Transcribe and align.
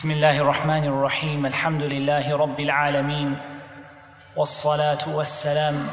بسم 0.00 0.10
الله 0.10 0.40
الرحمن 0.40 0.84
الرحيم 0.84 1.46
الحمد 1.46 1.82
لله 1.82 2.36
رب 2.36 2.60
العالمين 2.60 3.38
والصلاه 4.36 4.98
والسلام 5.08 5.88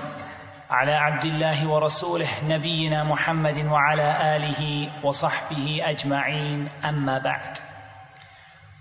على 0.69 0.91
عبد 0.91 1.25
الله 1.25 1.67
ورسوله 1.67 2.27
نبينا 2.47 3.03
محمد 3.03 3.65
وعلى 3.65 4.35
اله 4.35 4.91
وصحبه 5.03 5.81
اجمعين 5.83 6.69
اما 6.85 7.17
بعد 7.17 7.57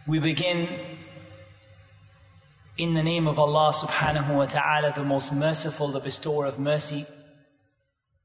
We 0.06 0.20
begin 0.20 0.68
in 2.76 2.94
the 2.94 3.02
name 3.02 3.26
of 3.26 3.38
Allah 3.38 3.72
subhanahu 3.72 4.36
wa 4.36 4.44
ta'ala, 4.44 4.92
the 4.94 5.02
most 5.02 5.32
merciful, 5.32 5.88
the 5.88 6.00
bestower 6.00 6.46
of 6.46 6.58
mercy, 6.58 7.06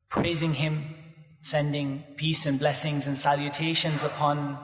praising 0.09 0.54
Him, 0.55 0.93
sending 1.40 2.03
peace 2.17 2.45
and 2.45 2.59
blessings 2.59 3.08
and 3.08 3.17
salutations 3.17 4.03
upon 4.03 4.58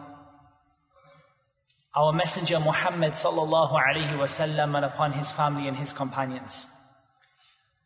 our 1.94 2.12
Messenger 2.12 2.58
Muhammad 2.58 3.12
sallallahu 3.12 3.72
alayhi 3.72 4.16
wasallam 4.16 4.74
and 4.76 4.84
upon 4.86 5.12
his 5.12 5.30
family 5.30 5.68
and 5.68 5.76
his 5.76 5.92
companions. 5.92 6.66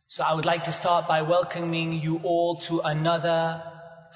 So 0.07 0.23
I 0.23 0.33
would 0.33 0.45
like 0.45 0.63
to 0.63 0.71
start 0.71 1.09
by 1.09 1.21
welcoming 1.23 1.91
you 1.91 2.21
all 2.23 2.55
to 2.67 2.79
another 2.79 3.61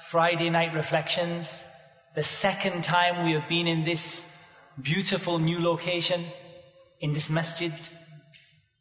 Friday 0.06 0.48
night 0.48 0.72
reflections, 0.72 1.66
the 2.14 2.22
second 2.22 2.82
time 2.84 3.26
we 3.26 3.32
have 3.32 3.46
been 3.46 3.66
in 3.66 3.84
this 3.84 4.34
beautiful 4.80 5.38
new 5.38 5.60
location, 5.60 6.24
in 7.00 7.12
this 7.12 7.28
masjid. 7.28 7.74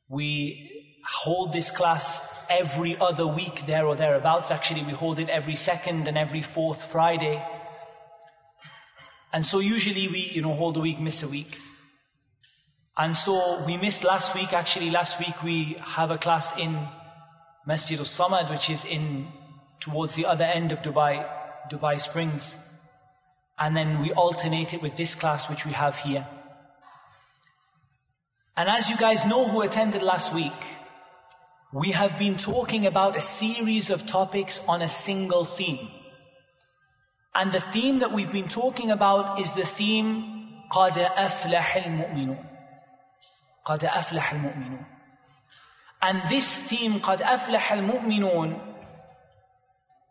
We 0.08 0.72
hold 1.06 1.52
this 1.52 1.72
class 1.72 2.22
every 2.50 2.98
other 2.98 3.28
week 3.28 3.66
there 3.66 3.86
or 3.86 3.98
thereabouts. 3.98 4.50
Actually, 4.50 4.84
we 4.84 4.94
hold 4.94 5.20
it 5.20 5.28
every 5.28 5.56
second 5.56 6.08
and 6.08 6.18
every 6.18 6.42
fourth 6.42 6.86
Friday. 6.86 7.46
And 9.34 9.46
so 9.46 9.60
usually 9.60 10.08
we, 10.08 10.20
you 10.34 10.42
know, 10.42 10.54
hold 10.54 10.78
a 10.78 10.82
week, 10.82 11.00
miss 11.00 11.24
a 11.24 11.28
week. 11.28 11.58
And 12.98 13.16
so 13.16 13.64
we 13.66 13.78
missed 13.78 14.04
last 14.04 14.36
week. 14.36 14.54
Actually, 14.54 14.90
last 14.90 15.20
week 15.20 15.42
we 15.42 15.78
have 15.80 16.12
a 16.12 16.18
class 16.18 16.58
in 16.58 16.78
Masjid 17.66 17.98
al-Samad, 17.98 18.50
which 18.50 18.70
is 18.70 18.84
in 18.84 19.28
towards 19.80 20.16
the 20.16 20.26
other 20.26 20.44
end 20.44 20.72
of 20.72 20.82
Dubai, 20.82 21.26
Dubai 21.72 22.00
Springs. 22.02 22.58
And 23.58 23.78
then 23.78 24.02
we 24.02 24.12
alternate 24.12 24.74
it 24.74 24.82
with 24.82 24.98
this 24.98 25.16
class, 25.16 25.50
which 25.50 25.66
we 25.66 25.72
have 25.72 25.98
here. 26.00 26.28
And 28.58 28.68
as 28.68 28.90
you 28.90 28.98
guys 28.98 29.26
know 29.26 29.48
who 29.48 29.62
attended 29.62 30.04
last 30.04 30.34
week, 30.34 30.52
we 31.72 31.92
have 31.92 32.20
been 32.20 32.36
talking 32.36 32.86
about 32.86 33.16
a 33.16 33.22
series 33.22 33.90
of 33.90 34.06
topics 34.06 34.60
on 34.68 34.82
a 34.82 34.90
single 34.90 35.46
theme. 35.46 35.88
And 37.35 37.53
the 37.53 37.61
theme 37.61 37.99
that 37.99 38.13
we've 38.13 38.33
been 38.33 38.49
talking 38.49 38.91
about 38.91 39.39
is 39.39 39.53
the 39.53 39.67
theme 39.67 40.37
قَدْ 40.73 40.93
أَفْلَحَ 40.93 41.85
الْمُؤْمِنُونَ 41.85 42.47
قَدْ 43.67 43.81
أَفْلَحَ 43.81 44.33
الْمُؤْمِنُونَ 44.33 44.87
And 46.03 46.23
this 46.29 46.57
theme, 46.57 47.01
قَدْ 47.01 47.21
أَفْلَحَ 47.21 47.59
الْمُؤْمِنُونَ 47.59 48.61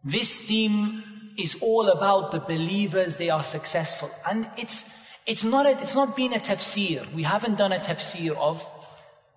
This 0.04 0.40
theme 0.40 1.04
is 1.38 1.58
all 1.62 1.90
about 1.90 2.32
the 2.32 2.40
believers, 2.40 3.16
they 3.16 3.30
are 3.30 3.44
successful. 3.44 4.10
And 4.28 4.48
it's, 4.58 4.90
it's, 5.26 5.44
not 5.44 5.66
a, 5.66 5.72
it's 5.82 5.96
not 5.96 6.16
been 6.16 6.34
a 6.34 6.40
tafsir. 6.40 7.12
We 7.14 7.24
haven't 7.24 7.58
done 7.58 7.72
a 7.72 7.80
tafsir 7.80 8.36
of 8.38 8.66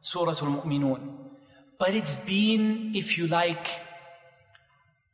Surah 0.00 0.32
Al-Mu'minun. 0.32 1.16
But 1.78 1.94
it's 1.94 2.14
been, 2.14 2.92
if 2.94 3.18
you 3.18 3.26
like, 3.28 3.66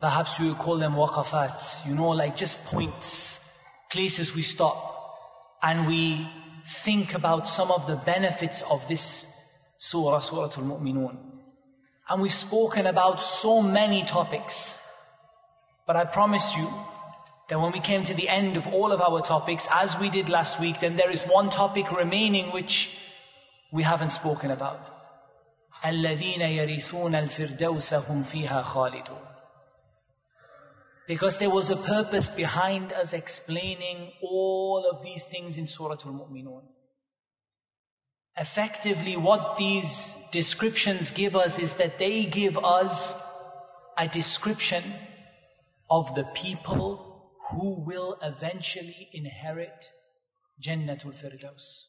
Perhaps 0.01 0.39
we 0.39 0.49
would 0.49 0.59
call 0.59 0.79
them 0.79 0.95
waqafat, 0.95 1.87
you 1.87 1.95
know, 1.95 2.11
like 2.11 2.37
just 2.37 2.67
points, 2.67 3.59
places 3.91 4.35
we 4.35 4.43
stop 4.43 4.95
and 5.63 5.87
we 5.87 6.29
think 6.67 7.15
about 7.15 7.49
some 7.49 7.71
of 7.71 7.87
the 7.87 7.97
benefits 7.97 8.63
of 8.63 8.87
this 8.87 9.27
surah, 9.79 10.21
Surah 10.21 10.51
Al-Mu'minun. 10.57 11.17
And 12.09 12.21
we've 12.21 12.33
spoken 12.33 12.87
about 12.87 13.21
so 13.21 13.63
many 13.63 14.05
topics. 14.05 14.79
But 15.87 15.97
I 15.97 16.05
promised 16.05 16.57
you 16.57 16.69
that 17.49 17.61
when 17.61 17.73
we 17.73 17.81
came 17.81 18.05
to 18.05 18.15
the 18.15 18.29
end 18.29 18.57
of 18.57 18.67
all 18.67 18.93
of 18.93 19.01
our 19.01 19.21
topics, 19.23 19.69
as 19.71 19.99
we 19.99 20.11
did 20.11 20.29
last 20.29 20.61
week, 20.61 20.81
then 20.81 20.97
there 20.97 21.11
is 21.11 21.23
one 21.25 21.49
topic 21.51 21.91
remaining 21.91 22.53
which 22.53 22.99
we 23.73 23.83
haven't 23.83 24.11
spoken 24.11 24.51
about. 24.51 24.91
الذين 25.85 26.41
يرثون 26.41 27.15
الفردوس 27.15 27.95
هم 27.95 28.23
فيها 28.23 28.63
خالدون 28.63 29.28
because 31.10 31.40
there 31.40 31.50
was 31.50 31.72
a 31.72 31.76
purpose 31.76 32.30
behind 32.30 32.94
us 32.94 33.14
explaining 33.14 34.12
all 34.22 34.88
of 34.92 35.02
these 35.02 35.24
things 35.24 35.58
in 35.58 35.66
Surah 35.66 35.98
Al 36.06 36.14
Mu'minun. 36.14 36.66
Effectively, 38.38 39.18
what 39.18 39.56
these 39.56 40.20
descriptions 40.32 41.10
give 41.10 41.36
us 41.36 41.58
is 41.58 41.74
that 41.74 41.98
they 41.98 42.26
give 42.26 42.60
us 42.64 43.20
a 43.98 44.08
description 44.08 44.84
of 45.90 46.14
the 46.14 46.26
people 46.36 47.32
who 47.50 47.84
will 47.84 48.20
eventually 48.22 49.10
inherit 49.12 49.90
Jannatul 50.64 51.16
Firdaus. 51.20 51.86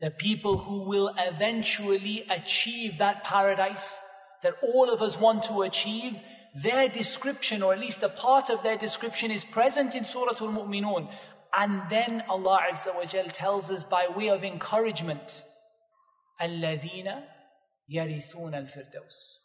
The 0.00 0.10
people 0.10 0.56
who 0.56 0.88
will 0.88 1.14
eventually 1.18 2.24
achieve 2.30 2.96
that 2.96 3.24
paradise 3.24 4.00
that 4.42 4.54
all 4.62 4.90
of 4.90 5.02
us 5.02 5.20
want 5.20 5.42
to 5.42 5.60
achieve 5.62 6.14
their 6.55 6.89
description, 6.89 7.63
or 7.63 7.73
at 7.73 7.79
least 7.79 8.03
a 8.03 8.09
part 8.09 8.49
of 8.49 8.63
their 8.63 8.77
description, 8.77 9.31
is 9.31 9.43
present 9.43 9.95
in 9.95 10.03
Surah 10.03 10.35
Al 10.41 10.51
Mu'minun. 10.51 11.09
And 11.53 11.81
then 11.89 12.23
Allah 12.29 12.59
Azza 12.71 12.95
wa 12.95 13.05
Jal 13.05 13.27
tells 13.27 13.71
us 13.71 13.83
by 13.83 14.07
way 14.07 14.29
of 14.29 14.43
encouragement, 14.43 15.43
الَّذِينَ 16.41 17.23
يَرِثُونَ 17.91 18.53
الْفِرْدَوْسِ 18.53 19.35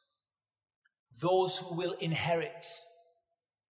Those 1.21 1.59
who 1.59 1.77
will 1.77 1.95
inherit 2.01 2.67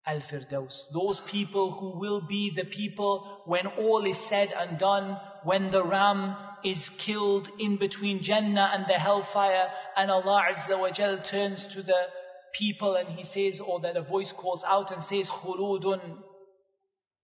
Al-Firdaus. 0.07 0.85
Those 0.93 1.21
people 1.21 1.73
who 1.73 1.99
will 1.99 2.21
be 2.21 2.51
the 2.55 2.65
people 2.65 3.43
when 3.45 3.67
all 3.67 4.07
is 4.07 4.19
said 4.19 4.53
and 4.57 4.79
done, 4.79 5.19
when 5.43 5.71
the 5.71 5.83
ram 5.83 6.37
is 6.65 6.91
killed 6.91 7.51
in 7.59 7.77
between 7.77 8.23
Jannah 8.23 8.71
and 8.73 8.87
the 8.87 9.01
hellfire, 9.01 9.69
and 9.97 10.11
Allah 10.11 10.45
Azza 10.53 10.79
wa 10.79 10.91
Jal 10.91 11.19
turns 11.19 11.67
to 11.69 11.83
the 11.83 12.07
people 12.54 12.96
and 12.96 13.10
he 13.10 13.24
says, 13.24 13.60
or 13.60 13.80
that 13.82 13.98
a 13.98 14.02
voice 14.02 14.32
calls 14.32 14.64
out 14.68 14.92
and 14.92 15.04
says, 15.04 15.30
khuludun 15.30 16.18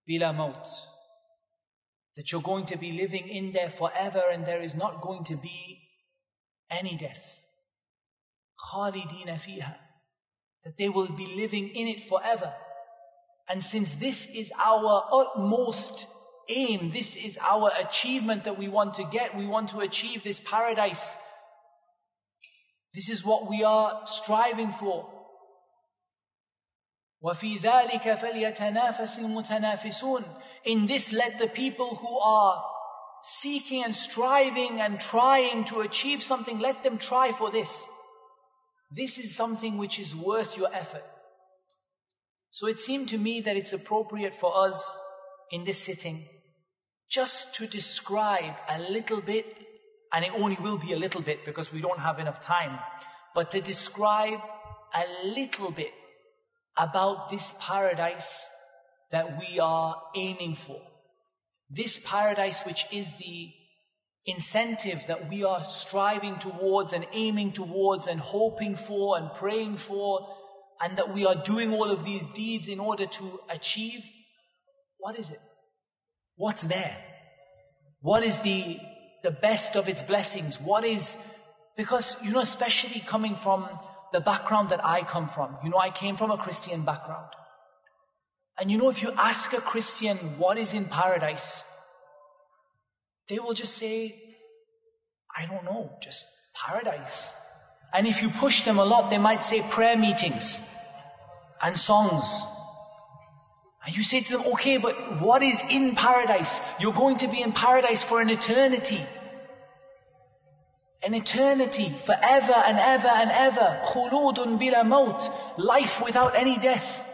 bila 0.09 0.35
maut. 0.35 0.67
That 2.15 2.31
you're 2.31 2.41
going 2.41 2.65
to 2.65 2.77
be 2.77 2.91
living 2.91 3.27
in 3.27 3.51
there 3.51 3.69
forever 3.69 4.23
and 4.31 4.45
there 4.45 4.61
is 4.61 4.75
not 4.75 5.01
going 5.01 5.23
to 5.25 5.35
be 5.35 5.81
any 6.71 6.97
death. 6.97 7.43
Khalidina 8.71 9.39
fiha. 9.39 9.75
That 10.63 10.77
they 10.77 10.89
will 10.89 11.09
be 11.09 11.27
living 11.27 11.69
in 11.69 11.87
it 11.87 12.01
forever. 12.01 12.53
And 13.47 13.63
since 13.63 13.93
this 13.93 14.27
is 14.27 14.51
our 14.59 15.07
utmost 15.11 16.07
aim, 16.49 16.89
this 16.91 17.15
is 17.15 17.37
our 17.41 17.71
achievement 17.79 18.43
that 18.43 18.57
we 18.57 18.67
want 18.67 18.95
to 18.95 19.03
get, 19.03 19.37
we 19.37 19.45
want 19.45 19.69
to 19.69 19.79
achieve 19.79 20.23
this 20.23 20.39
paradise. 20.39 21.17
This 22.93 23.09
is 23.09 23.23
what 23.23 23.49
we 23.49 23.63
are 23.63 24.01
striving 24.05 24.71
for. 24.71 25.16
وَفِي 27.22 27.60
ذَلِكَ 27.60 28.18
فَلْيَتَنَافَسِ 28.18 29.18
الْمُتَنَافِسُونَ 29.20 30.24
In 30.64 30.86
this 30.86 31.12
let 31.12 31.38
the 31.38 31.46
people 31.46 31.94
who 31.96 32.18
are 32.18 32.64
seeking 33.22 33.84
and 33.84 33.94
striving 33.94 34.80
and 34.80 34.98
trying 34.98 35.64
to 35.64 35.80
achieve 35.80 36.22
something, 36.22 36.58
let 36.58 36.82
them 36.82 36.98
try 36.98 37.30
for 37.30 37.50
this. 37.50 37.86
This 38.90 39.18
is 39.18 39.36
something 39.36 39.78
which 39.78 40.00
is 40.00 40.16
worth 40.16 40.56
your 40.56 40.74
effort. 40.74 41.04
So 42.50 42.66
it 42.66 42.80
seemed 42.80 43.08
to 43.10 43.18
me 43.18 43.40
that 43.40 43.56
it's 43.56 43.72
appropriate 43.72 44.34
for 44.34 44.66
us 44.66 45.00
in 45.50 45.64
this 45.64 45.78
sitting 45.78 46.26
just 47.08 47.54
to 47.54 47.66
describe 47.66 48.54
a 48.68 48.78
little 48.80 49.20
bit, 49.20 49.44
and 50.12 50.24
it 50.24 50.32
only 50.34 50.56
will 50.60 50.78
be 50.78 50.92
a 50.92 50.98
little 50.98 51.20
bit 51.20 51.44
because 51.44 51.72
we 51.72 51.80
don't 51.80 52.00
have 52.00 52.18
enough 52.18 52.40
time, 52.40 52.78
but 53.34 53.50
to 53.50 53.60
describe 53.60 54.40
a 54.94 55.04
little 55.26 55.70
bit 55.70 55.92
about 56.77 57.29
this 57.29 57.53
paradise 57.59 58.49
that 59.11 59.39
we 59.39 59.59
are 59.59 59.95
aiming 60.15 60.55
for. 60.55 60.81
This 61.69 61.99
paradise, 61.99 62.61
which 62.65 62.85
is 62.91 63.15
the 63.15 63.51
incentive 64.25 65.05
that 65.07 65.29
we 65.29 65.43
are 65.43 65.63
striving 65.63 66.37
towards 66.37 66.93
and 66.93 67.07
aiming 67.13 67.53
towards 67.53 68.07
and 68.07 68.19
hoping 68.19 68.75
for 68.75 69.17
and 69.17 69.31
praying 69.35 69.77
for, 69.77 70.27
and 70.81 70.97
that 70.97 71.13
we 71.13 71.25
are 71.25 71.35
doing 71.35 71.73
all 71.73 71.89
of 71.89 72.03
these 72.03 72.25
deeds 72.27 72.67
in 72.67 72.79
order 72.79 73.05
to 73.05 73.39
achieve. 73.49 74.03
What 74.99 75.17
is 75.17 75.31
it? 75.31 75.39
What's 76.35 76.63
there? 76.63 76.97
What 78.01 78.23
is 78.23 78.37
the, 78.39 78.77
the 79.23 79.31
best 79.31 79.75
of 79.75 79.89
its 79.89 80.03
blessings? 80.03 80.61
What 80.61 80.83
is, 80.83 81.17
because, 81.75 82.15
you 82.23 82.31
know, 82.31 82.41
especially 82.41 82.99
coming 82.99 83.35
from 83.35 83.67
the 84.13 84.21
background 84.21 84.69
that 84.69 84.83
I 84.85 85.03
come 85.03 85.27
from. 85.27 85.57
You 85.63 85.69
know, 85.69 85.77
I 85.77 85.89
came 85.89 86.15
from 86.15 86.31
a 86.31 86.37
Christian 86.37 86.83
background. 86.83 87.29
And 88.59 88.71
you 88.71 88.77
know, 88.77 88.89
if 88.89 89.03
you 89.03 89.11
ask 89.17 89.53
a 89.53 89.61
Christian 89.61 90.17
what 90.39 90.57
is 90.57 90.73
in 90.73 90.85
paradise, 90.85 91.63
They 93.27 93.39
will 93.39 93.53
just 93.53 93.75
say, 93.77 94.15
I 95.35 95.45
don't 95.45 95.65
know, 95.65 95.91
just 96.01 96.27
paradise. 96.55 97.33
And 97.93 98.07
if 98.07 98.21
you 98.21 98.29
push 98.29 98.63
them 98.63 98.79
a 98.79 98.85
lot, 98.85 99.09
they 99.09 99.17
might 99.17 99.43
say 99.43 99.61
prayer 99.69 99.97
meetings 99.97 100.67
and 101.61 101.77
songs. 101.77 102.43
And 103.85 103.95
you 103.95 104.03
say 104.03 104.21
to 104.21 104.37
them, 104.37 104.47
okay, 104.53 104.77
but 104.77 105.21
what 105.21 105.43
is 105.43 105.63
in 105.69 105.95
paradise? 105.95 106.61
You're 106.79 106.93
going 106.93 107.17
to 107.17 107.27
be 107.27 107.41
in 107.41 107.51
paradise 107.51 108.03
for 108.03 108.21
an 108.21 108.29
eternity. 108.29 109.01
An 111.03 111.13
eternity, 111.13 111.93
forever 112.05 112.53
and 112.53 112.79
ever 112.79 113.07
and 113.07 113.31
ever. 113.31 113.81
Khuludun 113.85 114.59
bila 114.59 114.85
maut. 114.85 115.29
Life 115.57 116.01
without 116.03 116.35
any 116.35 116.57
death. 116.57 117.05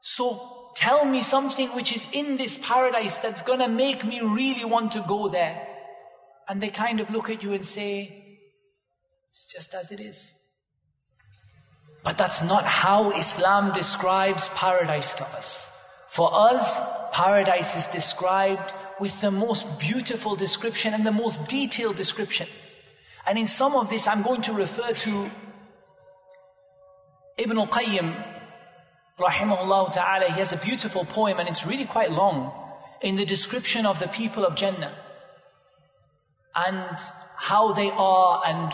So 0.00 0.70
tell 0.76 1.04
me 1.04 1.22
something 1.22 1.68
which 1.70 1.92
is 1.92 2.06
in 2.12 2.36
this 2.36 2.58
paradise 2.58 3.18
that's 3.18 3.42
gonna 3.42 3.68
make 3.68 4.04
me 4.04 4.20
really 4.20 4.64
want 4.64 4.92
to 4.92 5.00
go 5.08 5.28
there. 5.28 5.66
And 6.48 6.62
they 6.62 6.70
kind 6.70 7.00
of 7.00 7.10
look 7.10 7.28
at 7.28 7.42
you 7.42 7.52
and 7.52 7.66
say, 7.66 8.40
it's 9.30 9.46
just 9.46 9.74
as 9.74 9.90
it 9.90 10.00
is. 10.00 10.34
But 12.04 12.16
that's 12.16 12.42
not 12.42 12.64
how 12.64 13.10
Islam 13.10 13.74
describes 13.74 14.48
paradise 14.50 15.14
to 15.14 15.24
us. 15.24 15.70
For 16.08 16.30
us, 16.32 16.80
paradise 17.12 17.76
is 17.76 17.86
described 17.86 18.72
with 18.98 19.20
the 19.20 19.30
most 19.30 19.78
beautiful 19.78 20.36
description 20.36 20.94
and 20.94 21.04
the 21.04 21.12
most 21.12 21.46
detailed 21.48 21.96
description. 21.96 22.46
And 23.28 23.38
in 23.38 23.46
some 23.46 23.76
of 23.76 23.90
this, 23.90 24.08
I'm 24.08 24.22
going 24.22 24.40
to 24.42 24.54
refer 24.54 24.92
to 24.92 25.30
Ibn 27.36 27.58
al-Qayyim, 27.58 28.24
rahimahullah 29.18 29.92
ta'ala. 29.92 30.32
He 30.32 30.38
has 30.38 30.54
a 30.54 30.56
beautiful 30.56 31.04
poem 31.04 31.38
and 31.38 31.46
it's 31.46 31.66
really 31.66 31.84
quite 31.84 32.10
long 32.10 32.50
in 33.02 33.16
the 33.16 33.26
description 33.26 33.84
of 33.84 34.00
the 34.00 34.08
people 34.08 34.46
of 34.46 34.54
Jannah 34.56 34.94
and 36.56 36.98
how 37.36 37.74
they 37.74 37.90
are 37.90 38.42
and 38.46 38.72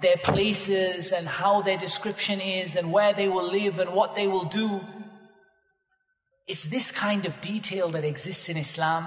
their 0.00 0.16
places 0.16 1.12
and 1.12 1.28
how 1.28 1.60
their 1.60 1.76
description 1.76 2.40
is 2.40 2.76
and 2.76 2.90
where 2.90 3.12
they 3.12 3.28
will 3.28 3.46
live 3.46 3.78
and 3.78 3.92
what 3.92 4.14
they 4.14 4.26
will 4.26 4.46
do. 4.46 4.80
It's 6.46 6.64
this 6.64 6.90
kind 6.90 7.26
of 7.26 7.42
detail 7.42 7.90
that 7.90 8.04
exists 8.06 8.48
in 8.48 8.56
Islam 8.56 9.06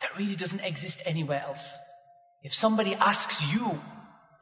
that 0.00 0.16
really 0.16 0.34
doesn't 0.34 0.64
exist 0.64 1.02
anywhere 1.04 1.44
else. 1.46 1.78
If 2.44 2.52
somebody 2.52 2.94
asks 2.96 3.42
you, 3.50 3.80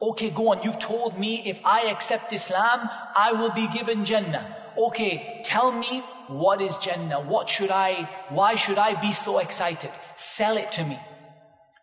okay, 0.01 0.29
go 0.29 0.49
on, 0.49 0.61
you've 0.61 0.77
told 0.77 1.17
me 1.17 1.41
if 1.45 1.59
I 1.65 1.83
accept 1.89 2.33
Islam, 2.33 2.89
I 3.15 3.31
will 3.31 3.51
be 3.51 3.67
given 3.69 4.03
Jannah. 4.03 4.57
Okay, 4.77 5.41
tell 5.45 5.71
me 5.71 6.03
what 6.27 6.61
is 6.61 6.77
Jannah? 6.77 7.21
What 7.21 7.49
should 7.49 7.71
I, 7.71 8.09
why 8.27 8.55
should 8.55 8.77
I 8.77 8.99
be 8.99 9.13
so 9.13 9.39
excited? 9.39 9.89
Sell 10.17 10.57
it 10.57 10.69
to 10.73 10.83
me. 10.83 10.99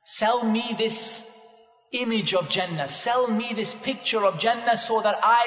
Sell 0.04 0.44
me 0.44 0.74
this 0.76 1.26
image 1.92 2.34
of 2.34 2.50
Jannah. 2.50 2.88
Sell 2.88 3.28
me 3.28 3.54
this 3.54 3.72
picture 3.72 4.26
of 4.26 4.38
Jannah 4.38 4.76
so 4.76 5.00
that 5.00 5.18
I 5.22 5.44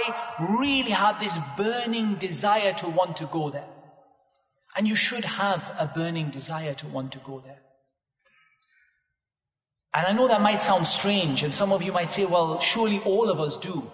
really 0.60 0.92
have 0.92 1.20
this 1.20 1.38
burning 1.56 2.16
desire 2.16 2.74
to 2.74 2.88
want 2.88 3.18
to 3.18 3.26
go 3.26 3.52
there. 3.52 3.68
And 4.76 4.88
you 4.88 4.96
should 4.96 5.26
have 5.26 5.72
a 5.78 5.86
burning 5.86 6.32
desire 6.32 6.74
to 6.74 6.88
want 6.88 7.12
to 7.12 7.20
go 7.20 7.42
there. 7.46 7.63
And 9.96 10.08
I 10.08 10.12
know 10.12 10.28
that 10.28 10.42
might 10.42 10.62
sound 10.62 10.88
strange, 10.88 11.44
and 11.44 11.54
some 11.54 11.72
of 11.72 11.84
you 11.84 11.92
might 11.92 12.12
say, 12.12 12.26
well, 12.26 12.60
surely 12.60 13.00
all 13.02 13.30
of 13.30 13.40
us 13.40 13.58
do. 13.58 13.92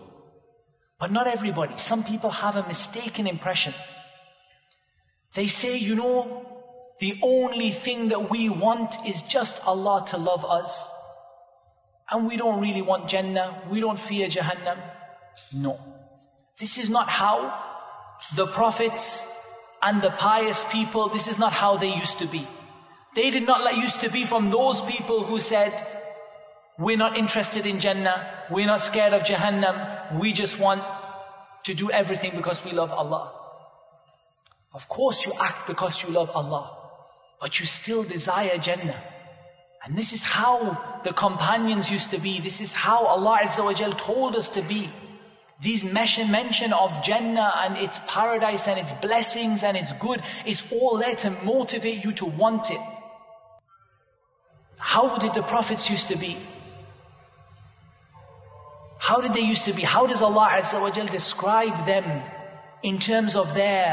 But 0.98 1.12
not 1.12 1.28
everybody. 1.28 1.78
Some 1.78 2.04
people 2.04 2.30
have 2.30 2.56
a 2.56 2.68
mistaken 2.68 3.28
impression. 3.28 3.74
They 5.34 5.48
say, 5.48 5.78
you 5.78 5.96
know, 5.96 6.46
the 7.00 7.19
only 7.22 7.72
thing 7.72 8.10
that 8.10 8.30
we 8.30 8.50
want 8.50 8.96
is 9.06 9.22
just 9.22 9.66
Allah 9.66 10.06
to 10.07 10.18
love 10.18 10.46
us. 10.46 10.90
And 12.12 12.28
we 12.28 12.38
don't 12.38 12.60
really 12.60 12.81
want 12.81 13.07
Jannah. 13.07 13.62
We 13.69 13.80
don't 13.80 14.00
fear 14.00 14.28
Jahannam. 14.28 14.78
No. 15.54 15.80
This 16.60 16.78
is 16.78 16.90
not 16.90 17.07
how 17.07 17.54
the 18.36 18.48
prophets 18.48 19.25
and 19.81 20.01
the 20.01 20.10
pious 20.10 20.66
people, 20.72 21.07
this 21.10 21.28
is 21.28 21.40
not 21.40 21.54
how 21.54 21.78
they 21.78 21.94
used 21.94 22.19
to 22.19 22.25
be. 22.25 22.46
They 23.19 23.31
did 23.31 23.45
not 23.45 23.66
like 23.66 23.75
used 23.75 24.00
to 24.00 24.10
be 24.10 24.24
from 24.24 24.50
those 24.50 24.81
people 24.81 25.25
who 25.25 25.39
said, 25.39 25.86
we're 26.77 26.95
not 26.95 27.18
interested 27.18 27.66
in 27.66 27.81
Jannah, 27.81 28.45
we're 28.50 28.66
not 28.66 28.80
scared 28.80 29.12
of 29.12 29.24
Jahannam, 29.24 30.18
we 30.18 30.31
just 30.31 30.57
want 30.57 30.81
to 31.66 31.74
do 31.74 31.92
everything 31.92 32.31
because 32.33 32.63
we 32.63 32.71
love 32.71 32.94
Allah. 32.94 33.33
Of 34.74 34.88
course 34.88 35.25
you 35.25 35.33
act 35.38 35.68
because 35.68 36.01
you 36.01 36.12
love 36.12 36.31
Allah, 36.33 36.71
but 37.42 37.60
you 37.60 37.66
still 37.66 38.04
desire 38.04 38.57
Jannah. 38.57 39.04
And 39.83 39.98
this 39.98 40.13
is 40.13 40.24
how 40.24 41.01
the 41.04 41.12
companions 41.12 41.92
used 41.92 42.12
to 42.12 42.19
be. 42.19 42.39
This 42.39 42.62
is 42.62 42.72
how 42.72 43.06
Allah 43.06 43.39
Azza 43.44 43.65
wa 43.65 43.74
told 43.98 44.38
us 44.38 44.48
to 44.51 44.62
be. 44.62 44.89
These 45.62 45.83
mention 45.83 46.72
of 46.72 47.04
Jannah 47.04 47.51
and 47.57 47.75
its 47.75 48.00
paradise 48.07 48.69
and 48.69 48.80
its 48.80 48.94
blessings 48.94 49.62
and 49.62 49.75
its 49.75 49.92
good, 49.92 50.24
it's 50.45 50.63
all 50.72 50.98
there 50.98 51.15
to 51.15 51.31
motivate 51.44 52.06
you 52.06 52.13
to 52.13 52.25
want 52.25 52.72
it. 52.72 52.80
How 54.79 55.19
did 55.19 55.35
the 55.35 55.43
prophets 55.43 55.91
used 55.91 56.09
to 56.09 56.17
be? 56.17 56.38
How 58.99 59.21
did 59.21 59.35
they 59.35 59.41
used 59.41 59.65
to 59.67 59.73
be? 59.73 59.82
How 59.82 60.06
does 60.06 60.23
Allah 60.23 60.49
Azza 60.59 60.81
wa 60.81 60.91
Jal 60.91 61.06
describe 61.06 61.87
them 61.87 62.23
in 62.82 62.99
terms 62.99 63.37
of 63.37 63.55
their, 63.55 63.88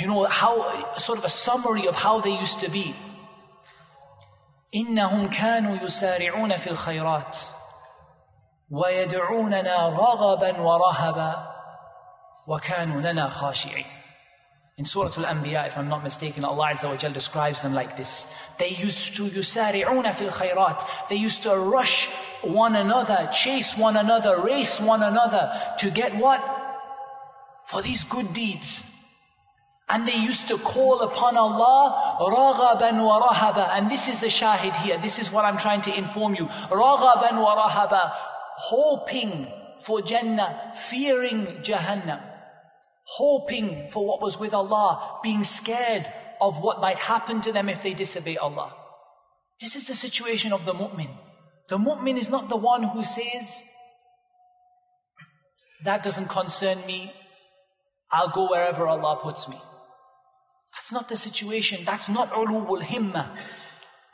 you 0.00 0.06
know, 0.06 0.24
how, 0.24 0.52
sort 0.96 1.18
of 1.18 1.24
a 1.24 1.28
summary 1.28 1.86
of 1.86 1.94
how 1.94 2.20
they 2.20 2.30
used 2.30 2.60
to 2.60 2.70
be? 2.70 2.94
إنهم 4.74 5.30
كانوا 5.30 5.76
يسارعون 5.82 6.56
في 6.56 6.70
الخيرات 6.70 7.38
ويدعوننا 8.70 9.88
رغبا 9.88 10.60
ورهبا 10.60 11.54
وكانوا 12.46 13.00
لنا 13.00 13.28
خاشعين 13.28 13.86
In 14.78 14.84
Surah 14.84 15.10
Al-Anbiya, 15.16 15.66
if 15.66 15.76
I'm 15.76 15.88
not 15.88 16.04
mistaken, 16.04 16.44
Allah 16.44 16.70
Azza 16.72 16.88
wa 16.88 16.96
Jal 16.96 17.12
describes 17.12 17.62
them 17.62 17.74
like 17.74 17.96
this. 17.96 18.32
They 18.58 18.68
used 18.68 19.16
to 19.16 19.24
يسارعون 19.24 20.12
في 20.12 20.30
الخيرات. 20.30 20.82
They 21.08 21.16
used 21.16 21.42
to 21.42 21.56
rush 21.58 22.08
one 22.42 22.76
another, 22.76 23.28
chase 23.32 23.76
one 23.76 23.96
another, 23.96 24.40
race 24.40 24.80
one 24.80 25.02
another 25.02 25.50
to 25.78 25.90
get 25.90 26.14
what? 26.14 26.40
For 27.66 27.82
these 27.82 28.04
good 28.04 28.32
deeds. 28.32 28.84
And 29.88 30.06
they 30.06 30.16
used 30.16 30.46
to 30.46 30.58
call 30.58 31.00
upon 31.00 31.36
Allah 31.36 32.18
raghaban 32.20 33.02
wa 33.02 33.32
rahaba. 33.32 33.70
And 33.70 33.90
this 33.90 34.06
is 34.06 34.20
the 34.20 34.28
shahid 34.28 34.76
here. 34.76 34.96
This 34.98 35.18
is 35.18 35.32
what 35.32 35.44
I'm 35.44 35.56
trying 35.56 35.80
to 35.82 35.98
inform 35.98 36.36
you. 36.36 36.46
Raghaban 36.70 37.42
wa 37.42 37.68
rahaba. 37.68 38.12
Hoping 38.70 39.48
for 39.80 40.02
Jannah, 40.02 40.72
fearing 40.88 41.46
Jahannam. 41.62 42.20
Hoping 43.05 43.87
for 43.89 44.05
what 44.05 44.21
was 44.21 44.39
with 44.39 44.53
Allah, 44.53 45.19
being 45.21 45.43
scared 45.43 46.05
of 46.41 46.59
what 46.59 46.81
might 46.81 46.99
happen 46.99 47.41
to 47.41 47.51
them 47.51 47.69
if 47.69 47.83
they 47.83 47.93
disobey 47.93 48.37
Allah. 48.37 48.73
This 49.59 49.75
is 49.75 49.85
the 49.85 49.95
situation 49.95 50.53
of 50.53 50.65
the 50.65 50.73
mu'min. 50.73 51.09
The 51.69 51.77
mu'min 51.77 52.17
is 52.17 52.29
not 52.29 52.49
the 52.49 52.57
one 52.57 52.83
who 52.83 53.03
says, 53.03 53.63
that 55.83 56.03
doesn't 56.03 56.29
concern 56.29 56.85
me. 56.85 57.13
I'll 58.11 58.29
go 58.29 58.49
wherever 58.49 58.87
Allah 58.87 59.19
puts 59.21 59.47
me. 59.47 59.57
That's 60.75 60.91
not 60.91 61.09
the 61.09 61.17
situation. 61.17 61.83
That's 61.85 62.09
not 62.09 62.31
ulul 62.31 62.81
himma. 62.81 63.37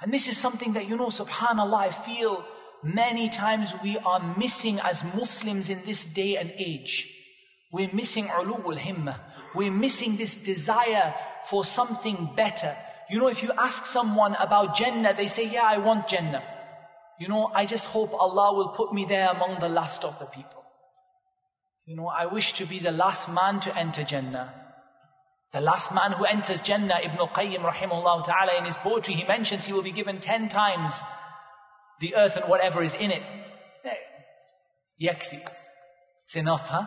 And 0.01 0.13
this 0.13 0.27
is 0.27 0.37
something 0.37 0.73
that, 0.73 0.87
you 0.87 0.95
know, 0.95 1.07
subhanAllah, 1.07 1.77
I 1.77 1.89
feel 1.91 2.45
many 2.83 3.29
times 3.29 3.73
we 3.83 3.97
are 3.97 4.35
missing 4.37 4.79
as 4.79 5.03
Muslims 5.15 5.69
in 5.69 5.81
this 5.85 6.05
day 6.05 6.37
and 6.37 6.51
age. 6.57 7.18
We're 7.71 7.93
missing 7.93 8.25
ulul 8.27 8.77
himma. 8.77 9.19
We're 9.55 9.71
missing 9.71 10.17
this 10.17 10.35
desire 10.35 11.13
for 11.49 11.63
something 11.63 12.31
better. 12.35 12.75
You 13.09 13.19
know, 13.19 13.27
if 13.27 13.41
you 13.41 13.51
ask 13.57 13.85
someone 13.85 14.35
about 14.35 14.75
Jannah, 14.75 15.13
they 15.13 15.27
say, 15.27 15.49
yeah, 15.49 15.63
I 15.65 15.77
want 15.77 16.07
Jannah. 16.07 16.43
You 17.19 17.27
know, 17.27 17.51
I 17.53 17.65
just 17.65 17.87
hope 17.87 18.13
Allah 18.13 18.53
will 18.55 18.69
put 18.69 18.93
me 18.93 19.05
there 19.05 19.29
among 19.29 19.59
the 19.59 19.69
last 19.69 20.03
of 20.03 20.17
the 20.19 20.25
people. 20.25 20.63
You 21.85 21.95
know, 21.95 22.07
I 22.07 22.27
wish 22.27 22.53
to 22.53 22.65
be 22.65 22.79
the 22.79 22.91
last 22.91 23.33
man 23.33 23.59
to 23.61 23.75
enter 23.75 24.03
Jannah. 24.03 24.53
The 25.51 25.61
last 25.61 25.93
man 25.93 26.11
who 26.11 26.25
enters 26.25 26.61
Jannah, 26.61 26.99
Ibn 27.03 27.17
al-Qayyim 27.17 27.61
rahimahullah 27.61 28.23
ta'ala, 28.23 28.57
in 28.59 28.65
his 28.65 28.77
poetry, 28.77 29.15
he 29.15 29.27
mentions 29.27 29.65
he 29.65 29.73
will 29.73 29.81
be 29.81 29.91
given 29.91 30.19
ten 30.19 30.47
times 30.47 31.01
the 31.99 32.15
earth 32.15 32.37
and 32.37 32.45
whatever 32.47 32.83
is 32.83 32.93
in 32.93 33.09
it. 33.09 33.23
Yakfi. 35.01 35.41
It's 36.25 36.35
enough, 36.35 36.67
huh? 36.67 36.85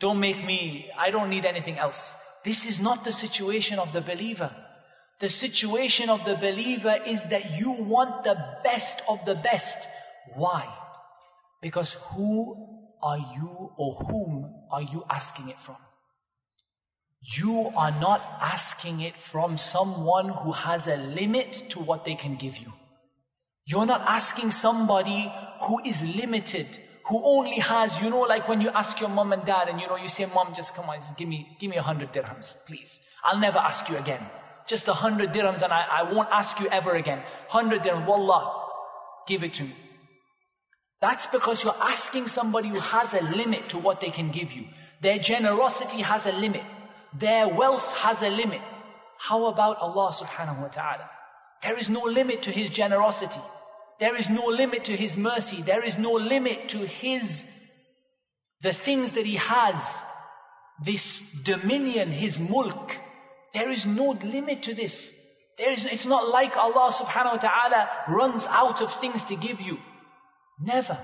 Don't 0.00 0.20
make 0.20 0.44
me, 0.44 0.90
I 0.96 1.10
don't 1.10 1.30
need 1.30 1.44
anything 1.44 1.78
else. 1.78 2.14
This 2.44 2.66
is 2.66 2.80
not 2.80 3.04
the 3.04 3.12
situation 3.12 3.78
of 3.78 3.92
the 3.92 4.00
believer. 4.00 4.54
The 5.20 5.28
situation 5.28 6.08
of 6.08 6.24
the 6.24 6.36
believer 6.36 6.96
is 7.04 7.24
that 7.26 7.58
you 7.58 7.70
want 7.70 8.22
the 8.22 8.38
best 8.62 9.02
of 9.08 9.24
the 9.24 9.34
best. 9.34 9.88
Why? 10.34 10.68
Because 11.60 11.94
who 12.12 12.54
are 13.02 13.18
you 13.18 13.72
or 13.76 13.94
whom 13.94 14.54
are 14.70 14.82
you 14.82 15.04
asking 15.10 15.48
it 15.48 15.58
from? 15.58 15.76
You 17.20 17.72
are 17.76 17.90
not 17.90 18.20
asking 18.40 19.00
it 19.00 19.16
from 19.16 19.58
someone 19.58 20.28
who 20.28 20.52
has 20.52 20.86
a 20.86 20.96
limit 20.96 21.64
to 21.70 21.80
what 21.80 22.04
they 22.04 22.14
can 22.14 22.36
give 22.36 22.58
you. 22.58 22.72
You're 23.66 23.86
not 23.86 24.02
asking 24.02 24.52
somebody 24.52 25.32
who 25.62 25.80
is 25.84 26.04
limited, 26.16 26.78
who 27.08 27.22
only 27.24 27.58
has, 27.58 28.02
you 28.02 28.10
know, 28.10 28.20
like 28.20 28.48
when 28.48 28.60
you 28.60 28.68
ask 28.70 29.00
your 29.00 29.08
mom 29.08 29.32
and 29.32 29.44
dad 29.44 29.68
and 29.68 29.80
you 29.80 29.86
know, 29.86 29.96
you 29.96 30.08
say, 30.08 30.26
Mom, 30.26 30.52
just 30.54 30.74
come 30.74 30.88
on, 30.90 30.96
just 30.96 31.16
give 31.16 31.26
me, 31.28 31.56
give 31.58 31.70
me 31.70 31.76
a 31.76 31.82
hundred 31.82 32.12
dirhams, 32.12 32.54
please. 32.66 33.00
I'll 33.24 33.38
never 33.38 33.58
ask 33.58 33.88
you 33.88 33.96
again. 33.96 34.20
Just 34.66 34.86
a 34.88 34.92
hundred 34.92 35.32
dirhams 35.32 35.62
and 35.62 35.72
I, 35.72 35.86
I 35.90 36.02
won't 36.12 36.28
ask 36.30 36.60
you 36.60 36.68
ever 36.68 36.94
again. 36.94 37.22
Hundred 37.48 37.82
dirhams, 37.82 38.06
wallah, 38.06 38.62
give 39.26 39.42
it 39.42 39.54
to 39.54 39.64
me. 39.64 39.74
That's 41.00 41.26
because 41.26 41.64
you're 41.64 41.80
asking 41.80 42.26
somebody 42.26 42.68
who 42.68 42.80
has 42.80 43.14
a 43.14 43.22
limit 43.22 43.68
to 43.70 43.78
what 43.78 44.00
they 44.00 44.10
can 44.10 44.30
give 44.30 44.52
you. 44.52 44.66
Their 45.00 45.18
generosity 45.18 46.02
has 46.02 46.26
a 46.26 46.32
limit. 46.32 46.64
Their 47.16 47.48
wealth 47.48 47.90
has 47.98 48.22
a 48.22 48.28
limit. 48.28 48.60
How 49.18 49.46
about 49.46 49.78
Allah 49.78 50.12
subhanahu 50.12 50.60
wa 50.60 50.68
ta'ala? 50.68 51.08
There 51.62 51.78
is 51.78 51.88
no 51.88 52.02
limit 52.02 52.42
to 52.42 52.50
His 52.50 52.68
generosity. 52.68 53.40
There 54.00 54.16
is 54.16 54.30
no 54.30 54.46
limit 54.46 54.84
to 54.84 54.96
His 54.96 55.16
mercy. 55.16 55.62
There 55.62 55.82
is 55.82 55.98
no 55.98 56.12
limit 56.12 56.68
to 56.70 56.78
His, 56.78 57.46
the 58.62 58.72
things 58.72 59.12
that 59.12 59.26
He 59.26 59.36
has, 59.36 60.04
this 60.84 61.32
dominion, 61.42 62.12
His 62.12 62.38
mulk. 62.38 62.96
There 63.54 63.70
is 63.70 63.86
no 63.86 64.10
limit 64.22 64.62
to 64.64 64.74
this. 64.74 65.14
There 65.56 65.72
is, 65.72 65.84
it's 65.84 66.06
not 66.06 66.28
like 66.28 66.56
Allah 66.56 66.92
subhanahu 66.92 67.32
wa 67.32 67.48
ta'ala 67.48 67.88
runs 68.08 68.46
out 68.46 68.80
of 68.80 68.92
things 68.92 69.24
to 69.24 69.34
give 69.34 69.60
you. 69.60 69.78
Never. 70.60 70.98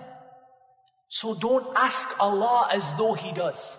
So 1.08 1.34
don't 1.34 1.76
ask 1.76 2.20
Allah 2.20 2.68
as 2.72 2.94
though 2.96 3.14
He 3.14 3.32
does. 3.32 3.78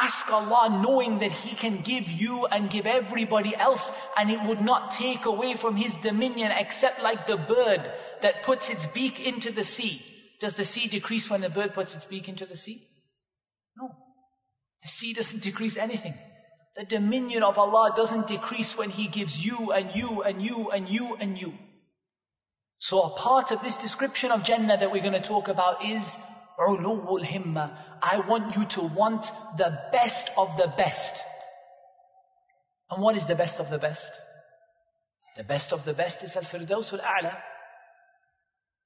Ask 0.00 0.32
Allah 0.32 0.80
knowing 0.80 1.18
that 1.18 1.32
He 1.32 1.56
can 1.56 1.80
give 1.80 2.08
you 2.08 2.46
and 2.46 2.70
give 2.70 2.86
everybody 2.86 3.56
else 3.56 3.92
and 4.16 4.30
it 4.30 4.40
would 4.44 4.60
not 4.60 4.92
take 4.92 5.24
away 5.24 5.54
from 5.54 5.74
His 5.74 5.94
dominion 5.94 6.52
except 6.52 7.02
like 7.02 7.26
the 7.26 7.36
bird 7.36 7.90
that 8.22 8.44
puts 8.44 8.70
its 8.70 8.86
beak 8.86 9.18
into 9.18 9.50
the 9.50 9.64
sea. 9.64 10.04
Does 10.38 10.52
the 10.52 10.64
sea 10.64 10.86
decrease 10.86 11.28
when 11.28 11.40
the 11.40 11.50
bird 11.50 11.74
puts 11.74 11.96
its 11.96 12.04
beak 12.04 12.28
into 12.28 12.46
the 12.46 12.54
sea? 12.54 12.80
No. 13.76 13.90
The 14.82 14.88
sea 14.88 15.12
doesn't 15.12 15.42
decrease 15.42 15.76
anything. 15.76 16.14
The 16.76 16.84
dominion 16.84 17.42
of 17.42 17.58
Allah 17.58 17.92
doesn't 17.96 18.28
decrease 18.28 18.78
when 18.78 18.90
He 18.90 19.08
gives 19.08 19.44
you 19.44 19.72
and 19.72 19.92
you 19.96 20.22
and 20.22 20.40
you 20.40 20.70
and 20.70 20.88
you 20.88 21.16
and 21.16 21.36
you. 21.36 21.54
So 22.78 23.02
a 23.02 23.10
part 23.10 23.50
of 23.50 23.62
this 23.62 23.76
description 23.76 24.30
of 24.30 24.44
Jannah 24.44 24.76
that 24.76 24.92
we're 24.92 25.02
going 25.02 25.20
to 25.20 25.28
talk 25.34 25.48
about 25.48 25.84
is 25.84 26.16
ulul 26.58 27.24
himma. 27.24 27.70
I 28.02 28.20
want 28.20 28.56
you 28.56 28.64
to 28.64 28.82
want 28.82 29.30
the 29.56 29.80
best 29.92 30.30
of 30.36 30.56
the 30.56 30.72
best. 30.76 31.24
And 32.90 33.02
what 33.02 33.16
is 33.16 33.26
the 33.26 33.34
best 33.34 33.60
of 33.60 33.70
the 33.70 33.78
best? 33.78 34.12
The 35.36 35.44
best 35.44 35.72
of 35.72 35.84
the 35.84 35.94
best 35.94 36.22
is 36.24 36.36
Al-Firdaus 36.36 36.92
al-A'la. 36.92 37.36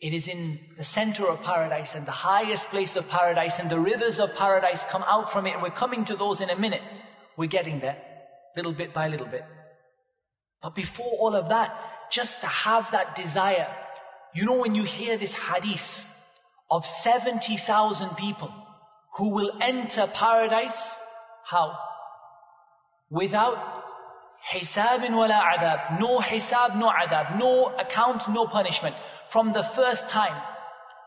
It 0.00 0.12
is 0.12 0.26
in 0.26 0.58
the 0.76 0.82
center 0.82 1.28
of 1.28 1.42
paradise 1.42 1.94
and 1.94 2.04
the 2.04 2.10
highest 2.10 2.66
place 2.66 2.96
of 2.96 3.08
paradise 3.08 3.60
and 3.60 3.70
the 3.70 3.78
rivers 3.78 4.18
of 4.18 4.34
paradise 4.34 4.84
come 4.84 5.04
out 5.06 5.30
from 5.30 5.46
it 5.46 5.54
and 5.54 5.62
we're 5.62 5.70
coming 5.70 6.04
to 6.06 6.16
those 6.16 6.40
in 6.40 6.50
a 6.50 6.58
minute. 6.58 6.82
We're 7.36 7.48
getting 7.48 7.78
there, 7.78 7.96
little 8.56 8.72
bit 8.72 8.92
by 8.92 9.08
little 9.08 9.28
bit. 9.28 9.44
But 10.60 10.74
before 10.74 11.12
all 11.20 11.34
of 11.34 11.48
that, 11.50 11.74
just 12.10 12.40
to 12.40 12.46
have 12.46 12.90
that 12.90 13.14
desire. 13.14 13.68
You 14.34 14.44
know, 14.44 14.58
when 14.58 14.74
you 14.74 14.82
hear 14.82 15.16
this 15.16 15.34
hadith 15.34 16.04
of 16.72 16.86
70,000 16.86 18.16
people 18.16 18.50
who 19.16 19.28
will 19.28 19.52
enter 19.60 20.06
paradise, 20.06 20.98
how? 21.44 21.78
Without 23.10 23.58
hisab 24.50 25.02
wala 25.10 25.38
adhab. 25.54 26.00
No 26.00 26.20
hisab, 26.20 26.78
no 26.78 26.88
adhab. 26.90 27.38
No 27.38 27.76
account, 27.76 28.26
no 28.30 28.46
punishment. 28.46 28.96
From 29.28 29.52
the 29.52 29.62
first 29.62 30.08
time, 30.08 30.40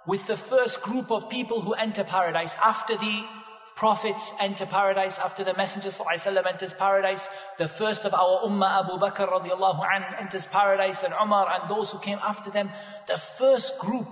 with 0.05 0.27
the 0.27 0.38
first 0.38 0.84
group 0.84 1.10
of 1.12 1.29
people 1.31 1.62
who 1.62 1.74
enter 1.74 2.03
paradise 2.03 2.55
after 2.63 2.95
the 2.95 3.24
prophets 3.75 4.31
enter 4.39 4.65
paradise 4.65 5.17
after 5.19 5.43
the 5.43 5.53
Messenger 5.53 5.89
ﷺ 5.89 6.48
enters 6.48 6.74
paradise. 6.74 7.27
The 7.57 7.67
first 7.67 8.05
of 8.05 8.13
our 8.13 8.43
Ummah, 8.48 8.86
Abu 8.86 8.93
Bakr 9.03 9.27
radiallahu 9.27 9.84
anh, 9.93 10.05
enters 10.22 10.48
paradise 10.48 11.03
and 11.03 11.13
Umar 11.22 11.50
and 11.50 11.69
those 11.69 11.91
who 11.91 12.00
came 12.00 12.19
after 12.24 12.50
them. 12.50 12.69
The 13.07 13.17
first 13.17 13.79
group, 13.79 14.07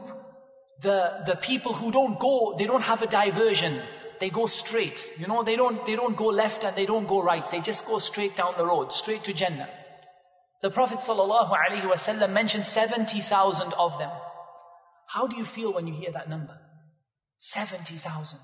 the, 0.81 1.23
the 1.25 1.35
people 1.35 1.73
who 1.73 1.91
don't 1.91 2.19
go, 2.19 2.55
they 2.57 2.65
don't 2.65 2.81
have 2.81 3.01
a 3.01 3.07
diversion. 3.07 3.81
They 4.19 4.29
go 4.29 4.45
straight. 4.45 5.11
You 5.17 5.27
know, 5.27 5.43
they 5.43 5.55
don't, 5.55 5.85
they 5.85 5.95
don't 5.95 6.15
go 6.15 6.27
left 6.27 6.63
and 6.63 6.75
they 6.75 6.85
don't 6.85 7.07
go 7.07 7.21
right. 7.21 7.49
They 7.49 7.59
just 7.59 7.85
go 7.85 7.99
straight 7.99 8.35
down 8.35 8.53
the 8.57 8.65
road, 8.65 8.93
straight 8.93 9.23
to 9.25 9.33
Jannah. 9.33 9.69
The 10.61 10.69
Prophet 10.69 10.99
ﷺ 10.99 12.31
mentioned 12.31 12.65
70,000 12.65 13.73
of 13.73 13.97
them. 13.97 14.11
How 15.07 15.27
do 15.27 15.35
you 15.35 15.45
feel 15.45 15.73
when 15.73 15.87
you 15.87 15.93
hear 15.93 16.11
that 16.13 16.29
number? 16.29 16.57
70,000. 17.37 18.39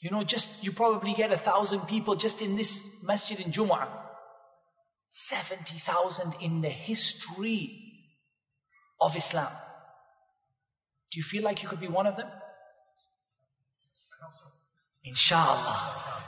You 0.00 0.10
know, 0.10 0.22
just, 0.22 0.62
you 0.62 0.72
probably 0.72 1.14
get 1.14 1.32
a 1.32 1.38
thousand 1.38 1.80
people 1.88 2.14
just 2.14 2.42
in 2.42 2.56
this 2.56 3.02
masjid 3.02 3.40
in 3.40 3.50
Jumu'ah. 3.50 3.88
70,000 5.10 6.36
in 6.40 6.60
the 6.60 6.68
history 6.68 7.80
of 9.00 9.16
Islam. 9.16 9.50
Do 11.10 11.18
you 11.18 11.22
feel 11.22 11.42
like 11.42 11.62
you 11.62 11.68
could 11.68 11.80
be 11.80 11.88
one 11.88 12.06
of 12.06 12.16
them? 12.16 12.28
Inshallah. 15.04 15.76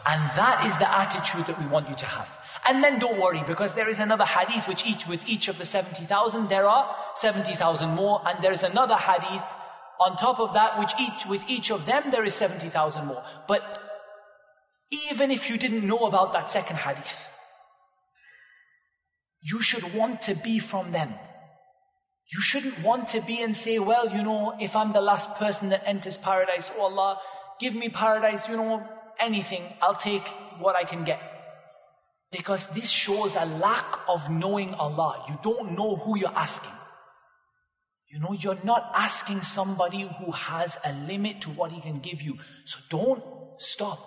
And 0.06 0.22
that 0.36 0.64
is 0.66 0.76
the 0.78 0.90
attitude 0.90 1.46
that 1.46 1.58
we 1.60 1.66
want 1.66 1.88
you 1.88 1.96
to 1.96 2.06
have. 2.06 2.28
And 2.66 2.82
then 2.84 2.98
don't 2.98 3.20
worry 3.20 3.42
because 3.46 3.74
there 3.74 3.88
is 3.88 4.00
another 4.00 4.24
hadith 4.24 4.68
which 4.68 4.86
each, 4.86 5.06
with 5.06 5.26
each 5.28 5.48
of 5.48 5.58
the 5.58 5.64
70,000 5.64 6.48
there 6.48 6.66
are 6.66 6.94
70,000 7.14 7.90
more 7.90 8.22
and 8.26 8.42
there 8.42 8.52
is 8.52 8.62
another 8.62 8.96
hadith 8.96 9.44
on 10.00 10.16
top 10.16 10.40
of 10.40 10.54
that, 10.54 10.78
which 10.78 10.92
each, 10.98 11.26
with 11.26 11.44
each 11.46 11.70
of 11.70 11.84
them, 11.84 12.10
there 12.10 12.24
is 12.24 12.34
70,000 12.34 13.06
more. 13.06 13.22
But 13.46 13.78
even 14.90 15.30
if 15.30 15.50
you 15.50 15.58
didn't 15.58 15.86
know 15.86 16.06
about 16.06 16.32
that 16.32 16.48
second 16.48 16.76
hadith, 16.76 17.28
you 19.42 19.60
should 19.62 19.94
want 19.94 20.22
to 20.22 20.34
be 20.34 20.58
from 20.58 20.92
them. 20.92 21.14
You 22.32 22.40
shouldn't 22.40 22.82
want 22.84 23.08
to 23.08 23.20
be 23.20 23.42
and 23.42 23.56
say, 23.56 23.78
well, 23.78 24.08
you 24.08 24.22
know, 24.22 24.54
if 24.60 24.76
I'm 24.76 24.92
the 24.92 25.00
last 25.00 25.34
person 25.36 25.70
that 25.70 25.82
enters 25.84 26.16
paradise, 26.16 26.70
oh 26.76 26.82
Allah, 26.82 27.18
give 27.58 27.74
me 27.74 27.88
paradise, 27.88 28.48
you 28.48 28.56
know, 28.56 28.86
anything, 29.18 29.64
I'll 29.82 29.96
take 29.96 30.26
what 30.60 30.76
I 30.76 30.84
can 30.84 31.04
get. 31.04 31.20
Because 32.30 32.68
this 32.68 32.88
shows 32.88 33.34
a 33.34 33.44
lack 33.44 33.98
of 34.08 34.30
knowing 34.30 34.74
Allah. 34.74 35.24
You 35.28 35.38
don't 35.42 35.72
know 35.72 35.96
who 35.96 36.16
you're 36.16 36.36
asking. 36.36 36.72
You 38.08 38.20
know, 38.20 38.32
you're 38.32 38.58
not 38.62 38.90
asking 38.94 39.42
somebody 39.42 40.08
who 40.18 40.30
has 40.30 40.78
a 40.84 40.92
limit 40.92 41.40
to 41.42 41.50
what 41.50 41.72
he 41.72 41.80
can 41.80 41.98
give 41.98 42.22
you. 42.22 42.38
So 42.64 42.78
don't 42.88 43.22
stop. 43.58 43.98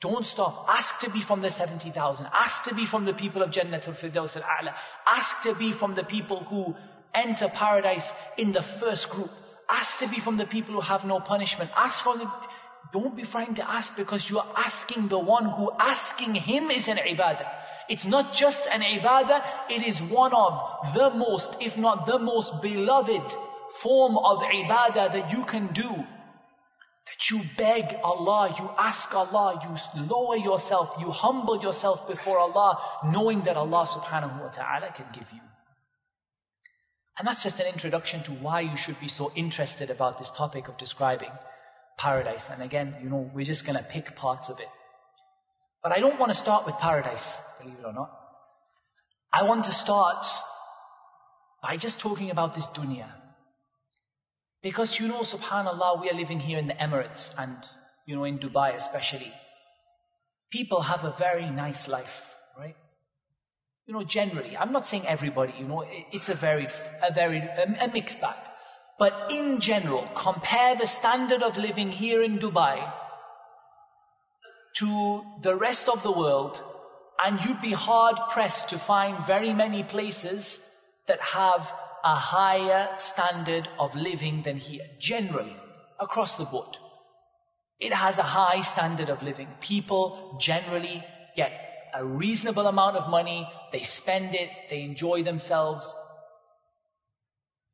Don't 0.00 0.24
stop. 0.24 0.66
Ask 0.68 0.98
to 1.00 1.10
be 1.10 1.20
from 1.20 1.42
the 1.42 1.50
70,000. 1.50 2.26
Ask 2.32 2.64
to 2.64 2.74
be 2.74 2.86
from 2.86 3.04
the 3.04 3.12
people 3.12 3.42
of 3.42 3.50
Jannat 3.50 3.86
al-Firdaus 3.86 4.36
al-A'la. 4.36 4.74
Ask 5.06 5.42
to 5.42 5.54
be 5.54 5.72
from 5.72 5.94
the 5.94 6.04
people 6.04 6.44
who 6.44 6.74
enter 7.14 7.48
paradise 7.48 8.12
in 8.36 8.52
the 8.52 8.62
first 8.62 9.10
group. 9.10 9.30
Ask 9.68 9.98
to 9.98 10.08
be 10.08 10.20
from 10.20 10.36
the 10.36 10.46
people 10.46 10.74
who 10.74 10.80
have 10.80 11.04
no 11.04 11.20
punishment. 11.20 11.70
Ask 11.76 12.02
for 12.02 12.16
the, 12.16 12.30
don't 12.92 13.14
be 13.14 13.24
frightened 13.24 13.56
to 13.56 13.70
ask 13.70 13.96
because 13.96 14.28
you're 14.28 14.46
asking 14.56 15.08
the 15.08 15.18
one 15.18 15.44
who 15.44 15.70
asking 15.78 16.34
him 16.34 16.70
is 16.70 16.88
an 16.88 16.96
ibadah. 16.96 17.48
It's 17.88 18.04
not 18.04 18.32
just 18.32 18.66
an 18.68 18.82
ibadah, 18.82 19.42
it 19.68 19.86
is 19.86 20.00
one 20.00 20.32
of 20.32 20.94
the 20.94 21.10
most, 21.10 21.56
if 21.60 21.76
not 21.76 22.06
the 22.06 22.18
most 22.18 22.62
beloved 22.62 23.34
form 23.82 24.16
of 24.16 24.38
ibadah 24.38 25.12
that 25.12 25.32
you 25.32 25.44
can 25.44 25.68
do. 25.68 25.88
That 25.90 27.30
you 27.30 27.40
beg 27.56 27.96
Allah, 28.04 28.54
you 28.56 28.70
ask 28.78 29.12
Allah, 29.14 29.60
you 29.64 30.04
lower 30.06 30.36
yourself, 30.36 30.96
you 31.00 31.10
humble 31.10 31.60
yourself 31.60 32.06
before 32.06 32.38
Allah, 32.38 32.78
knowing 33.04 33.42
that 33.42 33.56
Allah 33.56 33.84
subhanahu 33.86 34.40
wa 34.40 34.48
ta'ala 34.48 34.92
can 34.94 35.06
give 35.12 35.26
you. 35.32 35.40
And 37.18 37.26
that's 37.26 37.42
just 37.42 37.60
an 37.60 37.66
introduction 37.66 38.22
to 38.24 38.32
why 38.32 38.60
you 38.60 38.76
should 38.76 38.98
be 39.00 39.08
so 39.08 39.30
interested 39.34 39.90
about 39.90 40.18
this 40.18 40.30
topic 40.30 40.68
of 40.68 40.78
describing 40.78 41.30
paradise. 41.98 42.48
And 42.50 42.62
again, 42.62 42.96
you 43.02 43.10
know, 43.10 43.30
we're 43.34 43.44
just 43.44 43.66
going 43.66 43.78
to 43.78 43.84
pick 43.84 44.16
parts 44.16 44.48
of 44.48 44.58
it. 44.58 44.68
But 45.82 45.92
I 45.92 46.00
don't 46.00 46.18
want 46.18 46.30
to 46.30 46.34
start 46.34 46.66
with 46.66 46.76
paradise, 46.78 47.40
believe 47.60 47.78
it 47.78 47.84
or 47.84 47.92
not. 47.92 48.10
I 49.32 49.42
want 49.44 49.64
to 49.64 49.72
start 49.72 50.26
by 51.62 51.76
just 51.76 52.00
talking 52.00 52.30
about 52.30 52.54
this 52.54 52.66
dunya. 52.66 53.08
Because 54.62 54.98
you 54.98 55.08
know, 55.08 55.20
subhanAllah, 55.20 56.00
we 56.00 56.10
are 56.10 56.14
living 56.14 56.40
here 56.40 56.58
in 56.58 56.66
the 56.66 56.74
Emirates 56.74 57.34
and, 57.38 57.56
you 58.06 58.16
know, 58.16 58.24
in 58.24 58.38
Dubai 58.38 58.74
especially. 58.74 59.32
People 60.50 60.82
have 60.82 61.04
a 61.04 61.14
very 61.18 61.48
nice 61.48 61.88
life? 61.88 62.29
You 63.90 63.96
know, 63.96 64.04
generally, 64.04 64.56
I'm 64.56 64.70
not 64.70 64.86
saying 64.86 65.04
everybody, 65.08 65.52
you 65.58 65.66
know, 65.66 65.84
it's 66.12 66.28
a 66.28 66.34
very, 66.34 66.68
a 67.02 67.12
very, 67.12 67.38
a, 67.38 67.90
mixed 67.92 68.20
bag. 68.20 68.36
But 69.00 69.32
in 69.32 69.58
general, 69.58 70.08
compare 70.14 70.76
the 70.76 70.86
standard 70.86 71.42
of 71.42 71.56
living 71.56 71.90
here 71.90 72.22
in 72.22 72.38
Dubai 72.38 72.88
to 74.74 75.24
the 75.42 75.56
rest 75.56 75.88
of 75.88 76.04
the 76.04 76.12
world, 76.12 76.62
and 77.20 77.44
you'd 77.44 77.60
be 77.60 77.72
hard 77.72 78.16
pressed 78.30 78.68
to 78.68 78.78
find 78.78 79.26
very 79.26 79.52
many 79.52 79.82
places 79.82 80.60
that 81.08 81.20
have 81.20 81.74
a 82.04 82.14
higher 82.14 82.90
standard 82.96 83.68
of 83.76 83.96
living 83.96 84.44
than 84.44 84.58
here, 84.58 84.86
generally, 85.00 85.56
across 85.98 86.36
the 86.36 86.44
board. 86.44 86.76
It 87.80 87.92
has 87.92 88.18
a 88.18 88.30
high 88.38 88.60
standard 88.60 89.08
of 89.08 89.20
living. 89.24 89.48
People 89.60 90.36
generally 90.40 91.02
get 91.34 91.69
a 91.94 92.04
reasonable 92.04 92.66
amount 92.66 92.96
of 92.96 93.08
money, 93.08 93.48
they 93.72 93.82
spend 93.82 94.34
it, 94.34 94.50
they 94.68 94.82
enjoy 94.82 95.22
themselves. 95.22 95.94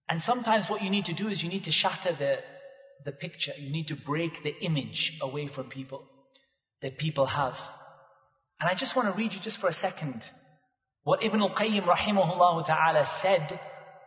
And 0.08 0.22
sometimes 0.22 0.68
what 0.70 0.82
you 0.82 0.90
need 0.90 1.04
to 1.06 1.12
do 1.12 1.28
is 1.28 1.42
you 1.42 1.48
need 1.48 1.64
to 1.64 1.72
shatter 1.72 2.12
the, 2.12 2.38
the 3.04 3.12
picture. 3.12 3.52
You 3.58 3.70
need 3.70 3.88
to 3.88 3.96
break 3.96 4.42
the 4.42 4.54
image 4.62 5.18
away 5.20 5.46
from 5.46 5.68
people 5.68 6.04
that 6.82 6.98
people 6.98 7.26
have. 7.26 7.58
And 8.60 8.70
I 8.70 8.74
just 8.74 8.96
want 8.96 9.08
to 9.08 9.18
read 9.18 9.34
you 9.34 9.40
just 9.40 9.58
for 9.58 9.68
a 9.68 9.72
second 9.72 10.30
what 11.06 11.22
Ibn 11.22 11.40
al-Qayyim 11.40 11.82
rahimahullah 11.82 12.66
ta'ala 12.66 13.06
said 13.06 13.60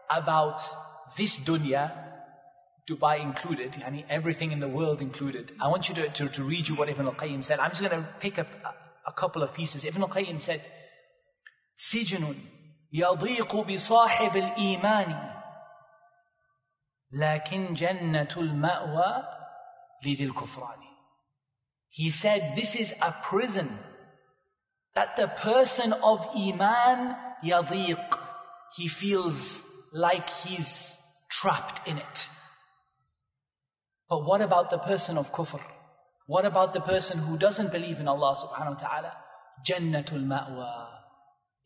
about 0.09 0.61
this 1.15 1.39
dunya, 1.39 1.93
Dubai 2.89 3.21
included, 3.21 3.71
yani 3.71 4.03
everything 4.09 4.51
in 4.51 4.59
the 4.59 4.67
world 4.67 5.01
included. 5.01 5.53
I 5.61 5.69
want 5.69 5.87
you 5.87 5.95
to, 5.95 6.09
to, 6.09 6.27
to 6.27 6.43
read 6.43 6.67
you 6.67 6.75
what 6.75 6.89
Ibn 6.89 7.05
al-Qayyim 7.05 7.41
said. 7.41 7.59
I'm 7.59 7.69
just 7.69 7.81
going 7.81 8.03
to 8.03 8.09
pick 8.19 8.37
up 8.37 8.47
a, 9.08 9.10
a 9.10 9.12
couple 9.12 9.42
of 9.42 9.54
pieces. 9.54 9.84
Ibn 9.84 10.02
al-Qayyim 10.02 10.40
said, 10.40 10.62
سجن 11.76 12.34
يضيق 12.92 13.56
بصاحب 13.56 14.36
الإيمان 14.36 15.30
لكن 17.12 17.72
جنة 17.72 18.28
المأوى 18.36 19.22
لذي 20.04 20.24
الكفران. 20.24 20.78
He 21.88 22.10
said, 22.10 22.56
this 22.56 22.74
is 22.74 22.94
a 23.00 23.12
prison 23.22 23.78
that 24.94 25.16
the 25.16 25.28
person 25.28 25.92
of 25.92 26.26
Iman 26.36 27.16
yadiq, 27.44 28.18
he 28.76 28.88
feels 28.88 29.62
like 29.92 30.28
he's 30.30 30.96
trapped 31.30 31.86
in 31.86 31.98
it. 31.98 32.28
But 34.08 34.24
what 34.24 34.40
about 34.40 34.70
the 34.70 34.78
person 34.78 35.16
of 35.18 35.32
kufr? 35.32 35.60
What 36.28 36.44
about 36.44 36.72
the 36.72 36.80
person 36.80 37.18
who 37.18 37.36
doesn't 37.36 37.72
believe 37.72 38.00
in 38.00 38.08
Allah 38.08 38.34
subhanahu 38.34 38.80
wa 38.80 38.88
ta'ala? 38.88 39.12
Jannatul 39.66 40.24
ma'wa. 40.24 40.86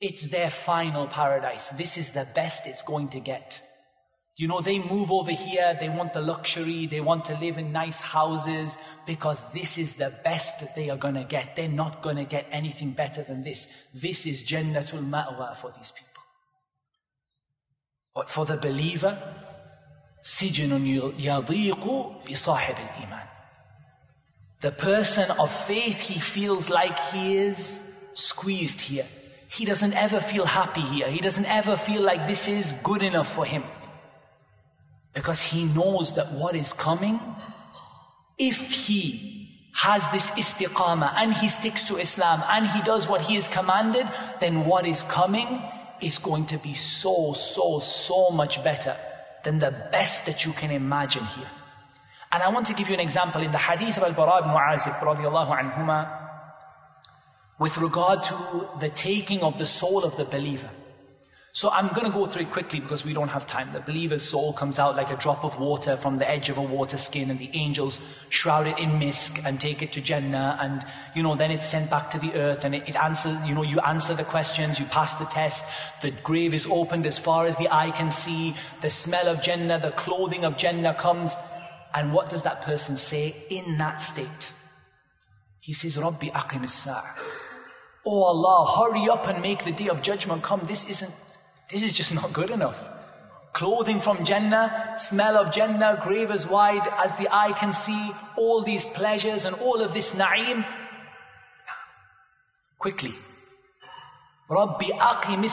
It's 0.00 0.28
their 0.28 0.50
final 0.50 1.06
paradise. 1.06 1.70
This 1.70 1.96
is 1.96 2.12
the 2.12 2.26
best 2.34 2.66
it's 2.66 2.82
going 2.82 3.08
to 3.10 3.20
get. 3.20 3.62
You 4.36 4.46
know, 4.46 4.60
they 4.60 4.78
move 4.78 5.10
over 5.10 5.32
here, 5.32 5.76
they 5.80 5.88
want 5.88 6.12
the 6.12 6.20
luxury, 6.20 6.86
they 6.86 7.00
want 7.00 7.24
to 7.24 7.36
live 7.38 7.58
in 7.58 7.72
nice 7.72 7.98
houses 7.98 8.78
because 9.04 9.52
this 9.52 9.76
is 9.78 9.94
the 9.94 10.12
best 10.22 10.60
that 10.60 10.76
they 10.76 10.90
are 10.90 10.96
going 10.96 11.16
to 11.16 11.24
get. 11.24 11.56
They're 11.56 11.68
not 11.68 12.02
going 12.02 12.16
to 12.16 12.24
get 12.24 12.46
anything 12.52 12.92
better 12.92 13.24
than 13.24 13.42
this. 13.42 13.66
This 13.92 14.26
is 14.26 14.44
Jannatul 14.44 15.08
Ma'wa 15.08 15.56
for 15.56 15.72
these 15.76 15.90
people. 15.90 16.22
But 18.14 18.30
for 18.30 18.46
the 18.46 18.56
believer, 18.56 19.18
سجن 20.22 20.86
يضيق 21.18 21.84
بصاحب 22.30 22.74
الإيمان. 22.74 23.28
The 24.63 24.71
person 24.71 25.29
of 25.31 25.51
faith, 25.67 25.99
he 25.99 26.21
feels 26.21 26.69
like 26.69 26.97
he 27.11 27.35
is 27.35 27.81
squeezed 28.13 28.79
here. 28.79 29.05
He 29.49 29.65
doesn't 29.65 29.91
ever 29.91 30.21
feel 30.21 30.45
happy 30.45 30.79
here. 30.79 31.09
He 31.09 31.19
doesn't 31.19 31.45
ever 31.47 31.75
feel 31.75 32.01
like 32.01 32.27
this 32.27 32.47
is 32.47 32.71
good 32.81 33.01
enough 33.01 33.27
for 33.27 33.45
him. 33.45 33.65
Because 35.13 35.41
he 35.41 35.65
knows 35.65 36.15
that 36.15 36.31
what 36.31 36.55
is 36.55 36.71
coming, 36.71 37.19
if 38.37 38.55
he 38.71 39.49
has 39.73 40.09
this 40.13 40.29
istiqamah 40.29 41.13
and 41.17 41.33
he 41.33 41.49
sticks 41.49 41.83
to 41.89 41.97
Islam 41.97 42.41
and 42.47 42.65
he 42.65 42.81
does 42.83 43.05
what 43.05 43.19
he 43.19 43.35
is 43.35 43.49
commanded, 43.49 44.07
then 44.39 44.65
what 44.65 44.87
is 44.87 45.03
coming 45.03 45.61
is 45.99 46.17
going 46.17 46.45
to 46.45 46.57
be 46.57 46.73
so, 46.73 47.33
so, 47.33 47.79
so 47.79 48.29
much 48.29 48.63
better 48.63 48.95
than 49.43 49.59
the 49.59 49.71
best 49.91 50.25
that 50.25 50.45
you 50.45 50.53
can 50.53 50.71
imagine 50.71 51.25
here. 51.25 51.51
And 52.33 52.41
I 52.41 52.49
want 52.49 52.65
to 52.65 52.73
give 52.73 52.87
you 52.87 52.95
an 52.95 52.99
example 52.99 53.43
in 53.43 53.51
the 53.51 53.59
hadith 53.59 53.95
of 53.97 54.03
Al-Bara 54.03 54.39
ibn 54.39 54.49
Azib 54.49 56.19
with 57.59 57.77
regard 57.77 58.23
to 58.23 58.67
the 58.79 58.89
taking 58.89 59.41
of 59.41 59.59
the 59.59 59.67
soul 59.67 60.03
of 60.03 60.17
the 60.17 60.25
believer. 60.25 60.69
So 61.55 61.69
I'm 61.69 61.89
going 61.89 62.05
to 62.05 62.09
go 62.09 62.25
through 62.25 62.41
it 62.41 62.51
quickly 62.51 62.79
because 62.79 63.05
we 63.05 63.13
don't 63.13 63.27
have 63.27 63.45
time. 63.45 63.71
The 63.73 63.79
believer's 63.79 64.23
soul 64.23 64.53
comes 64.53 64.79
out 64.79 64.95
like 64.95 65.11
a 65.11 65.15
drop 65.15 65.45
of 65.45 65.59
water 65.59 65.95
from 65.95 66.17
the 66.17 66.27
edge 66.27 66.49
of 66.49 66.57
a 66.57 66.63
water 66.63 66.97
skin 66.97 67.29
and 67.29 67.37
the 67.37 67.51
angels 67.53 68.01
shroud 68.29 68.65
it 68.65 68.79
in 68.79 68.89
misk 68.99 69.45
and 69.45 69.61
take 69.61 69.83
it 69.83 69.91
to 69.91 70.01
Jannah 70.01 70.57
and, 70.59 70.83
you 71.15 71.21
know, 71.21 71.35
then 71.35 71.51
it's 71.51 71.67
sent 71.67 71.91
back 71.91 72.09
to 72.09 72.17
the 72.17 72.33
earth 72.33 72.65
and 72.65 72.73
it, 72.73 72.89
it 72.89 72.95
answers, 72.95 73.37
you 73.45 73.53
know, 73.53 73.61
you 73.61 73.79
answer 73.81 74.15
the 74.15 74.23
questions, 74.23 74.79
you 74.79 74.87
pass 74.87 75.13
the 75.13 75.25
test, 75.25 75.71
the 76.01 76.09
grave 76.09 76.55
is 76.55 76.65
opened 76.65 77.05
as 77.05 77.19
far 77.19 77.45
as 77.45 77.55
the 77.57 77.71
eye 77.71 77.91
can 77.91 78.09
see, 78.09 78.55
the 78.81 78.89
smell 78.89 79.27
of 79.27 79.43
Jannah, 79.43 79.77
the 79.77 79.91
clothing 79.91 80.45
of 80.45 80.57
Jannah 80.57 80.95
comes. 80.95 81.37
And 81.93 82.13
what 82.13 82.29
does 82.29 82.41
that 82.43 82.61
person 82.63 82.97
say 82.97 83.35
in 83.49 83.77
that 83.77 84.01
state? 84.01 84.51
He 85.59 85.73
says, 85.73 85.97
Rabbi 85.97 86.29
aqim 86.29 86.65
Oh 88.05 88.23
Allah, 88.23 88.79
hurry 88.79 89.09
up 89.09 89.27
and 89.27 89.41
make 89.41 89.63
the 89.63 89.71
day 89.71 89.87
of 89.87 90.01
judgment 90.01 90.43
come. 90.43 90.61
This 90.65 90.89
isn't 90.89 91.13
this 91.69 91.83
is 91.83 91.93
just 91.93 92.13
not 92.21 92.33
good 92.33 92.51
enough. 92.51 92.89
Clothing 93.53 93.99
from 93.99 94.25
Jannah, 94.25 94.93
smell 94.97 95.37
of 95.37 95.51
Jannah, 95.51 95.99
grave 96.01 96.31
as 96.31 96.47
wide 96.47 96.87
as 96.97 97.15
the 97.15 97.27
eye 97.31 97.53
can 97.53 97.71
see, 97.71 98.11
all 98.35 98.63
these 98.63 98.83
pleasures 98.83 99.45
and 99.45 99.55
all 99.57 99.81
of 99.81 99.93
this 99.93 100.15
na'im. 100.15 100.65
Quickly. 102.79 103.13
Rabbi 104.49 104.89
aqim 104.89 105.47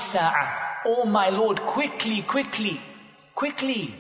Oh 0.87 1.05
my 1.05 1.29
Lord, 1.29 1.61
quickly, 1.61 2.23
quickly, 2.23 2.81
quickly. 3.35 3.95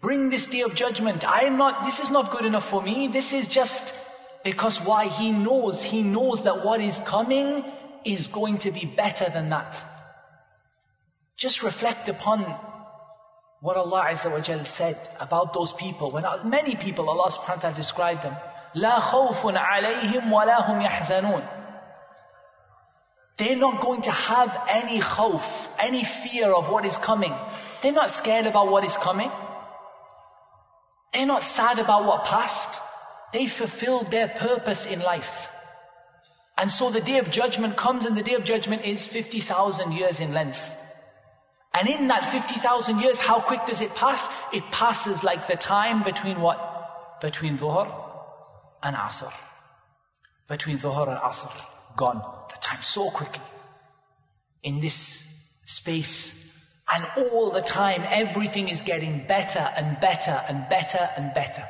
Bring 0.00 0.30
this 0.30 0.46
day 0.46 0.62
of 0.62 0.74
judgment. 0.74 1.24
I 1.24 1.40
am 1.40 1.56
not, 1.58 1.84
this 1.84 2.00
is 2.00 2.10
not 2.10 2.30
good 2.30 2.46
enough 2.46 2.68
for 2.68 2.82
me. 2.82 3.08
This 3.08 3.32
is 3.32 3.46
just 3.46 3.94
because 4.42 4.80
why? 4.80 5.08
He 5.08 5.30
knows, 5.30 5.82
he 5.82 6.02
knows 6.02 6.42
that 6.44 6.64
what 6.64 6.80
is 6.80 7.00
coming 7.00 7.64
is 8.04 8.26
going 8.26 8.58
to 8.58 8.70
be 8.70 8.86
better 8.86 9.28
than 9.28 9.50
that. 9.50 9.84
Just 11.36 11.62
reflect 11.62 12.08
upon 12.08 12.40
what 13.60 13.76
Allah 13.76 14.06
Azza 14.10 14.30
wa 14.30 14.40
Jal 14.40 14.64
said 14.64 14.96
about 15.20 15.52
those 15.52 15.72
people. 15.74 16.10
When 16.10 16.24
many 16.44 16.76
people, 16.76 17.10
Allah 17.10 17.30
subhanahu 17.30 17.56
wa 17.56 17.62
ta'ala 17.62 17.76
described 17.76 18.22
them. 18.22 18.36
لا 18.74 18.98
خوف 19.00 19.44
عليهم 19.44 20.32
ولا 20.32 20.60
هم 20.60 20.80
يحزنون. 20.80 21.42
They're 23.36 23.56
not 23.56 23.80
going 23.80 24.02
to 24.02 24.10
have 24.10 24.56
any 24.68 25.00
khawf, 25.00 25.68
any 25.78 26.04
fear 26.04 26.52
of 26.52 26.68
what 26.68 26.84
is 26.84 26.98
coming. 26.98 27.34
They're 27.82 27.92
not 27.92 28.10
scared 28.10 28.46
about 28.46 28.70
what 28.70 28.84
is 28.84 28.96
coming. 28.96 29.30
They're 31.15 31.25
not 31.25 31.43
sad 31.43 31.79
about 31.79 32.03
what 32.03 32.25
passed. 32.25 32.81
They 33.31 33.47
fulfilled 33.47 34.11
their 34.11 34.27
purpose 34.27 34.85
in 34.85 34.99
life. 34.99 35.47
And 36.57 36.69
so 36.69 36.89
the 36.89 36.99
day 36.99 37.19
of 37.19 37.31
judgment 37.31 37.77
comes, 37.77 38.05
and 38.05 38.17
the 38.17 38.21
day 38.21 38.33
of 38.33 38.43
judgment 38.43 38.83
is 38.83 39.05
50,000 39.05 39.93
years 39.93 40.19
in 40.19 40.33
length. 40.33 40.75
And 41.73 41.87
in 41.87 42.09
that 42.09 42.25
50,000 42.25 42.99
years, 42.99 43.17
how 43.17 43.39
quick 43.39 43.65
does 43.65 43.79
it 43.79 43.95
pass? 43.95 44.27
It 44.53 44.63
passes 44.71 45.23
like 45.23 45.47
the 45.47 45.55
time 45.55 46.03
between 46.03 46.41
what? 46.41 47.21
Between 47.21 47.57
Dhuhr 47.57 47.89
and 48.83 48.95
Asr. 48.95 49.31
Between 50.49 50.77
Dhuhr 50.77 51.07
and 51.07 51.17
Asr. 51.17 51.51
Gone. 51.95 52.21
The 52.49 52.59
time 52.59 52.81
so 52.81 53.09
quickly. 53.09 53.43
In 54.63 54.81
this 54.81 54.95
space. 55.65 56.44
And 56.93 57.05
all 57.17 57.49
the 57.51 57.61
time, 57.61 58.03
everything 58.05 58.67
is 58.67 58.81
getting 58.81 59.25
better 59.27 59.71
and 59.75 59.99
better 59.99 60.43
and 60.47 60.67
better 60.69 61.09
and 61.17 61.33
better. 61.33 61.63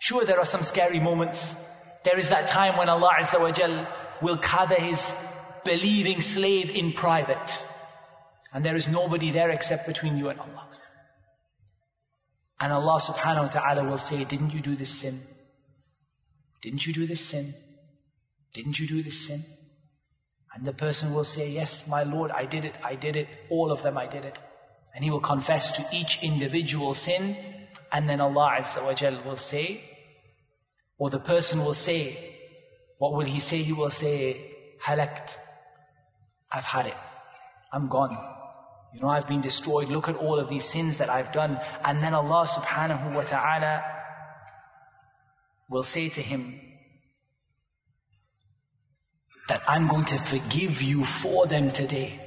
Sure, 0.00 0.24
there 0.24 0.38
are 0.38 0.44
some 0.44 0.64
scary 0.64 0.98
moments. 0.98 1.54
There 2.04 2.18
is 2.18 2.28
that 2.30 2.48
time 2.48 2.76
when 2.76 2.88
Allah 2.88 3.10
will 4.20 4.36
gather 4.36 4.74
His 4.74 5.14
believing 5.64 6.20
slave 6.20 6.70
in 6.70 6.92
private. 6.92 7.62
And 8.52 8.64
there 8.64 8.74
is 8.74 8.88
nobody 8.88 9.30
there 9.30 9.50
except 9.50 9.86
between 9.86 10.18
you 10.18 10.28
and 10.28 10.40
Allah. 10.40 10.68
And 12.60 12.72
Allah 12.72 12.98
subhanahu 13.00 13.42
wa 13.42 13.48
ta'ala 13.48 13.84
will 13.84 13.96
say, 13.96 14.24
Didn't 14.24 14.52
you 14.52 14.60
do 14.60 14.74
this 14.76 14.90
sin? 14.90 15.20
Didn't 16.60 16.86
you 16.86 16.92
do 16.92 17.06
this 17.06 17.20
sin? 17.20 17.54
Didn't 18.52 18.78
you 18.78 18.86
do 18.86 19.02
this 19.02 19.26
sin? 19.26 19.40
And 20.54 20.64
the 20.64 20.72
person 20.72 21.14
will 21.14 21.24
say, 21.24 21.48
Yes, 21.48 21.86
my 21.88 22.02
Lord, 22.02 22.30
I 22.30 22.44
did 22.44 22.64
it, 22.64 22.74
I 22.84 22.94
did 22.94 23.16
it, 23.16 23.28
all 23.48 23.72
of 23.72 23.82
them 23.82 23.96
I 23.96 24.06
did 24.06 24.24
it. 24.24 24.38
And 24.94 25.02
he 25.04 25.10
will 25.10 25.20
confess 25.20 25.72
to 25.72 25.86
each 25.92 26.22
individual 26.22 26.92
sin, 26.94 27.36
and 27.90 28.08
then 28.08 28.20
Allah 28.20 28.58
Azza 28.58 28.84
wa 28.84 28.92
Jal 28.92 29.18
will 29.24 29.36
say, 29.36 29.80
or 30.98 31.10
the 31.10 31.18
person 31.18 31.64
will 31.64 31.74
say, 31.74 32.36
What 32.98 33.12
will 33.14 33.26
he 33.26 33.40
say? 33.40 33.62
He 33.62 33.72
will 33.72 33.90
say, 33.90 34.52
Halakt, 34.84 35.36
I've 36.50 36.64
had 36.64 36.86
it, 36.86 36.96
I'm 37.72 37.88
gone. 37.88 38.16
You 38.94 39.00
know, 39.00 39.08
I've 39.08 39.26
been 39.26 39.40
destroyed. 39.40 39.88
Look 39.88 40.08
at 40.08 40.16
all 40.16 40.38
of 40.38 40.48
these 40.48 40.64
sins 40.64 40.98
that 40.98 41.08
I've 41.08 41.32
done. 41.32 41.58
And 41.84 42.00
then 42.00 42.14
Allah 42.14 42.46
subhanahu 42.46 43.14
wa 43.14 43.22
ta'ala 43.22 43.82
will 45.70 45.82
say 45.82 46.10
to 46.10 46.20
him 46.20 46.60
that 49.48 49.62
I'm 49.66 49.88
going 49.88 50.04
to 50.06 50.18
forgive 50.18 50.82
you 50.82 51.04
for 51.04 51.46
them 51.46 51.70
today. 51.72 52.18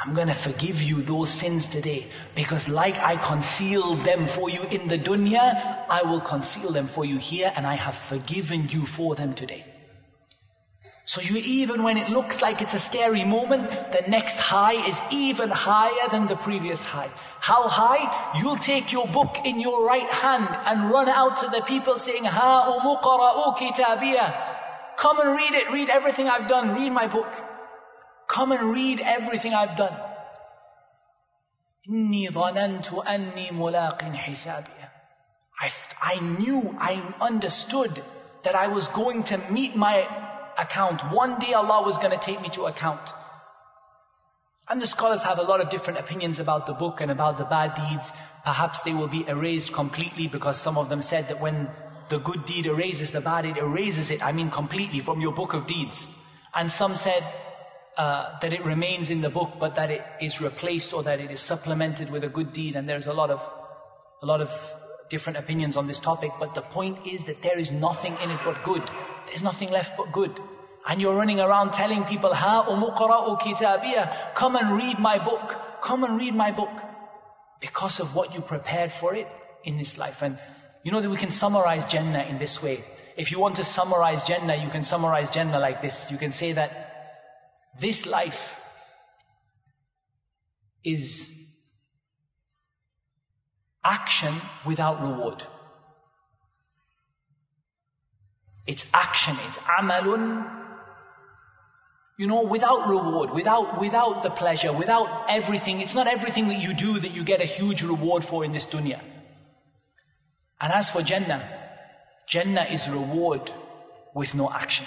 I'm 0.00 0.14
going 0.14 0.28
to 0.28 0.34
forgive 0.34 0.80
you 0.80 1.02
those 1.02 1.28
sins 1.28 1.66
today 1.66 2.06
because, 2.36 2.68
like 2.68 2.98
I 2.98 3.16
concealed 3.16 4.04
them 4.04 4.28
for 4.28 4.48
you 4.48 4.62
in 4.62 4.86
the 4.86 4.98
dunya, 4.98 5.84
I 5.88 6.02
will 6.02 6.20
conceal 6.20 6.70
them 6.70 6.86
for 6.86 7.04
you 7.04 7.18
here, 7.18 7.52
and 7.56 7.66
I 7.66 7.74
have 7.74 7.96
forgiven 7.96 8.68
you 8.68 8.86
for 8.86 9.16
them 9.16 9.34
today. 9.34 9.64
So, 11.04 11.20
you 11.20 11.36
even 11.38 11.82
when 11.82 11.96
it 11.96 12.10
looks 12.10 12.42
like 12.42 12.62
it's 12.62 12.74
a 12.74 12.78
scary 12.78 13.24
moment, 13.24 13.70
the 13.92 14.04
next 14.06 14.38
high 14.38 14.86
is 14.86 15.00
even 15.10 15.50
higher 15.50 16.08
than 16.12 16.28
the 16.28 16.36
previous 16.36 16.82
high. 16.82 17.10
How 17.40 17.66
high? 17.66 18.38
You'll 18.38 18.58
take 18.58 18.92
your 18.92 19.06
book 19.08 19.38
in 19.44 19.58
your 19.58 19.84
right 19.84 20.10
hand 20.12 20.48
and 20.66 20.90
run 20.90 21.08
out 21.08 21.38
to 21.38 21.48
the 21.48 21.62
people 21.62 21.98
saying, 21.98 22.24
Ha 22.24 22.78
umuqara'u 22.78 23.56
kitabiyah. 23.58 24.47
Come 24.97 25.19
and 25.19 25.35
read 25.35 25.53
it, 25.53 25.71
read 25.71 25.89
everything 25.89 26.29
I've 26.29 26.47
done, 26.47 26.75
read 26.75 26.91
my 26.91 27.07
book. 27.07 27.31
Come 28.27 28.51
and 28.51 28.71
read 28.71 29.01
everything 29.01 29.53
I've 29.53 29.75
done. 29.75 29.95
إني 31.89 32.29
ظننت 32.29 32.93
أني 32.93 33.51
ملاق 33.51 34.03
حسابي. 34.03 34.71
I, 35.59 35.71
I 36.01 36.19
knew, 36.19 36.75
I 36.79 37.01
understood 37.21 38.01
that 38.43 38.55
I 38.55 38.67
was 38.67 38.87
going 38.87 39.23
to 39.23 39.37
meet 39.49 39.75
my 39.75 40.07
account. 40.57 41.01
One 41.11 41.39
day 41.39 41.53
Allah 41.53 41.83
was 41.83 41.97
going 41.97 42.11
to 42.11 42.17
take 42.17 42.41
me 42.41 42.49
to 42.49 42.65
account. 42.65 43.13
And 44.69 44.81
the 44.81 44.87
scholars 44.87 45.23
have 45.23 45.39
a 45.39 45.43
lot 45.43 45.59
of 45.61 45.69
different 45.69 45.99
opinions 45.99 46.39
about 46.39 46.65
the 46.65 46.73
book 46.73 47.01
and 47.01 47.11
about 47.11 47.37
the 47.37 47.45
bad 47.45 47.75
deeds. 47.75 48.13
Perhaps 48.45 48.81
they 48.81 48.93
will 48.93 49.07
be 49.07 49.27
erased 49.27 49.73
completely 49.73 50.27
because 50.27 50.57
some 50.59 50.77
of 50.77 50.89
them 50.89 51.01
said 51.01 51.27
that 51.27 51.41
when 51.41 51.69
the 52.08 52.18
good 52.18 52.44
deed 52.44 52.66
erases 52.66 53.10
the 53.10 53.20
bad, 53.20 53.44
it 53.44 53.56
erases 53.56 54.10
it, 54.10 54.22
I 54.24 54.32
mean 54.32 54.50
completely, 54.50 55.00
from 55.00 55.20
your 55.20 55.32
book 55.32 55.54
of 55.54 55.66
deeds. 55.66 56.08
And 56.54 56.70
some 56.70 56.96
said 56.96 57.24
uh, 57.96 58.38
that 58.40 58.52
it 58.52 58.64
remains 58.64 59.10
in 59.10 59.20
the 59.20 59.28
book, 59.28 59.52
but 59.58 59.74
that 59.74 59.90
it 59.90 60.04
is 60.20 60.40
replaced 60.40 60.92
or 60.92 61.02
that 61.02 61.20
it 61.20 61.30
is 61.30 61.40
supplemented 61.40 62.10
with 62.10 62.24
a 62.24 62.28
good 62.28 62.52
deed. 62.52 62.76
And 62.76 62.88
there's 62.88 63.06
a 63.06 63.12
lot 63.12 63.30
of, 63.30 63.40
a 64.22 64.26
lot 64.26 64.40
of 64.40 64.76
different 65.10 65.38
opinions 65.38 65.76
on 65.76 65.86
this 65.86 66.00
topic. 66.00 66.30
But 66.38 66.54
the 66.54 66.62
point 66.62 67.06
is 67.06 67.24
that 67.24 67.42
there 67.42 67.58
is 67.58 67.72
nothing 67.72 68.16
in 68.22 68.30
it 68.30 68.40
but 68.44 68.62
good. 68.62 68.82
There's 69.26 69.42
nothing 69.42 69.70
left 69.70 69.96
but 69.96 70.12
good. 70.12 70.40
And 70.88 71.02
you're 71.02 71.14
running 71.14 71.40
around 71.40 71.72
telling 71.72 72.04
people, 72.04 72.32
Ha 72.34 72.64
umuqra'u 72.66 73.40
kitabiyah, 73.40 74.34
come 74.34 74.56
and 74.56 74.76
read 74.76 74.98
my 74.98 75.18
book. 75.18 75.56
Come 75.82 76.04
and 76.04 76.18
read 76.18 76.34
my 76.34 76.50
book. 76.50 76.70
Because 77.60 78.00
of 78.00 78.14
what 78.14 78.34
you 78.34 78.40
prepared 78.40 78.92
for 78.92 79.14
it 79.14 79.28
in 79.64 79.76
this 79.76 79.98
life. 79.98 80.22
And 80.22 80.38
you 80.84 80.92
know 80.92 81.00
that 81.00 81.10
we 81.10 81.16
can 81.16 81.30
summarize 81.30 81.84
Jannah 81.84 82.24
in 82.24 82.38
this 82.38 82.62
way. 82.62 82.82
If 83.16 83.32
you 83.32 83.40
want 83.40 83.56
to 83.56 83.64
summarize 83.64 84.22
Jannah, 84.22 84.56
you 84.56 84.68
can 84.68 84.82
summarize 84.82 85.30
Jannah 85.30 85.58
like 85.58 85.82
this. 85.82 86.10
You 86.10 86.18
can 86.18 86.30
say 86.30 86.52
that 86.52 86.70
this 87.78 88.06
life 88.06 88.60
is 90.84 91.32
action 93.84 94.34
without 94.64 95.02
reward. 95.02 95.42
It's 98.66 98.86
action, 98.92 99.36
it's 99.46 99.58
amalun, 99.58 100.58
you 102.18 102.26
know, 102.26 102.42
without 102.42 102.88
reward, 102.88 103.30
without, 103.30 103.80
without 103.80 104.22
the 104.22 104.30
pleasure, 104.30 104.72
without 104.72 105.26
everything. 105.30 105.80
It's 105.80 105.94
not 105.94 106.06
everything 106.06 106.48
that 106.48 106.60
you 106.60 106.74
do 106.74 106.98
that 106.98 107.12
you 107.12 107.24
get 107.24 107.40
a 107.40 107.46
huge 107.46 107.82
reward 107.82 108.24
for 108.24 108.44
in 108.44 108.52
this 108.52 108.66
dunya. 108.66 109.00
And 110.59 110.71
as 110.71 110.89
for 110.89 111.01
Jannah, 111.01 111.43
Jannah 112.27 112.63
is 112.63 112.89
reward 112.89 113.51
with 114.13 114.35
no 114.35 114.49
action. 114.49 114.85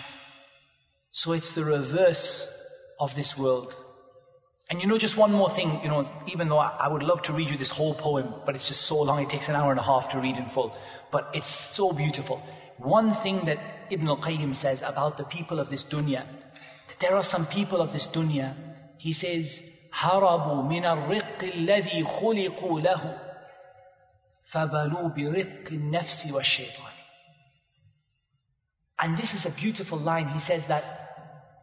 So 1.12 1.32
it's 1.32 1.52
the 1.52 1.64
reverse 1.64 2.52
of 3.00 3.14
this 3.14 3.36
world. 3.36 3.74
And 4.68 4.82
you 4.82 4.88
know, 4.88 4.98
just 4.98 5.16
one 5.16 5.32
more 5.32 5.48
thing, 5.48 5.80
you 5.82 5.88
know, 5.88 6.04
even 6.26 6.48
though 6.48 6.58
I, 6.58 6.88
would 6.88 7.02
love 7.02 7.22
to 7.22 7.32
read 7.32 7.50
you 7.50 7.56
this 7.56 7.70
whole 7.70 7.94
poem, 7.94 8.34
but 8.44 8.54
it's 8.56 8.66
just 8.66 8.82
so 8.82 9.00
long, 9.00 9.22
it 9.22 9.30
takes 9.30 9.48
an 9.48 9.54
hour 9.54 9.70
and 9.70 9.78
a 9.78 9.82
half 9.82 10.08
to 10.10 10.18
read 10.18 10.36
in 10.36 10.46
full. 10.46 10.76
But 11.12 11.30
it's 11.34 11.48
so 11.48 11.92
beautiful. 11.92 12.42
One 12.78 13.12
thing 13.12 13.44
that 13.44 13.58
Ibn 13.90 14.08
al-Qayyim 14.08 14.56
says 14.56 14.82
about 14.82 15.18
the 15.18 15.24
people 15.24 15.60
of 15.60 15.70
this 15.70 15.84
dunya, 15.84 16.26
that 16.88 17.00
there 17.00 17.14
are 17.14 17.22
some 17.22 17.46
people 17.46 17.80
of 17.80 17.92
this 17.92 18.08
dunya, 18.08 18.54
he 18.98 19.12
says, 19.12 19.72
هربوا 19.94 20.62
من 20.62 20.84
الرق 20.84 21.42
الذي 21.42 22.04
خلقوا 22.04 22.80
له 22.80 23.18
فبلوا 24.50 25.08
برق 25.08 25.72
النفس 25.72 26.26
والشيطان. 26.26 26.92
And 28.98 29.16
this 29.16 29.34
is 29.34 29.44
a 29.44 29.50
beautiful 29.50 29.98
line. 29.98 30.28
He 30.28 30.38
says 30.38 30.66
that 30.66 30.84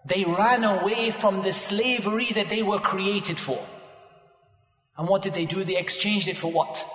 they 0.06 0.24
ran 0.24 0.64
away 0.64 1.12
from 1.12 1.42
the 1.42 1.52
slavery 1.52 2.30
that 2.34 2.50
they 2.50 2.62
were 2.62 2.80
created 2.80 3.40
for. 3.40 3.66
And 4.98 5.08
what 5.08 5.22
did 5.22 5.34
they 5.34 5.46
do? 5.46 5.64
They 5.64 5.78
exchanged 5.78 6.28
it 6.28 6.38
for 6.38 6.52
what? 6.52 6.86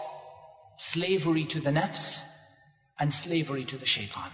Slavery 0.77 1.45
to 1.47 1.61
the 1.61 1.71
nafs 1.71 2.25
and 2.99 3.13
slavery 3.13 3.65
to 3.65 3.77
the 3.77 3.87
shaitan. 3.87 4.31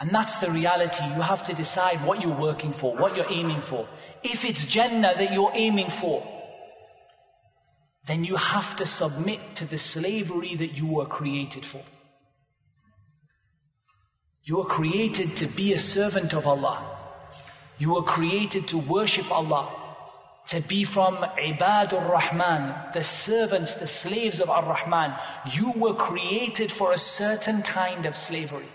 And 0.00 0.10
that's 0.10 0.38
the 0.38 0.50
reality. 0.50 1.04
You 1.04 1.20
have 1.20 1.44
to 1.44 1.54
decide 1.54 2.04
what 2.04 2.22
you're 2.22 2.36
working 2.36 2.72
for, 2.72 2.94
what 2.96 3.16
you're 3.16 3.30
aiming 3.30 3.60
for. 3.60 3.88
If 4.22 4.44
it's 4.44 4.64
Jannah 4.64 5.14
that 5.16 5.32
you're 5.32 5.52
aiming 5.54 5.90
for, 5.90 6.31
then 8.05 8.23
you 8.23 8.35
have 8.35 8.75
to 8.75 8.85
submit 8.85 9.39
to 9.55 9.65
the 9.65 9.77
slavery 9.77 10.55
that 10.55 10.77
you 10.77 10.85
were 10.85 11.05
created 11.05 11.65
for. 11.65 11.81
You 14.43 14.57
were 14.57 14.65
created 14.65 15.37
to 15.37 15.47
be 15.47 15.73
a 15.73 15.79
servant 15.79 16.33
of 16.33 16.45
Allah. 16.45 16.83
You 17.77 17.93
were 17.93 18.03
created 18.03 18.67
to 18.67 18.77
worship 18.77 19.31
Allah, 19.31 19.71
to 20.47 20.59
be 20.59 20.83
from 20.83 21.15
Ibadur 21.15 22.09
Rahman, 22.09 22.91
the 22.93 23.03
servants, 23.03 23.75
the 23.75 23.87
slaves 23.87 24.41
of 24.41 24.49
Ar 24.49 24.63
Rahman. 24.63 25.15
You 25.51 25.71
were 25.71 25.93
created 25.93 26.71
for 26.71 26.91
a 26.91 26.97
certain 26.97 27.61
kind 27.61 28.05
of 28.05 28.17
slavery. 28.17 28.67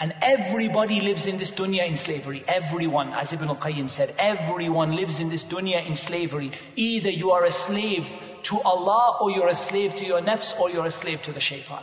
And 0.00 0.14
everybody 0.22 1.00
lives 1.00 1.26
in 1.26 1.38
this 1.38 1.50
dunya 1.50 1.86
in 1.86 1.96
slavery. 1.96 2.44
Everyone, 2.46 3.12
as 3.12 3.32
Ibn 3.32 3.48
al-Qayyim 3.48 3.90
said, 3.90 4.14
everyone 4.16 4.94
lives 4.94 5.18
in 5.18 5.28
this 5.28 5.44
dunya 5.44 5.84
in 5.84 5.96
slavery. 5.96 6.52
Either 6.76 7.10
you 7.10 7.32
are 7.32 7.44
a 7.44 7.50
slave 7.50 8.08
to 8.42 8.60
Allah, 8.60 9.18
or 9.20 9.30
you're 9.32 9.48
a 9.48 9.56
slave 9.56 9.96
to 9.96 10.04
your 10.06 10.20
nafs, 10.20 10.58
or 10.58 10.70
you're 10.70 10.86
a 10.86 10.90
slave 10.92 11.20
to 11.22 11.32
the 11.32 11.40
shaitan. 11.40 11.82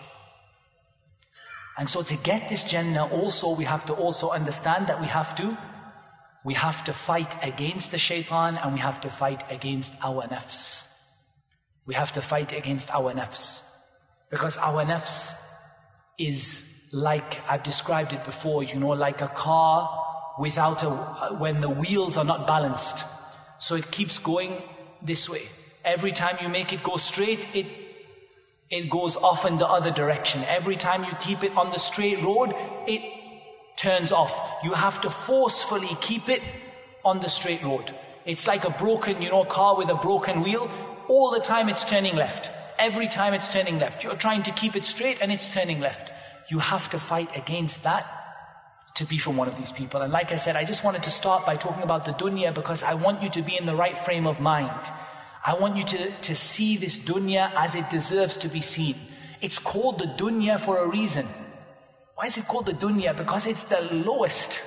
And 1.78 1.90
so 1.90 2.04
to 2.04 2.16
get 2.16 2.48
this 2.48 2.64
Jannah 2.64 3.06
also, 3.08 3.54
we 3.54 3.66
have 3.66 3.86
to 3.88 3.94
also 3.94 4.30
understand 4.30 4.88
that 4.88 5.02
we 5.02 5.08
have 5.08 5.36
to, 5.36 5.58
we 6.46 6.54
have 6.54 6.84
to 6.86 6.94
fight 6.94 7.36
against 7.44 7.92
the 7.92 7.98
shaitan 7.98 8.58
and 8.58 8.74
we 8.74 8.80
have 8.80 9.02
to 9.02 9.10
fight 9.10 9.44
against 9.52 9.94
our 10.02 10.24
nafs. 10.28 10.90
We 11.86 11.96
have 11.96 12.14
to 12.14 12.22
fight 12.22 12.54
against 12.54 12.90
our 12.92 13.12
nafs. 13.14 13.70
Because 14.30 14.56
our 14.58 14.86
nafs 14.86 15.34
is 16.18 16.75
like, 16.92 17.40
I've 17.50 17.64
described 17.64 18.14
it 18.14 18.24
before, 18.24 18.64
you 18.64 18.76
know, 18.76 18.90
like 18.90 19.22
a 19.22 19.28
car 19.28 20.34
without 20.40 20.84
a, 20.84 20.90
when 21.38 21.62
the 21.62 21.70
wheels 21.70 22.18
are 22.18 22.26
not 22.26 22.48
balanced. 22.48 23.06
So 23.60 23.76
it 23.76 23.92
keeps 23.92 24.20
going 24.20 24.62
this 25.02 25.30
way. 25.30 25.44
Every 25.84 26.12
time 26.12 26.38
you 26.42 26.50
make 26.50 26.74
it 26.74 26.84
go 26.84 26.98
straight, 26.98 27.48
it 27.56 27.66
it 28.70 28.90
goes 28.90 29.16
off 29.16 29.46
in 29.46 29.58
the 29.60 29.68
other 29.68 29.92
direction. 29.92 30.44
Every 30.48 30.76
time 30.76 31.04
you 31.04 31.12
keep 31.22 31.44
it 31.44 31.56
on 31.56 31.70
the 31.70 31.78
straight 31.78 32.22
road, 32.24 32.56
it 32.88 33.02
turns 33.78 34.12
off. 34.12 34.34
You 34.64 34.74
have 34.74 35.02
to 35.02 35.10
forcefully 35.10 35.96
keep 36.02 36.30
it 36.30 36.42
on 37.04 37.20
the 37.20 37.30
straight 37.30 37.64
road. 37.64 37.94
It's 38.26 38.48
like 38.48 38.66
a 38.66 38.72
broken, 38.72 39.22
you 39.22 39.30
know, 39.30 39.46
car 39.46 39.78
with 39.78 39.90
a 39.90 39.96
broken 39.96 40.42
wheel. 40.42 40.70
All 41.08 41.30
the 41.30 41.40
time 41.40 41.70
it's 41.70 41.86
turning 41.86 42.16
left. 42.16 42.50
Every 42.80 43.08
time 43.08 43.36
it's 43.36 43.48
turning 43.48 43.78
left. 43.78 44.04
You're 44.04 44.16
trying 44.16 44.42
to 44.44 44.52
keep 44.52 44.76
it 44.76 44.84
straight 44.84 45.22
and 45.22 45.32
it's 45.32 45.54
turning 45.54 45.80
left. 45.80 46.12
You 46.50 46.60
have 46.60 46.90
to 46.92 47.00
fight 47.00 47.36
against 47.36 47.84
that 47.84 48.06
to 48.96 49.06
be 49.06 49.18
from 49.18 49.36
one 49.36 49.48
of 49.48 49.58
these 49.58 49.72
people. 49.72 50.02
And 50.02 50.12
like 50.12 50.32
I 50.32 50.38
said, 50.38 50.56
I 50.56 50.64
just 50.64 50.84
wanted 50.84 51.04
to 51.04 51.10
start 51.10 51.46
by 51.46 51.58
talking 51.58 51.84
about 51.84 52.06
the 52.06 52.14
dunya 52.14 52.54
because 52.54 52.82
I 52.82 52.94
want 52.94 53.22
you 53.22 53.30
to 53.30 53.42
be 53.42 53.58
in 53.58 53.66
the 53.66 53.76
right 53.76 53.98
frame 53.98 54.26
of 54.26 54.40
mind. 54.40 54.80
I 55.46 55.54
want 55.54 55.76
you 55.76 55.84
to, 55.84 56.10
to 56.10 56.36
see 56.36 56.78
this 56.78 56.98
dunya 56.98 57.52
as 57.56 57.76
it 57.76 57.90
deserves 57.90 58.38
to 58.38 58.48
be 58.48 58.62
seen. 58.62 58.96
It's 59.42 59.60
called 59.60 60.00
the 60.00 60.06
dunya 60.06 60.60
for 60.60 60.80
a 60.80 60.88
reason. 60.88 61.28
Why 62.16 62.26
is 62.26 62.38
it 62.38 62.48
called 62.48 62.68
the 62.68 62.74
dunya? 62.74 63.16
Because 63.16 63.46
it's 63.46 63.64
the 63.64 63.82
lowest. 63.92 64.62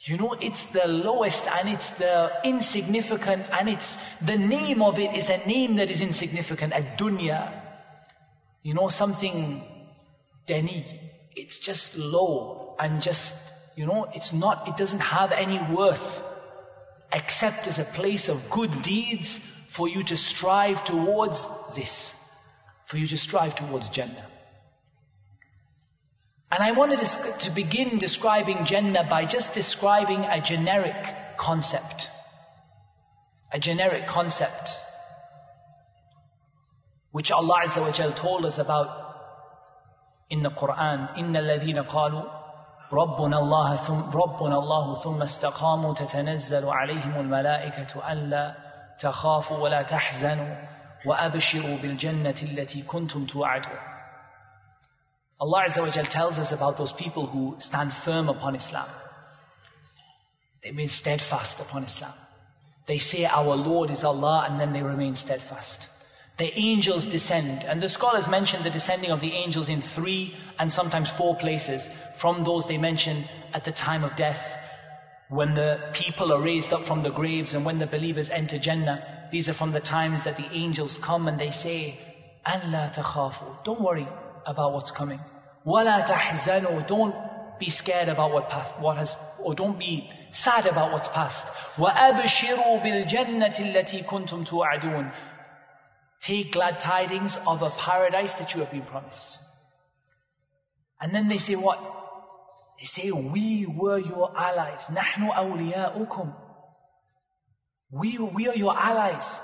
You 0.00 0.16
know, 0.16 0.34
it's 0.34 0.66
the 0.66 0.86
lowest 0.86 1.46
and 1.48 1.68
it's 1.68 1.90
the 1.90 2.30
insignificant 2.44 3.46
and 3.50 3.68
it's 3.68 3.96
the 4.20 4.38
name 4.38 4.82
of 4.82 4.98
it 5.00 5.14
is 5.14 5.30
a 5.30 5.38
name 5.46 5.76
that 5.76 5.90
is 5.90 6.00
insignificant, 6.00 6.72
a 6.72 6.82
dunya. 6.96 7.52
You 8.62 8.74
know, 8.74 8.88
something 8.88 9.64
deni. 10.46 10.84
It's 11.34 11.58
just 11.58 11.96
low 11.98 12.76
and 12.78 13.02
just, 13.02 13.52
you 13.76 13.86
know, 13.86 14.08
it's 14.14 14.32
not, 14.32 14.66
it 14.68 14.76
doesn't 14.76 15.00
have 15.00 15.32
any 15.32 15.60
worth 15.74 16.22
except 17.12 17.66
as 17.66 17.78
a 17.78 17.84
place 17.84 18.28
of 18.28 18.48
good 18.50 18.82
deeds 18.82 19.38
for 19.38 19.88
you 19.88 20.02
to 20.04 20.16
strive 20.16 20.84
towards 20.84 21.48
this, 21.74 22.34
for 22.86 22.96
you 22.96 23.06
to 23.06 23.18
strive 23.18 23.54
towards 23.54 23.88
Jannah. 23.88 24.26
And 26.50 26.62
I 26.62 26.72
wanted 26.72 27.00
to 27.00 27.50
begin 27.50 27.98
describing 27.98 28.64
Jannah 28.64 29.04
by 29.04 29.24
just 29.24 29.52
describing 29.52 30.24
a 30.24 30.40
generic 30.40 31.36
concept. 31.36 32.08
a 33.52 33.58
generic 33.58 34.06
concept 34.06 34.70
which 37.12 37.30
Allah 37.30 37.62
told 38.14 38.44
us 38.44 38.58
about 38.58 39.05
the 40.30 40.50
Quran. 40.50 41.16
إِنَّ 41.16 41.36
الَّذِينَ 41.36 41.82
قَالُوا 41.88 42.46
ربنا 42.92 43.38
الله 43.38 43.74
ثم 43.74 44.00
ربنا 44.10 44.58
الله 44.58 44.94
ثم 44.94 45.22
استقاموا 45.22 45.94
تتنزل 45.94 46.68
عليهم 46.68 47.20
الملائكة 47.20 48.12
ألا 48.12 48.54
تخافوا 48.98 49.56
ولا 49.58 49.82
تحزنوا 49.82 50.54
وأبشروا 51.06 51.76
بالجنة 51.78 52.34
التي 52.42 52.82
كنتم 52.82 53.26
توعدون 53.26 53.78
Allah 55.38 55.64
Azza 55.66 55.82
wa 55.82 55.90
Jal 55.90 56.06
tells 56.06 56.38
us 56.38 56.50
about 56.52 56.78
those 56.78 56.92
people 56.92 57.26
who 57.26 57.56
stand 57.58 57.92
firm 57.92 58.30
upon 58.30 58.54
Islam. 58.54 58.88
They 60.62 60.70
remain 60.70 60.88
steadfast 60.88 61.60
upon 61.60 61.84
Islam. 61.84 62.14
They 62.86 62.96
say 62.96 63.26
our 63.26 63.54
Lord 63.54 63.90
is 63.90 64.02
Allah 64.02 64.46
and 64.48 64.58
then 64.58 64.72
they 64.72 64.82
remain 64.82 65.14
steadfast. 65.14 65.88
The 66.37 66.57
angels 66.57 67.05
descend, 67.05 67.63
and 67.65 67.81
the 67.81 67.89
scholars 67.89 68.27
mention 68.27 68.63
the 68.63 68.69
descending 68.69 69.11
of 69.11 69.21
the 69.21 69.33
angels 69.33 69.69
in 69.69 69.81
three 69.81 70.35
and 70.57 70.71
sometimes 70.71 71.09
four 71.09 71.35
places. 71.35 71.89
From 72.17 72.43
those 72.43 72.67
they 72.67 72.77
mention 72.77 73.25
at 73.53 73.65
the 73.65 73.71
time 73.71 74.03
of 74.03 74.15
death, 74.15 74.57
when 75.31 75.53
the 75.53 75.79
people 75.93 76.33
are 76.33 76.41
raised 76.41 76.73
up 76.73 76.83
from 76.85 77.03
the 77.03 77.09
graves 77.09 77.53
and 77.53 77.63
when 77.63 77.79
the 77.79 77.87
believers 77.87 78.29
enter 78.29 78.59
Jannah. 78.59 79.01
These 79.31 79.47
are 79.47 79.53
from 79.53 79.71
the 79.71 79.79
times 79.79 80.23
that 80.25 80.35
the 80.35 80.49
angels 80.51 80.97
come 80.97 81.29
and 81.29 81.39
they 81.39 81.51
say, 81.51 81.97
Allah 82.45 82.91
takhafu. 82.93 83.63
Don't 83.63 83.79
worry 83.79 84.07
about 84.45 84.73
what's 84.73 84.91
coming. 84.91 85.21
Wala 85.63 86.03
tahzanu. 86.05 86.85
Don't 86.85 87.15
be 87.59 87.69
scared 87.69 88.09
about 88.09 88.33
what 88.33 88.49
past, 88.49 88.77
what 88.79 88.97
has, 88.97 89.15
or 89.39 89.55
don't 89.55 89.79
be 89.79 90.09
sad 90.31 90.65
about 90.65 90.91
what's 90.91 91.07
past. 91.07 91.45
وَأَبْشِرُوا 91.77 92.81
بِالْجَنَّةِ 92.81 93.55
الَّتِي 93.55 94.05
كُنْتُمْ 94.05 94.45
تُوعَدُونَ 94.45 95.13
Take 96.21 96.51
glad 96.51 96.79
tidings 96.79 97.37
of 97.47 97.61
a 97.61 97.69
paradise 97.71 98.33
that 98.35 98.53
you 98.53 98.61
have 98.61 98.71
been 98.71 98.83
promised. 98.83 99.39
And 100.99 101.13
then 101.15 101.27
they 101.27 101.39
say 101.39 101.55
what? 101.55 101.79
They 102.79 102.85
say, 102.85 103.11
we 103.11 103.65
were 103.65 103.97
your 103.97 104.31
allies. 104.37 104.87
نَحْنُ 104.87 105.33
أَوْلِيَاؤُكُمْ 105.33 106.35
we, 107.91 108.17
we 108.17 108.47
are 108.47 108.55
your 108.55 108.77
allies 108.77 109.43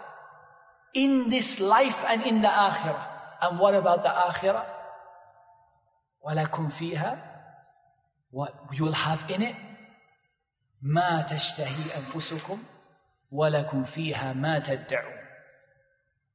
in 0.93 1.30
this 1.30 1.60
life 1.60 2.01
and 2.08 2.23
in 2.23 2.41
the 2.41 2.47
akhirah. 2.47 3.06
And 3.41 3.60
what 3.60 3.75
about 3.75 4.03
the 4.03 4.10
akhirah? 4.10 4.65
وَلَكُمْ 6.25 6.71
فِيهَا 6.71 7.19
What 8.32 8.56
you 8.73 8.86
will 8.86 8.93
have 8.93 9.30
in 9.30 9.41
it? 9.41 9.56
ما 10.82 11.21
تشتهي 11.21 11.97
أنفسكم 11.97 12.63
ولكم 13.32 13.84
فيها 13.84 14.34
ما 14.34 14.60
تدعون 14.60 15.20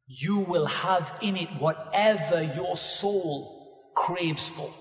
you 0.08 0.40
will 0.40 0.66
have 0.66 1.12
in 1.22 1.36
it 1.36 1.50
whatever 1.60 2.42
your 2.42 2.78
soul 2.78 3.92
craves 3.96 4.50
for. 4.50 4.74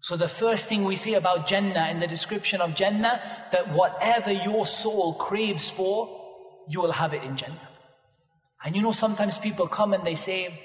So 0.00 0.16
the 0.16 0.28
first 0.28 0.68
thing 0.68 0.84
we 0.84 0.96
say 0.96 1.14
about 1.14 1.46
Jannah 1.46 1.88
in 1.90 2.00
the 2.00 2.06
description 2.06 2.60
of 2.60 2.74
Jannah, 2.74 3.20
that 3.52 3.72
whatever 3.72 4.30
your 4.30 4.66
soul 4.66 5.14
craves 5.14 5.68
for, 5.68 6.08
you 6.68 6.80
will 6.80 6.92
have 6.92 7.14
it 7.14 7.22
in 7.22 7.36
Jannah. 7.36 7.68
And 8.64 8.76
you 8.76 8.82
know, 8.82 8.92
sometimes 8.92 9.38
people 9.38 9.66
come 9.66 9.94
and 9.94 10.04
they 10.04 10.14
say, 10.14 10.58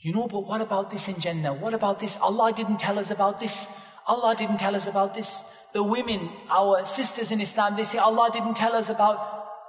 you 0.00 0.12
know, 0.12 0.26
but 0.26 0.46
what 0.46 0.60
about 0.60 0.90
this 0.90 1.08
in 1.08 1.20
Jannah? 1.20 1.52
What 1.52 1.74
about 1.74 1.98
this? 1.98 2.16
Allah 2.18 2.52
didn't 2.52 2.78
tell 2.78 2.98
us 2.98 3.10
about 3.10 3.40
this. 3.40 3.66
Allah 4.06 4.34
didn't 4.36 4.58
tell 4.58 4.74
us 4.74 4.86
about 4.86 5.12
this. 5.12 5.42
The 5.74 5.82
women, 5.82 6.30
our 6.48 6.86
sisters 6.86 7.30
in 7.30 7.40
Islam, 7.40 7.76
they 7.76 7.84
say, 7.84 7.98
Allah 7.98 8.30
didn't 8.32 8.54
tell 8.54 8.74
us 8.74 8.88
about 8.88 9.18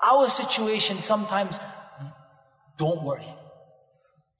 our 0.04 0.30
situation 0.30 1.02
sometimes 1.02 1.60
don't 2.80 3.04
worry. 3.04 3.32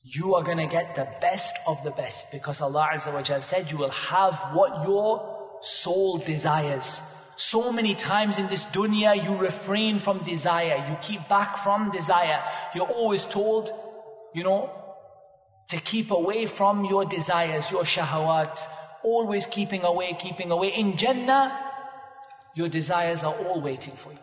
You 0.02 0.34
are 0.36 0.44
going 0.44 0.58
to 0.58 0.66
get 0.66 0.96
the 0.96 1.08
best 1.22 1.56
of 1.68 1.84
the 1.84 1.92
best 1.92 2.32
because 2.32 2.62
Allah 2.62 2.90
Azza 2.94 3.14
wa 3.14 3.40
said 3.42 3.70
you 3.70 3.78
will 3.78 3.92
have 3.92 4.34
what 4.54 4.88
your 4.88 5.60
soul 5.62 6.18
desires. 6.18 7.02
So 7.36 7.72
many 7.72 7.96
times 7.96 8.38
in 8.38 8.48
this 8.48 8.64
dunya 8.66 9.24
you 9.24 9.36
refrain 9.38 10.00
from 10.00 10.24
desire, 10.24 10.86
you 10.90 10.96
keep 11.02 11.28
back 11.28 11.58
from 11.58 11.92
desire. 11.92 12.42
You're 12.74 12.88
always 12.88 13.26
told, 13.26 13.72
you 14.34 14.44
know, 14.44 14.72
to 15.68 15.78
keep 15.78 16.10
away 16.10 16.46
from 16.46 16.86
your 16.86 17.06
desires, 17.06 17.70
your 17.70 17.84
shahawat, 17.84 18.60
always 19.04 19.46
keeping 19.46 19.84
away, 19.84 20.16
keeping 20.18 20.50
away. 20.50 20.70
In 20.70 20.98
Jannah, 20.98 21.60
your 22.56 22.70
desires 22.70 23.24
are 23.24 23.36
all 23.36 23.62
waiting 23.62 23.96
for 23.96 24.12
you. 24.12 24.20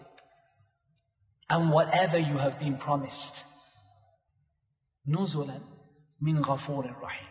And 1.48 1.70
whatever 1.70 2.18
you 2.18 2.38
have 2.38 2.58
been 2.58 2.76
promised, 2.76 3.44
nuzulan 5.08 5.62
min 6.20 6.42
ghafurir 6.42 7.00
rahim. 7.00 7.28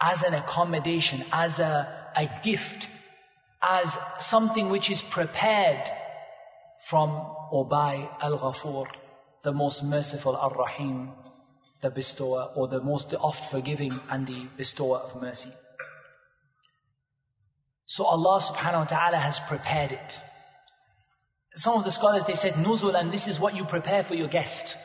As 0.00 0.22
an 0.22 0.34
accommodation, 0.34 1.24
as 1.32 1.58
a, 1.58 2.10
a 2.16 2.28
gift, 2.42 2.88
as 3.62 3.98
something 4.20 4.68
which 4.68 4.90
is 4.90 5.02
prepared 5.02 5.90
from 6.88 7.10
or 7.50 7.66
by 7.66 8.08
Al-Ghafur, 8.20 8.86
the 9.42 9.52
most 9.52 9.82
merciful 9.82 10.36
Ar-Rahim, 10.36 11.12
the 11.80 11.90
bestower 11.90 12.50
or 12.54 12.68
the 12.68 12.80
most 12.80 13.14
oft 13.14 13.50
forgiving 13.50 13.98
and 14.10 14.26
the 14.26 14.46
bestower 14.56 14.98
of 14.98 15.20
mercy. 15.20 15.50
So 17.86 18.04
Allah 18.04 18.40
subhanahu 18.40 18.80
wa 18.80 18.84
ta'ala 18.84 19.16
has 19.18 19.38
prepared 19.38 19.92
it. 19.92 20.20
Some 21.54 21.76
of 21.78 21.84
the 21.84 21.92
scholars 21.92 22.24
they 22.24 22.34
said 22.34 22.54
nuzul 22.54 22.98
and 22.98 23.12
this 23.12 23.28
is 23.28 23.40
what 23.40 23.56
you 23.56 23.64
prepare 23.64 24.02
for 24.02 24.14
your 24.14 24.28
guest. 24.28 24.76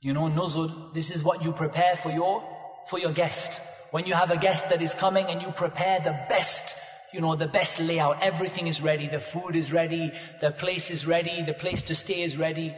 You 0.00 0.12
know, 0.12 0.28
nuzul, 0.28 0.92
this 0.92 1.10
is 1.10 1.24
what 1.24 1.42
you 1.44 1.52
prepare 1.52 1.96
for 1.96 2.10
your, 2.10 2.42
for 2.88 2.98
your 2.98 3.12
guest. 3.12 3.60
When 3.90 4.06
you 4.06 4.14
have 4.14 4.30
a 4.30 4.36
guest 4.36 4.68
that 4.70 4.82
is 4.82 4.94
coming 4.94 5.26
and 5.26 5.40
you 5.40 5.50
prepare 5.50 6.00
the 6.00 6.18
best, 6.28 6.76
you 7.12 7.20
know, 7.20 7.34
the 7.34 7.46
best 7.46 7.78
layout, 7.78 8.22
everything 8.22 8.66
is 8.66 8.82
ready, 8.82 9.08
the 9.08 9.20
food 9.20 9.56
is 9.56 9.72
ready, 9.72 10.12
the 10.40 10.50
place 10.50 10.90
is 10.90 11.06
ready, 11.06 11.42
the 11.42 11.54
place 11.54 11.82
to 11.82 11.94
stay 11.94 12.22
is 12.22 12.36
ready. 12.36 12.74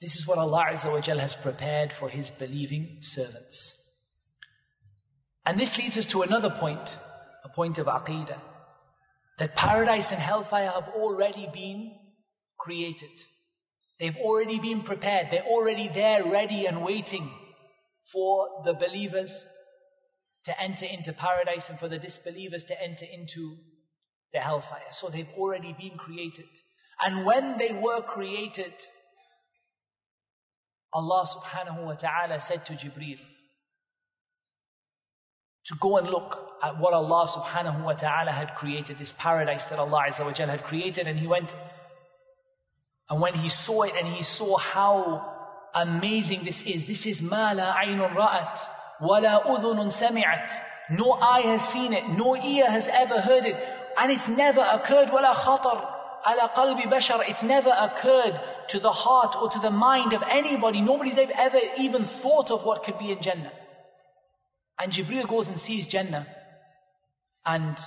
This 0.00 0.16
is 0.16 0.26
what 0.26 0.38
Allah 0.38 0.66
Azza 0.70 1.18
has 1.18 1.34
prepared 1.34 1.92
for 1.92 2.08
His 2.08 2.30
believing 2.30 2.98
servants. 3.00 3.76
And 5.44 5.58
this 5.58 5.76
leads 5.76 5.98
us 5.98 6.06
to 6.06 6.22
another 6.22 6.50
point, 6.50 6.98
a 7.44 7.48
point 7.48 7.78
of 7.78 7.86
aqidah, 7.86 8.40
that 9.38 9.56
paradise 9.56 10.12
and 10.12 10.20
hellfire 10.20 10.70
have 10.70 10.88
already 10.88 11.48
been 11.52 11.92
created. 12.58 13.10
They've 14.00 14.16
already 14.16 14.58
been 14.58 14.82
prepared. 14.82 15.28
They're 15.30 15.44
already 15.44 15.88
there, 15.88 16.24
ready 16.24 16.64
and 16.64 16.82
waiting 16.82 17.30
for 18.10 18.48
the 18.64 18.72
believers 18.72 19.46
to 20.44 20.58
enter 20.60 20.86
into 20.86 21.12
paradise 21.12 21.68
and 21.68 21.78
for 21.78 21.86
the 21.86 21.98
disbelievers 21.98 22.64
to 22.64 22.82
enter 22.82 23.04
into 23.04 23.56
the 24.32 24.40
hellfire. 24.40 24.90
So 24.90 25.08
they've 25.08 25.28
already 25.36 25.74
been 25.78 25.98
created. 25.98 26.46
And 27.04 27.26
when 27.26 27.58
they 27.58 27.72
were 27.72 28.00
created, 28.00 28.72
Allah 30.94 31.26
subhanahu 31.26 31.84
wa 31.84 31.94
ta'ala 31.94 32.40
said 32.40 32.64
to 32.66 32.72
Jibreel 32.72 33.20
to 35.66 35.76
go 35.78 35.98
and 35.98 36.08
look 36.08 36.56
at 36.62 36.80
what 36.80 36.94
Allah 36.94 37.26
subhanahu 37.26 37.84
wa 37.84 37.92
ta'ala 37.92 38.32
had 38.32 38.54
created, 38.54 38.98
this 38.98 39.12
paradise 39.12 39.66
that 39.66 39.78
Allah 39.78 40.04
had 40.10 40.64
created, 40.64 41.06
and 41.06 41.18
he 41.18 41.26
went 41.26 41.54
and 43.10 43.20
when 43.20 43.34
he 43.34 43.48
saw 43.48 43.82
it 43.82 43.94
and 43.98 44.06
he 44.06 44.22
saw 44.22 44.56
how 44.56 45.68
amazing 45.74 46.44
this 46.44 46.62
is, 46.62 46.84
this 46.84 47.06
is 47.06 47.22
ma 47.22 47.52
la 47.52 47.74
aynun 47.74 48.14
ra'at, 48.14 48.58
wa 49.00 49.18
la 49.18 49.42
udhunun 49.42 49.90
sami'at. 49.90 50.52
No 50.90 51.12
eye 51.12 51.40
has 51.42 51.68
seen 51.68 51.92
it, 51.92 52.08
no 52.08 52.36
ear 52.36 52.70
has 52.70 52.88
ever 52.88 53.20
heard 53.20 53.44
it, 53.44 53.56
and 53.98 54.12
it's 54.12 54.28
never 54.28 54.60
occurred, 54.60 55.10
wala 55.10 55.34
khatar 55.34 56.00
ala 56.26 56.50
qalbi 56.54 56.82
bashar. 56.82 57.28
It's 57.28 57.42
never 57.42 57.74
occurred 57.78 58.40
to 58.68 58.78
the 58.78 58.92
heart 58.92 59.36
or 59.40 59.48
to 59.50 59.58
the 59.58 59.70
mind 59.70 60.12
of 60.12 60.22
anybody. 60.28 60.80
Nobody's 60.80 61.18
ever 61.18 61.58
even 61.78 62.04
thought 62.04 62.50
of 62.50 62.64
what 62.64 62.84
could 62.84 62.98
be 62.98 63.10
in 63.10 63.20
Jannah. 63.20 63.52
And 64.78 64.92
Jibril 64.92 65.26
goes 65.28 65.48
and 65.48 65.58
sees 65.58 65.86
Jannah. 65.86 66.26
And 67.44 67.78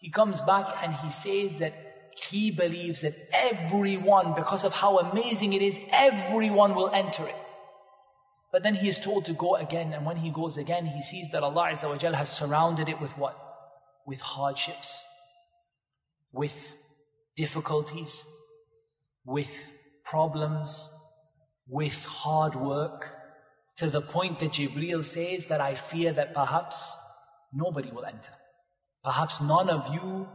he 0.00 0.10
comes 0.10 0.40
back 0.40 0.76
and 0.82 0.94
he 0.94 1.10
says 1.10 1.56
that 1.56 1.89
he 2.16 2.50
believes 2.50 3.00
that 3.02 3.14
everyone, 3.32 4.34
because 4.34 4.64
of 4.64 4.72
how 4.74 4.98
amazing 4.98 5.52
it 5.52 5.62
is, 5.62 5.78
everyone 5.92 6.74
will 6.74 6.90
enter 6.90 7.26
it. 7.26 7.36
But 8.52 8.62
then 8.62 8.74
he 8.74 8.88
is 8.88 8.98
told 8.98 9.24
to 9.26 9.32
go 9.32 9.54
again, 9.54 9.92
and 9.92 10.04
when 10.04 10.16
he 10.16 10.30
goes 10.30 10.56
again, 10.56 10.86
he 10.86 11.00
sees 11.00 11.30
that 11.30 11.42
Allah 11.42 11.68
has 11.68 12.30
surrounded 12.30 12.88
it 12.88 13.00
with 13.00 13.16
what? 13.16 13.36
With 14.06 14.20
hardships, 14.20 15.02
with 16.32 16.74
difficulties, 17.36 18.24
with 19.24 19.50
problems, 20.04 20.90
with 21.68 22.04
hard 22.04 22.56
work, 22.56 23.14
to 23.76 23.88
the 23.88 24.02
point 24.02 24.40
that 24.40 24.50
Jibreel 24.50 25.04
says 25.04 25.46
that 25.46 25.60
I 25.60 25.74
fear 25.74 26.12
that 26.12 26.34
perhaps 26.34 26.94
nobody 27.52 27.90
will 27.90 28.04
enter. 28.04 28.32
Perhaps 29.02 29.40
none 29.40 29.70
of 29.70 29.94
you 29.94 30.28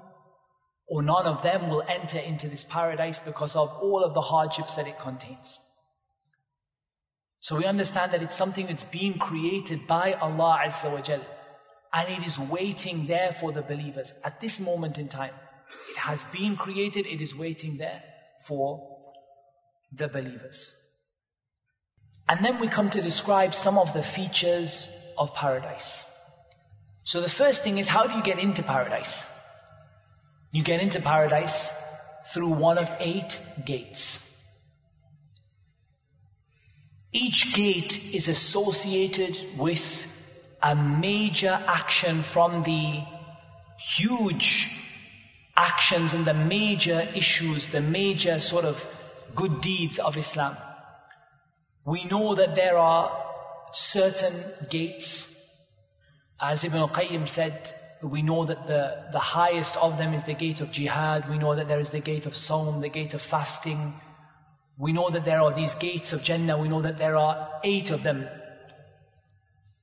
or 0.87 1.01
none 1.01 1.25
of 1.25 1.41
them 1.41 1.69
will 1.69 1.83
enter 1.87 2.19
into 2.19 2.47
this 2.47 2.63
paradise 2.63 3.19
because 3.19 3.55
of 3.55 3.69
all 3.81 4.03
of 4.03 4.13
the 4.13 4.21
hardships 4.21 4.75
that 4.75 4.87
it 4.87 4.99
contains. 4.99 5.59
So 7.39 7.57
we 7.57 7.65
understand 7.65 8.11
that 8.11 8.23
it's 8.23 8.35
something 8.35 8.67
that's 8.67 8.83
being 8.83 9.17
created 9.17 9.87
by 9.87 10.13
Allah 10.13 10.61
Azza 10.65 10.91
wa 10.91 11.01
Jal, 11.01 11.21
and 11.93 12.09
it 12.09 12.25
is 12.25 12.39
waiting 12.39 13.07
there 13.07 13.31
for 13.31 13.51
the 13.51 13.61
believers 13.61 14.13
at 14.23 14.39
this 14.39 14.59
moment 14.59 14.97
in 14.97 15.07
time. 15.07 15.33
It 15.91 15.97
has 15.97 16.23
been 16.25 16.55
created, 16.55 17.05
it 17.05 17.21
is 17.21 17.35
waiting 17.35 17.77
there 17.77 18.03
for 18.47 18.97
the 19.91 20.07
believers. 20.07 20.73
And 22.27 22.43
then 22.43 22.59
we 22.59 22.67
come 22.67 22.89
to 22.89 23.01
describe 23.01 23.53
some 23.53 23.77
of 23.77 23.93
the 23.93 24.01
features 24.01 25.13
of 25.17 25.33
paradise. 25.35 26.05
So 27.03 27.21
the 27.21 27.29
first 27.29 27.63
thing 27.63 27.77
is 27.77 27.87
how 27.87 28.07
do 28.07 28.15
you 28.15 28.23
get 28.23 28.39
into 28.39 28.63
paradise? 28.63 29.34
You 30.55 30.63
get 30.63 30.79
into 30.79 31.01
paradise 31.01 31.73
through 32.31 32.51
one 32.51 32.77
of 32.77 32.89
eight 33.01 33.41
gates. 33.65 34.41
Each 37.11 37.53
gate 37.53 38.13
is 38.13 38.29
associated 38.29 39.37
with 39.57 40.07
a 40.63 40.73
major 40.73 41.59
action 41.67 42.23
from 42.23 42.63
the 42.63 43.03
huge 43.77 44.71
actions 45.57 46.13
and 46.13 46.23
the 46.23 46.33
major 46.33 47.05
issues, 47.13 47.67
the 47.67 47.81
major 47.81 48.39
sort 48.39 48.63
of 48.63 48.87
good 49.35 49.59
deeds 49.59 49.99
of 49.99 50.15
Islam. 50.15 50.55
We 51.83 52.05
know 52.05 52.33
that 52.33 52.55
there 52.55 52.77
are 52.77 53.11
certain 53.73 54.41
gates. 54.69 55.51
As 56.39 56.63
Ibn 56.63 56.79
al-Qayyim 56.79 57.27
said, 57.27 57.73
we 58.11 58.21
know 58.21 58.45
that 58.45 58.67
the, 58.67 59.05
the 59.11 59.19
highest 59.19 59.75
of 59.77 59.97
them 59.97 60.13
is 60.13 60.23
the 60.23 60.33
gate 60.33 60.61
of 60.61 60.71
jihad. 60.71 61.29
We 61.29 61.37
know 61.37 61.55
that 61.55 61.67
there 61.67 61.79
is 61.79 61.89
the 61.89 61.99
gate 61.99 62.25
of 62.25 62.33
sawm, 62.33 62.81
the 62.81 62.89
gate 62.89 63.13
of 63.13 63.21
fasting. 63.21 63.95
We 64.77 64.93
know 64.93 65.09
that 65.09 65.25
there 65.25 65.41
are 65.41 65.53
these 65.53 65.75
gates 65.75 66.13
of 66.13 66.23
Jannah. 66.23 66.57
We 66.57 66.67
know 66.67 66.81
that 66.81 66.97
there 66.97 67.15
are 67.15 67.49
eight 67.63 67.91
of 67.91 68.03
them. 68.03 68.27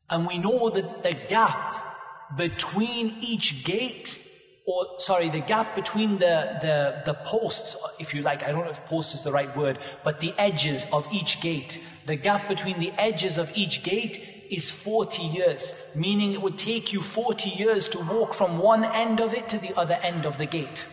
And 0.09 0.27
we 0.27 0.39
know 0.39 0.71
that 0.71 1.03
the 1.03 1.15
gap 1.15 1.97
between 2.37 3.17
each 3.21 3.65
gate 3.65 4.19
or 4.65 4.87
sorry, 4.99 5.29
the 5.29 5.41
gap 5.41 5.75
between 5.75 6.19
the, 6.19 6.59
the, 6.61 7.03
the 7.05 7.15
posts, 7.15 7.77
if 7.99 8.15
you 8.15 8.23
like, 8.23 8.45
I 8.45 8.53
don't 8.53 8.65
know 8.65 8.71
if 8.71 8.85
post 8.87 9.13
is 9.13 9.23
the 9.23 9.33
right 9.33 9.55
word, 9.57 9.79
but 10.05 10.21
the 10.21 10.33
edges 10.39 10.87
of 10.93 11.09
each 11.13 11.41
gate, 11.41 11.81
the 12.07 12.15
gap 12.15 12.49
between 12.49 12.79
the 12.79 12.93
edges 12.93 13.39
of 13.39 13.51
each 13.57 13.83
gate 13.83 14.32
is 14.53 14.71
40 14.71 15.23
years, 15.23 15.75
meaning 15.95 16.33
it 16.33 16.43
would 16.43 16.59
take 16.59 16.93
you 16.93 17.01
40 17.01 17.49
years 17.49 17.89
to 17.89 17.99
walk 17.99 18.35
from 18.35 18.59
one 18.59 18.85
end 18.85 19.19
of 19.19 19.33
it 19.33 19.49
to 19.49 19.59
the 19.59 19.75
other 19.77 19.95
end 19.95 20.27
of 20.27 20.37
the 20.37 20.47
gate. 20.47 20.87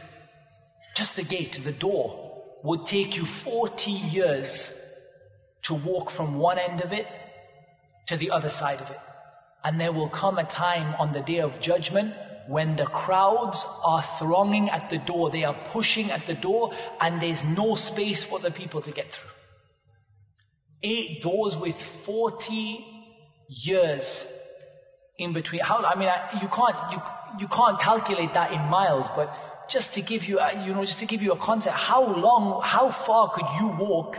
Just 0.95 1.17
the 1.17 1.23
gate, 1.23 1.59
the 1.63 1.73
door, 1.73 2.43
would 2.63 2.85
take 2.85 3.17
you 3.17 3.25
40 3.25 3.91
years 3.91 4.79
to 5.63 5.73
walk 5.73 6.09
from 6.09 6.39
one 6.39 6.57
end 6.57 6.79
of 6.81 6.93
it 6.93 7.07
to 8.07 8.15
the 8.15 8.31
other 8.31 8.49
side 8.49 8.79
of 8.79 8.89
it. 8.89 8.99
And 9.63 9.79
there 9.79 9.91
will 9.91 10.09
come 10.09 10.37
a 10.37 10.45
time 10.45 10.95
on 10.97 11.11
the 11.11 11.21
day 11.21 11.39
of 11.39 11.59
judgment 11.59 12.13
when 12.47 12.77
the 12.77 12.85
crowds 12.85 13.65
are 13.85 14.01
thronging 14.01 14.69
at 14.69 14.89
the 14.89 14.97
door, 14.97 15.29
they 15.29 15.43
are 15.43 15.53
pushing 15.65 16.09
at 16.11 16.25
the 16.25 16.33
door, 16.33 16.73
and 16.99 17.21
there's 17.21 17.43
no 17.43 17.75
space 17.75 18.23
for 18.23 18.39
the 18.39 18.49
people 18.49 18.81
to 18.81 18.91
get 18.91 19.13
through. 19.13 19.29
Eight 20.81 21.21
doors 21.21 21.57
with 21.57 21.79
40 21.79 22.98
years 23.49 24.31
in 25.17 25.33
between. 25.33 25.61
How, 25.61 25.83
I 25.83 25.95
mean, 25.95 26.07
I, 26.07 26.39
you 26.41 26.47
can't, 26.47 26.75
you, 26.91 27.01
you 27.39 27.47
can't 27.47 27.79
calculate 27.79 28.33
that 28.33 28.53
in 28.53 28.61
miles, 28.69 29.09
but 29.15 29.67
just 29.69 29.93
to 29.95 30.01
give 30.01 30.25
you, 30.25 30.39
a, 30.39 30.65
you 30.65 30.73
know, 30.73 30.85
just 30.85 30.99
to 30.99 31.05
give 31.05 31.21
you 31.21 31.33
a 31.33 31.37
concept, 31.37 31.75
how 31.75 32.03
long, 32.03 32.61
how 32.63 32.89
far 32.89 33.29
could 33.29 33.45
you 33.59 33.67
walk 33.67 34.17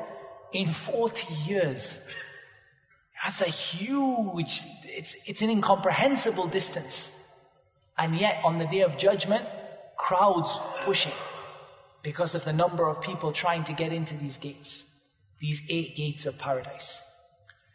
in 0.53 0.67
40 0.67 1.51
years? 1.51 2.07
That's 3.23 3.41
a 3.41 3.47
huge, 3.47 4.63
it's, 4.85 5.17
it's 5.27 5.43
an 5.43 5.51
incomprehensible 5.51 6.47
distance. 6.47 7.17
And 7.99 8.19
yet, 8.19 8.41
on 8.45 8.59
the 8.59 8.67
day 8.67 8.81
of 8.81 8.97
judgment, 8.97 9.45
crowds 9.97 10.59
pushing 10.85 11.13
because 12.03 12.35
of 12.35 12.45
the 12.45 12.53
number 12.53 12.89
of 12.89 13.03
people 13.03 13.31
trying 13.31 13.65
to 13.65 13.73
get 13.75 13.93
into 13.93 14.17
these 14.17 14.39
gates, 14.39 14.85
these 15.39 15.61
eight 15.69 15.97
gates 15.97 16.25
of 16.25 16.39
paradise. 16.39 17.03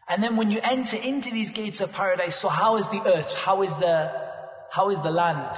And 0.09 0.23
then 0.23 0.37
when 0.37 0.51
you 0.51 0.61
enter 0.63 0.97
into 0.97 1.31
these 1.31 1.51
gates 1.51 1.81
of 1.81 1.93
paradise, 1.93 2.37
so 2.37 2.49
how 2.49 2.77
is 2.77 2.89
the 2.89 3.01
earth? 3.07 3.33
How 3.35 3.63
is 3.63 3.75
the, 3.77 4.11
how 4.71 4.91
is 4.91 5.01
the 5.01 5.11
land? 5.11 5.57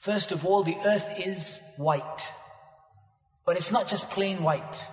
First 0.00 0.30
of 0.30 0.44
all, 0.44 0.62
the 0.62 0.76
earth 0.84 1.06
is 1.18 1.60
white. 1.76 2.22
But 3.46 3.56
it's 3.56 3.72
not 3.72 3.88
just 3.88 4.10
plain 4.10 4.42
white. 4.42 4.86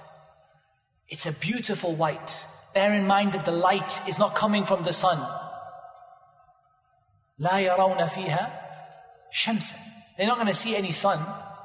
It's 1.10 1.26
a 1.26 1.34
beautiful 1.34 1.94
white. 1.94 2.46
Bear 2.74 2.94
in 2.94 3.06
mind 3.06 3.34
that 3.34 3.46
the 3.46 3.52
light 3.52 4.02
is 4.08 4.18
not 4.18 4.36
coming 4.36 4.66
from 4.66 4.84
the 4.84 4.94
sun. 4.94 5.20
لا 7.40 7.60
يرون 7.60 8.08
فيها 8.08 8.52
شمسا 9.32 9.76
They're 10.18 10.28
not 10.28 10.38
going 10.38 10.48
to 10.48 10.54
see 10.54 10.76
any 10.76 10.94
sun. 10.94 11.20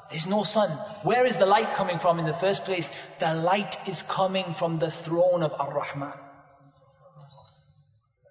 There's 0.10 0.28
no 0.28 0.44
sun. 0.44 0.70
Where 1.04 1.26
is 1.26 1.38
the 1.38 1.46
light 1.46 1.74
coming 1.74 2.00
from 2.00 2.20
in 2.20 2.26
the 2.26 2.34
first 2.34 2.64
place? 2.66 2.92
The 3.20 3.34
light 3.34 3.78
is 3.88 4.04
coming 4.04 4.54
from 4.54 4.80
the 4.80 4.92
throne 4.92 5.44
of 5.44 5.54
Ar-Rahman. 5.60 6.14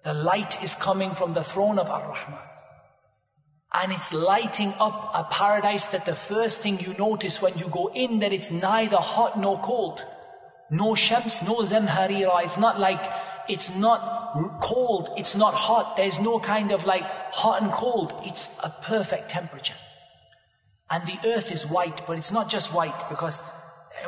The 0.03 0.13
light 0.13 0.63
is 0.63 0.75
coming 0.75 1.11
from 1.11 1.33
the 1.33 1.43
throne 1.43 1.79
of 1.79 1.89
Ar-Rahman. 1.89 2.39
And 3.73 3.91
it's 3.91 4.13
lighting 4.13 4.73
up 4.79 5.11
a 5.13 5.25
paradise 5.25 5.87
that 5.87 6.05
the 6.05 6.15
first 6.15 6.61
thing 6.61 6.79
you 6.79 6.93
notice 6.93 7.41
when 7.41 7.57
you 7.57 7.67
go 7.67 7.91
in 7.93 8.19
that 8.19 8.31
it's 8.31 8.51
neither 8.51 8.97
hot 8.97 9.37
nor 9.37 9.59
cold. 9.59 10.05
No 10.71 10.95
shams, 10.95 11.43
no 11.43 11.57
zamharira. 11.57 12.43
It's 12.43 12.57
not 12.57 12.79
like 12.79 13.03
it's 13.47 13.75
not 13.75 14.59
cold, 14.61 15.09
it's 15.17 15.35
not 15.35 15.53
hot, 15.53 15.95
there's 15.97 16.19
no 16.19 16.39
kind 16.39 16.71
of 16.71 16.85
like 16.85 17.03
hot 17.33 17.61
and 17.61 17.71
cold, 17.71 18.13
it's 18.25 18.59
a 18.63 18.69
perfect 18.81 19.29
temperature. 19.29 19.75
And 20.89 21.05
the 21.07 21.17
earth 21.25 21.51
is 21.51 21.65
white, 21.65 22.05
but 22.05 22.17
it's 22.17 22.31
not 22.31 22.49
just 22.49 22.73
white 22.73 23.09
because 23.09 23.41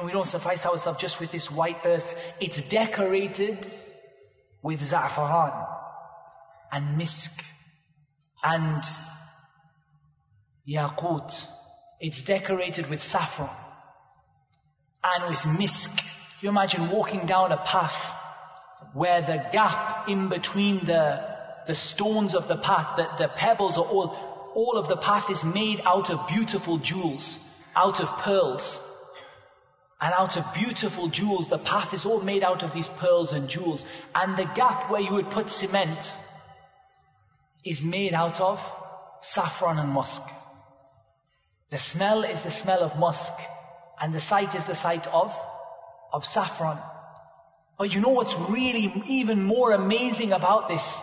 we 0.03 0.11
don't 0.11 0.27
suffice 0.27 0.65
ourselves 0.65 0.99
just 0.99 1.19
with 1.19 1.31
this 1.31 1.51
white 1.51 1.79
earth. 1.85 2.15
It's 2.39 2.61
decorated 2.61 3.67
with 4.61 4.81
za'faran 4.81 5.67
and 6.71 6.99
misk 6.99 7.43
and 8.43 8.83
yaqut. 10.67 11.47
It's 11.99 12.21
decorated 12.21 12.89
with 12.89 13.01
saffron 13.01 13.49
and 15.03 15.29
with 15.29 15.39
misk. 15.39 16.03
You 16.41 16.49
imagine 16.49 16.89
walking 16.89 17.25
down 17.25 17.51
a 17.51 17.57
path 17.57 18.13
where 18.93 19.21
the 19.21 19.43
gap 19.51 20.07
in 20.07 20.29
between 20.29 20.85
the, 20.85 21.23
the 21.65 21.73
stones 21.73 22.35
of 22.35 22.47
the 22.47 22.55
path, 22.55 22.95
the, 22.97 23.09
the 23.17 23.27
pebbles 23.27 23.77
are 23.77 23.85
all, 23.85 24.15
all 24.57 24.75
of 24.75 24.87
the 24.87 24.97
path 24.97 25.29
is 25.29 25.45
made 25.45 25.79
out 25.85 26.09
of 26.09 26.27
beautiful 26.27 26.79
jewels, 26.79 27.47
out 27.75 28.01
of 28.01 28.07
pearls. 28.17 28.83
And 30.01 30.11
out 30.15 30.35
of 30.35 30.51
beautiful 30.51 31.09
jewels, 31.09 31.47
the 31.47 31.59
path 31.59 31.93
is 31.93 32.07
all 32.07 32.21
made 32.21 32.43
out 32.43 32.63
of 32.63 32.73
these 32.73 32.87
pearls 32.87 33.31
and 33.33 33.47
jewels. 33.47 33.85
And 34.15 34.35
the 34.35 34.45
gap 34.55 34.89
where 34.89 34.99
you 34.99 35.13
would 35.13 35.29
put 35.29 35.51
cement 35.51 36.17
is 37.63 37.85
made 37.85 38.15
out 38.15 38.41
of 38.41 38.59
saffron 39.21 39.77
and 39.77 39.89
musk. 39.89 40.23
The 41.69 41.77
smell 41.77 42.23
is 42.23 42.41
the 42.41 42.49
smell 42.49 42.81
of 42.81 42.97
musk, 42.97 43.35
and 44.01 44.11
the 44.11 44.19
sight 44.19 44.55
is 44.55 44.63
the 44.63 44.73
sight 44.73 45.05
of, 45.13 45.37
of 46.11 46.25
saffron. 46.25 46.79
But 47.77 47.93
you 47.93 48.01
know 48.01 48.09
what's 48.09 48.35
really 48.49 49.03
even 49.07 49.43
more 49.43 49.73
amazing 49.73 50.31
about 50.31 50.67
this 50.67 50.99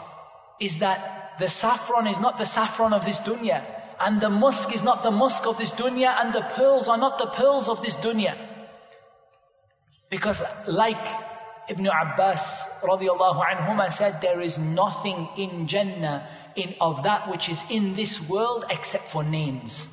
is 0.59 0.80
that 0.80 1.24
the 1.39 1.49
saffron 1.49 2.07
is 2.07 2.20
not 2.20 2.39
the 2.39 2.47
saffron 2.47 2.93
of 2.93 3.05
this 3.05 3.18
dunya, 3.18 3.64
and 4.01 4.20
the 4.20 4.30
musk 4.30 4.74
is 4.74 4.82
not 4.82 5.03
the 5.03 5.11
musk 5.11 5.47
of 5.47 5.59
this 5.59 5.72
dunya, 5.72 6.14
and 6.20 6.32
the 6.32 6.43
pearls 6.57 6.89
are 6.89 6.99
not 6.99 7.18
the 7.18 7.26
pearls 7.26 7.68
of 7.68 7.82
this 7.82 7.97
dunya. 7.97 8.37
Because, 10.11 10.43
like 10.68 11.07
Ibn 11.68 11.87
Abbas 11.87 12.68
radiallahu 12.82 13.43
anhuma 13.43 13.91
said, 13.91 14.20
there 14.20 14.41
is 14.41 14.59
nothing 14.59 15.28
in 15.37 15.66
Jannah 15.66 16.28
in, 16.57 16.74
of 16.80 17.03
that 17.03 17.28
which 17.28 17.49
is 17.49 17.64
in 17.70 17.95
this 17.95 18.28
world 18.28 18.64
except 18.70 19.05
for 19.05 19.24
names. 19.24 19.91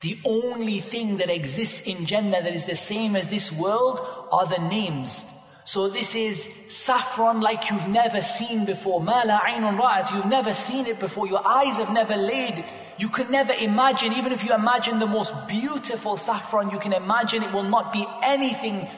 The 0.00 0.18
only 0.24 0.80
thing 0.80 1.16
that 1.16 1.30
exists 1.30 1.86
in 1.86 2.06
Jannah 2.06 2.42
that 2.42 2.54
is 2.54 2.64
the 2.64 2.76
same 2.76 3.16
as 3.16 3.28
this 3.28 3.52
world 3.52 4.00
are 4.30 4.46
the 4.46 4.58
names. 4.58 5.24
So 5.68 5.86
this 5.86 6.14
is 6.14 6.48
saffron 6.68 7.42
like 7.42 7.68
you've 7.68 7.88
never 7.88 8.22
seen 8.22 8.64
before. 8.64 9.02
Mala 9.02 9.38
aynun 9.44 9.78
ra'at. 9.78 10.14
You've 10.14 10.24
never 10.24 10.54
seen 10.54 10.86
it 10.86 10.98
before. 10.98 11.28
Your 11.28 11.46
eyes 11.46 11.76
have 11.76 11.92
never 11.92 12.16
laid. 12.16 12.64
You 12.96 13.10
could 13.10 13.28
never 13.28 13.52
imagine, 13.52 14.14
even 14.14 14.32
if 14.32 14.42
you 14.42 14.54
imagine 14.54 14.98
the 14.98 15.06
most 15.06 15.34
beautiful 15.46 16.16
saffron, 16.16 16.70
you 16.70 16.78
can 16.78 16.94
imagine 16.94 17.42
it 17.42 17.52
will 17.52 17.70
not 17.76 17.92
be 17.92 18.06
anything 18.22 18.88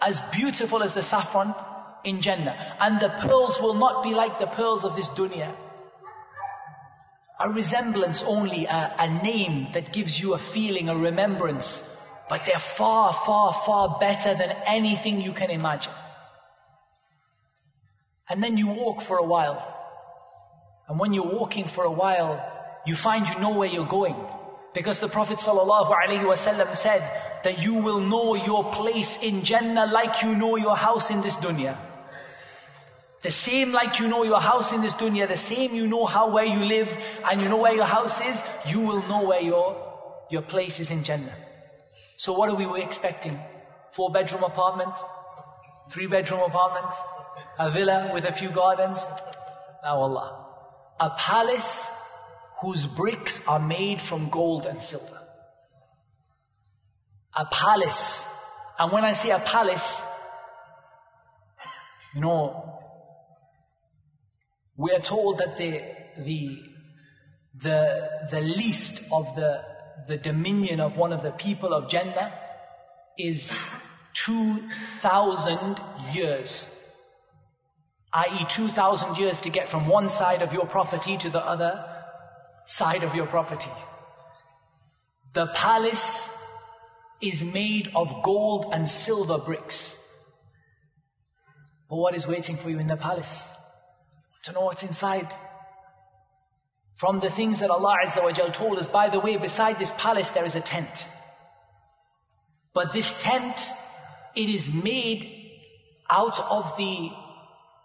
as 0.00 0.20
beautiful 0.30 0.84
as 0.84 0.92
the 0.92 1.02
saffron 1.02 1.52
in 2.04 2.20
Jannah. 2.20 2.54
And 2.78 3.00
the 3.00 3.08
pearls 3.08 3.60
will 3.60 3.74
not 3.74 4.04
be 4.04 4.14
like 4.14 4.38
the 4.38 4.46
pearls 4.46 4.84
of 4.84 4.94
this 4.94 5.08
dunya. 5.08 5.52
a 7.40 7.50
resemblance 7.50 8.22
only, 8.22 8.66
a, 8.66 8.94
a 9.00 9.08
name 9.24 9.66
that 9.72 9.92
gives 9.92 10.20
you 10.20 10.34
a 10.34 10.38
feeling, 10.38 10.88
a 10.88 10.94
remembrance. 10.94 11.90
But 12.28 12.46
they're 12.46 12.60
far, 12.60 13.12
far, 13.12 13.52
far 13.66 13.98
better 13.98 14.32
than 14.34 14.50
anything 14.64 15.20
you 15.20 15.32
can 15.32 15.50
imagine. 15.50 15.92
And 18.30 18.42
then 18.42 18.56
you 18.56 18.68
walk 18.68 19.02
for 19.02 19.18
a 19.18 19.24
while. 19.24 19.76
And 20.88 20.98
when 20.98 21.12
you're 21.12 21.26
walking 21.26 21.66
for 21.66 21.84
a 21.84 21.90
while, 21.90 22.40
you 22.86 22.94
find 22.94 23.28
you 23.28 23.38
know 23.40 23.50
where 23.50 23.68
you're 23.68 23.86
going. 23.86 24.16
Because 24.72 25.00
the 25.00 25.08
Prophet 25.08 25.38
ﷺ 25.38 26.76
said 26.76 27.02
that 27.42 27.60
you 27.60 27.74
will 27.74 28.00
know 28.00 28.36
your 28.36 28.72
place 28.72 29.18
in 29.20 29.42
Jannah 29.42 29.86
like 29.86 30.22
you 30.22 30.34
know 30.34 30.56
your 30.56 30.76
house 30.76 31.10
in 31.10 31.22
this 31.22 31.36
dunya. 31.36 31.76
The 33.22 33.30
same 33.30 33.72
like 33.72 33.98
you 33.98 34.08
know 34.08 34.22
your 34.22 34.40
house 34.40 34.72
in 34.72 34.80
this 34.80 34.94
dunya, 34.94 35.28
the 35.28 35.36
same 35.36 35.74
you 35.74 35.86
know 35.86 36.06
how 36.06 36.30
where 36.30 36.44
you 36.44 36.64
live 36.64 36.88
and 37.28 37.42
you 37.42 37.48
know 37.48 37.58
where 37.58 37.74
your 37.74 37.84
house 37.84 38.20
is, 38.20 38.42
you 38.66 38.80
will 38.80 39.06
know 39.08 39.24
where 39.24 39.42
your, 39.42 39.76
your 40.30 40.42
place 40.42 40.80
is 40.80 40.90
in 40.90 41.02
Jannah. 41.02 41.34
So 42.16 42.32
what 42.32 42.48
are 42.48 42.54
we 42.54 42.82
expecting? 42.82 43.38
Four 43.90 44.12
bedroom 44.12 44.44
apartment? 44.44 44.94
Three 45.90 46.06
bedroom 46.06 46.40
apartment? 46.40 46.94
A 47.60 47.68
villa 47.68 48.10
with 48.14 48.24
a 48.24 48.32
few 48.32 48.48
gardens? 48.48 49.06
Now 49.82 50.00
Allah. 50.00 50.46
A 50.98 51.10
palace 51.10 51.90
whose 52.62 52.86
bricks 52.86 53.46
are 53.46 53.58
made 53.58 54.00
from 54.00 54.30
gold 54.30 54.64
and 54.64 54.80
silver. 54.80 55.20
A 57.36 57.44
palace. 57.44 58.26
And 58.78 58.90
when 58.90 59.04
I 59.04 59.12
say 59.12 59.30
a 59.30 59.40
palace, 59.40 60.02
you 62.14 62.22
know, 62.22 62.80
we 64.78 64.92
are 64.92 65.00
told 65.00 65.36
that 65.36 65.58
the, 65.58 65.82
the, 66.16 66.62
the, 67.56 68.08
the 68.30 68.40
least 68.40 69.02
of 69.12 69.36
the, 69.36 69.62
the 70.08 70.16
dominion 70.16 70.80
of 70.80 70.96
one 70.96 71.12
of 71.12 71.20
the 71.20 71.32
people 71.32 71.74
of 71.74 71.90
Jannah 71.90 72.32
is 73.18 73.62
2,000 74.14 75.78
years. 76.14 76.79
I.e., 78.12 78.44
2,000 78.48 79.18
years 79.18 79.40
to 79.40 79.50
get 79.50 79.68
from 79.68 79.86
one 79.86 80.08
side 80.08 80.42
of 80.42 80.52
your 80.52 80.66
property 80.66 81.16
to 81.18 81.30
the 81.30 81.44
other 81.44 81.84
side 82.66 83.02
of 83.02 83.14
your 83.14 83.26
property. 83.26 83.70
The 85.32 85.46
palace 85.48 86.36
is 87.20 87.44
made 87.44 87.90
of 87.94 88.22
gold 88.22 88.66
and 88.72 88.88
silver 88.88 89.38
bricks. 89.38 89.96
But 91.88 91.96
what 91.96 92.14
is 92.14 92.26
waiting 92.26 92.56
for 92.56 92.70
you 92.70 92.78
in 92.78 92.86
the 92.86 92.96
palace? 92.96 93.56
to 94.42 94.52
know 94.52 94.62
what's 94.62 94.82
inside. 94.82 95.28
From 96.96 97.20
the 97.20 97.30
things 97.30 97.60
that 97.60 97.70
Allah 97.70 97.96
Azza 98.04 98.22
wa 98.22 98.32
Jal 98.32 98.50
told 98.50 98.78
us, 98.78 98.88
by 98.88 99.08
the 99.08 99.20
way, 99.20 99.36
beside 99.36 99.78
this 99.78 99.92
palace 99.96 100.30
there 100.30 100.44
is 100.44 100.54
a 100.54 100.60
tent. 100.60 101.06
But 102.74 102.92
this 102.92 103.20
tent, 103.22 103.70
it 104.34 104.48
is 104.48 104.72
made 104.72 105.50
out 106.08 106.38
of 106.50 106.76
the, 106.76 107.10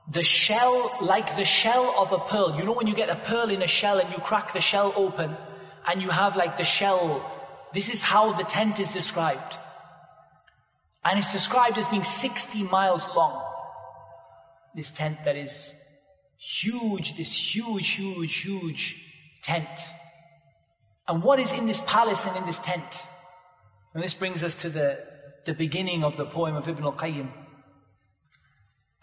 the 0.08 0.24
shell, 0.24 0.96
like 1.02 1.36
the 1.36 1.46
shell 1.46 1.96
of 1.98 2.12
a 2.12 2.20
pearl. 2.20 2.56
You 2.58 2.66
know 2.66 2.74
when 2.74 2.88
you 2.88 2.96
get 2.96 3.10
a 3.10 3.16
pearl 3.16 3.50
in 3.50 3.62
a 3.62 3.68
shell 3.68 4.00
and 4.00 4.10
you 4.12 4.18
crack 4.18 4.54
the 4.54 4.62
shell 4.62 4.94
open 4.96 5.36
and 5.88 6.02
you 6.02 6.10
have 6.10 6.36
like 6.36 6.58
the 6.58 6.64
shell. 6.64 7.32
This 7.74 7.90
is 7.90 8.02
how 8.02 8.34
the 8.34 8.44
tent 8.44 8.80
is 8.80 8.94
described. 8.94 9.58
And 11.04 11.20
it's 11.20 11.32
described 11.32 11.78
as 11.78 11.86
being 11.88 12.04
60 12.04 12.64
miles 12.64 13.08
long. 13.16 13.44
This 14.76 14.92
tent 14.92 15.24
that 15.26 15.36
is 15.36 15.74
huge, 16.38 17.18
this 17.18 17.56
huge, 17.56 17.90
huge, 17.90 18.36
huge 18.36 19.12
tent. 19.42 19.92
And 21.08 21.24
what 21.24 21.40
is 21.40 21.54
in 21.54 21.68
this 21.68 21.82
palace 21.82 22.26
and 22.26 22.36
in 22.38 22.46
this 22.46 22.60
tent? 22.60 23.06
And 23.94 24.04
this 24.04 24.14
brings 24.14 24.44
us 24.44 24.56
to 24.56 24.70
the, 24.70 25.04
the 25.46 25.54
beginning 25.54 26.04
of 26.04 26.18
the 26.18 26.26
poem 26.26 26.56
of 26.56 26.68
Ibn 26.68 26.84
al-Qayyim. 26.84 27.30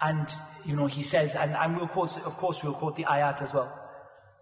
And, 0.03 0.29
you 0.65 0.75
know, 0.75 0.87
he 0.87 1.03
says, 1.03 1.35
and, 1.35 1.55
and 1.55 1.77
we'll 1.77 1.87
quote, 1.87 2.17
of 2.27 2.37
course 2.37 2.63
we'll 2.63 2.75
quote 2.75 2.97
the 2.97 3.05
ayat 3.05 3.41
as 3.41 3.55
well. 3.55 3.73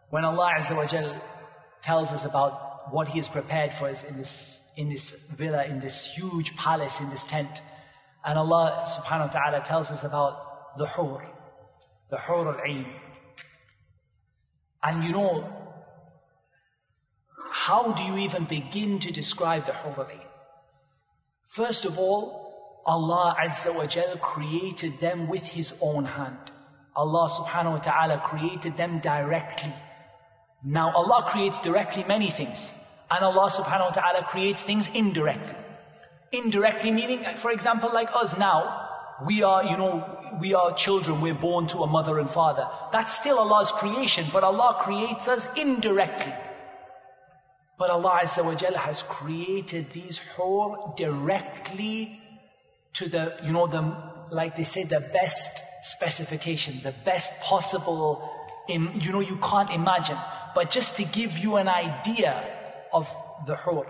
When 0.09 0.25
Allah 0.25 0.55
Azza 0.59 0.75
wa 0.75 0.87
Jal 0.87 1.21
tells 1.83 2.11
us 2.13 2.25
about 2.25 2.93
what 2.93 3.09
He 3.09 3.19
has 3.19 3.29
prepared 3.29 3.73
for 3.75 3.89
us 3.89 4.05
in 4.05 4.17
this, 4.17 4.61
in 4.77 4.89
this 4.89 5.11
villa, 5.31 5.65
in 5.65 5.81
this 5.81 6.07
huge 6.07 6.57
palace, 6.57 7.01
in 7.01 7.11
this 7.11 7.25
tent. 7.25 7.61
And 8.25 8.39
Allah 8.39 8.85
subhanahu 8.87 9.27
wa 9.27 9.41
ta'ala 9.41 9.61
tells 9.61 9.91
us 9.91 10.03
about 10.05 10.77
the 10.79 10.87
hur 10.87 11.23
the 12.11 12.17
Hur 12.17 12.49
al-Ain. 12.55 12.87
And 14.83 15.05
you 15.05 15.13
know, 15.13 15.45
how 17.53 17.93
do 17.93 18.03
you 18.03 18.19
even 18.19 18.45
begin 18.45 18.99
to 18.99 19.13
describe 19.13 19.67
the 19.67 19.73
Hur 19.73 19.95
al-Ain? 20.03 20.27
First 21.47 21.85
of 21.85 21.99
all, 21.99 22.50
Allah 22.87 23.37
Azza 23.39 23.75
wa 23.75 23.87
Jal 23.87 24.17
created 24.19 24.99
them 25.01 25.29
with 25.29 25.43
His 25.43 25.75
own 25.81 26.05
hand. 26.05 26.51
Allah 26.97 27.29
subhanahu 27.29 27.73
wa 27.73 27.79
ta'ala 27.79 28.19
created 28.19 28.77
them 28.77 28.99
directly. 29.01 29.73
Now 30.65 30.93
Allah 30.95 31.25
creates 31.27 31.59
directly 31.59 32.05
many 32.05 32.31
things. 32.31 32.75
And 33.11 33.25
Allah 33.25 33.51
subhanahu 33.51 33.91
wa 33.91 33.91
ta'ala 33.91 34.25
creates 34.25 34.63
things 34.63 34.89
indirectly. 34.95 35.57
Indirectly 36.33 36.91
meaning, 36.93 37.25
for 37.37 37.51
example, 37.51 37.91
like 37.93 38.11
us 38.15 38.39
now, 38.39 38.89
we 39.27 39.43
are, 39.43 39.65
you 39.65 39.77
know, 39.77 40.05
we 40.41 40.55
are 40.55 40.73
children, 40.75 41.21
we're 41.21 41.35
born 41.35 41.67
to 41.69 41.79
a 41.79 41.87
mother 41.87 42.19
and 42.19 42.31
father. 42.31 42.69
That's 42.93 43.13
still 43.13 43.39
Allah's 43.39 43.73
creation, 43.73 44.27
but 44.33 44.45
Allah 44.45 44.77
creates 44.81 45.29
us 45.29 45.49
indirectly. 45.57 46.33
But 47.79 47.91
Allah 47.91 48.21
Azza 48.23 48.45
wa 48.45 48.55
Jalla 48.55 48.77
has 48.77 49.03
created 49.03 49.91
these 49.93 50.19
hur 50.19 50.93
directly 50.97 52.20
to 52.95 53.09
the, 53.09 53.37
you 53.43 53.53
know, 53.53 53.67
the, 53.67 53.83
like 54.31 54.57
they 54.57 54.65
say, 54.65 54.85
the 54.85 55.01
best 55.01 55.63
specification, 55.83 56.81
the 56.83 56.95
best 57.05 57.41
possible, 57.41 58.31
you 58.69 59.13
know, 59.13 59.21
you 59.21 59.37
can't 59.37 59.71
imagine. 59.71 60.17
But 60.55 60.71
just 60.71 60.97
to 60.97 61.05
give 61.05 61.39
you 61.39 61.57
an 61.57 61.69
idea 61.69 62.43
of 62.93 63.09
the 63.47 63.57
hur. 63.57 63.85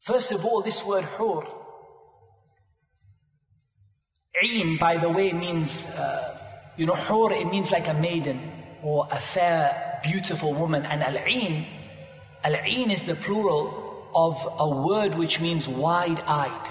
First 0.00 0.32
of 0.32 0.44
all, 0.44 0.62
this 0.62 0.84
word 0.84 1.04
hur, 1.04 1.42
Ain, 4.44 4.78
by 4.78 4.96
the 4.96 5.08
way, 5.08 5.32
means, 5.32 5.86
uh, 5.86 6.38
you 6.76 6.86
know, 6.86 6.94
hur, 6.94 7.32
it 7.32 7.46
means 7.48 7.72
like 7.72 7.88
a 7.88 7.94
maiden 7.94 8.52
or 8.82 9.08
a 9.10 9.18
fair, 9.18 10.00
beautiful 10.02 10.54
woman. 10.54 10.86
And 10.86 11.02
al-ain, 11.02 11.66
al-ain 12.44 12.90
is 12.90 13.02
the 13.02 13.16
plural 13.16 14.10
of 14.14 14.36
a 14.58 14.68
word 14.68 15.16
which 15.16 15.40
means 15.40 15.66
wide-eyed. 15.66 16.70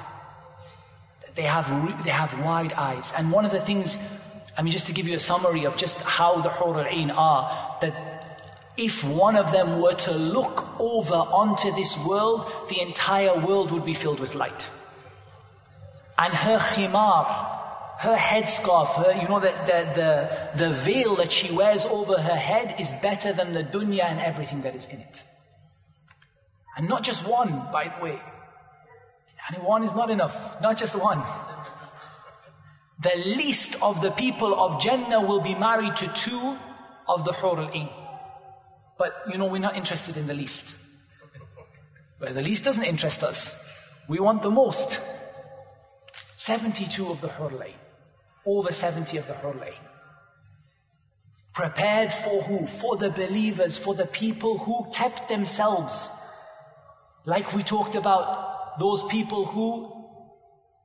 They 1.37 1.43
have, 1.43 1.67
they 2.03 2.09
have 2.09 2.33
wide 2.43 2.73
eyes. 2.73 3.13
And 3.15 3.31
one 3.31 3.45
of 3.45 3.51
the 3.51 3.59
things, 3.59 3.99
I 4.57 4.63
mean, 4.63 4.71
just 4.71 4.87
to 4.87 4.91
give 4.91 5.07
you 5.07 5.15
a 5.15 5.19
summary 5.19 5.65
of 5.65 5.77
just 5.77 6.01
how 6.01 6.41
the 6.41 6.49
hur 6.49 6.83
are, 7.11 7.77
that 7.79 7.93
if 8.75 9.03
one 9.03 9.35
of 9.35 9.51
them 9.51 9.79
were 9.79 9.93
to 9.93 10.13
look 10.13 10.67
over 10.79 11.13
onto 11.13 11.71
this 11.75 11.95
world, 12.05 12.51
the 12.69 12.81
entire 12.81 13.39
world 13.39 13.69
would 13.69 13.85
be 13.85 13.93
filled 13.93 14.19
with 14.19 14.33
light. 14.33 14.67
And 16.17 16.33
her 16.33 16.57
khimar, 16.57 17.25
her 17.99 18.15
headscarf, 18.15 18.95
her, 18.95 19.21
you 19.21 19.27
know, 19.27 19.39
the, 19.39 19.53
the, 19.69 19.91
the, 19.93 20.65
the 20.65 20.73
veil 20.73 21.17
that 21.17 21.31
she 21.31 21.53
wears 21.53 21.85
over 21.85 22.19
her 22.19 22.35
head 22.35 22.79
is 22.79 22.91
better 23.03 23.31
than 23.31 23.53
the 23.53 23.63
dunya 23.63 24.05
and 24.05 24.19
everything 24.19 24.61
that 24.61 24.75
is 24.75 24.87
in 24.87 25.01
it. 25.01 25.23
And 26.75 26.89
not 26.89 27.03
just 27.03 27.27
one, 27.27 27.51
by 27.71 27.93
the 27.95 28.03
way. 28.03 28.19
And 29.47 29.63
one 29.63 29.83
is 29.83 29.95
not 29.95 30.09
enough, 30.09 30.61
not 30.61 30.77
just 30.77 30.95
one. 30.95 31.21
The 32.99 33.15
least 33.25 33.81
of 33.81 34.01
the 34.01 34.11
people 34.11 34.59
of 34.59 34.81
Jannah 34.81 35.21
will 35.21 35.41
be 35.41 35.55
married 35.55 35.95
to 35.97 36.07
two 36.09 36.57
of 37.07 37.23
the 37.25 37.33
Hur 37.33 37.59
al-Ain. 37.59 37.89
But, 38.97 39.13
you 39.31 39.37
know, 39.37 39.45
we're 39.45 39.59
not 39.59 39.77
interested 39.77 40.17
in 40.17 40.27
the 40.27 40.33
least. 40.33 40.75
Well, 42.19 42.33
the 42.33 42.41
least 42.41 42.63
doesn't 42.63 42.83
interest 42.83 43.23
us. 43.23 43.63
We 44.07 44.19
want 44.19 44.41
the 44.41 44.49
most. 44.49 44.99
72 46.37 47.09
of 47.11 47.21
the 47.21 47.27
Hur 47.27 47.51
al-Ain 47.51 47.75
over 48.47 48.71
70 48.71 49.17
of 49.17 49.27
the 49.27 49.33
Hur 49.33 49.49
al-Ain. 49.49 49.73
Prepared 51.53 52.13
for 52.13 52.41
who? 52.43 52.65
For 52.65 52.95
the 52.95 53.09
believers, 53.09 53.77
for 53.77 53.93
the 53.93 54.05
people 54.05 54.57
who 54.59 54.89
kept 54.93 55.27
themselves. 55.27 56.09
Like 57.25 57.53
we 57.53 57.63
talked 57.63 57.95
about, 57.95 58.56
those 58.78 59.02
people 59.04 59.44
who 59.46 60.02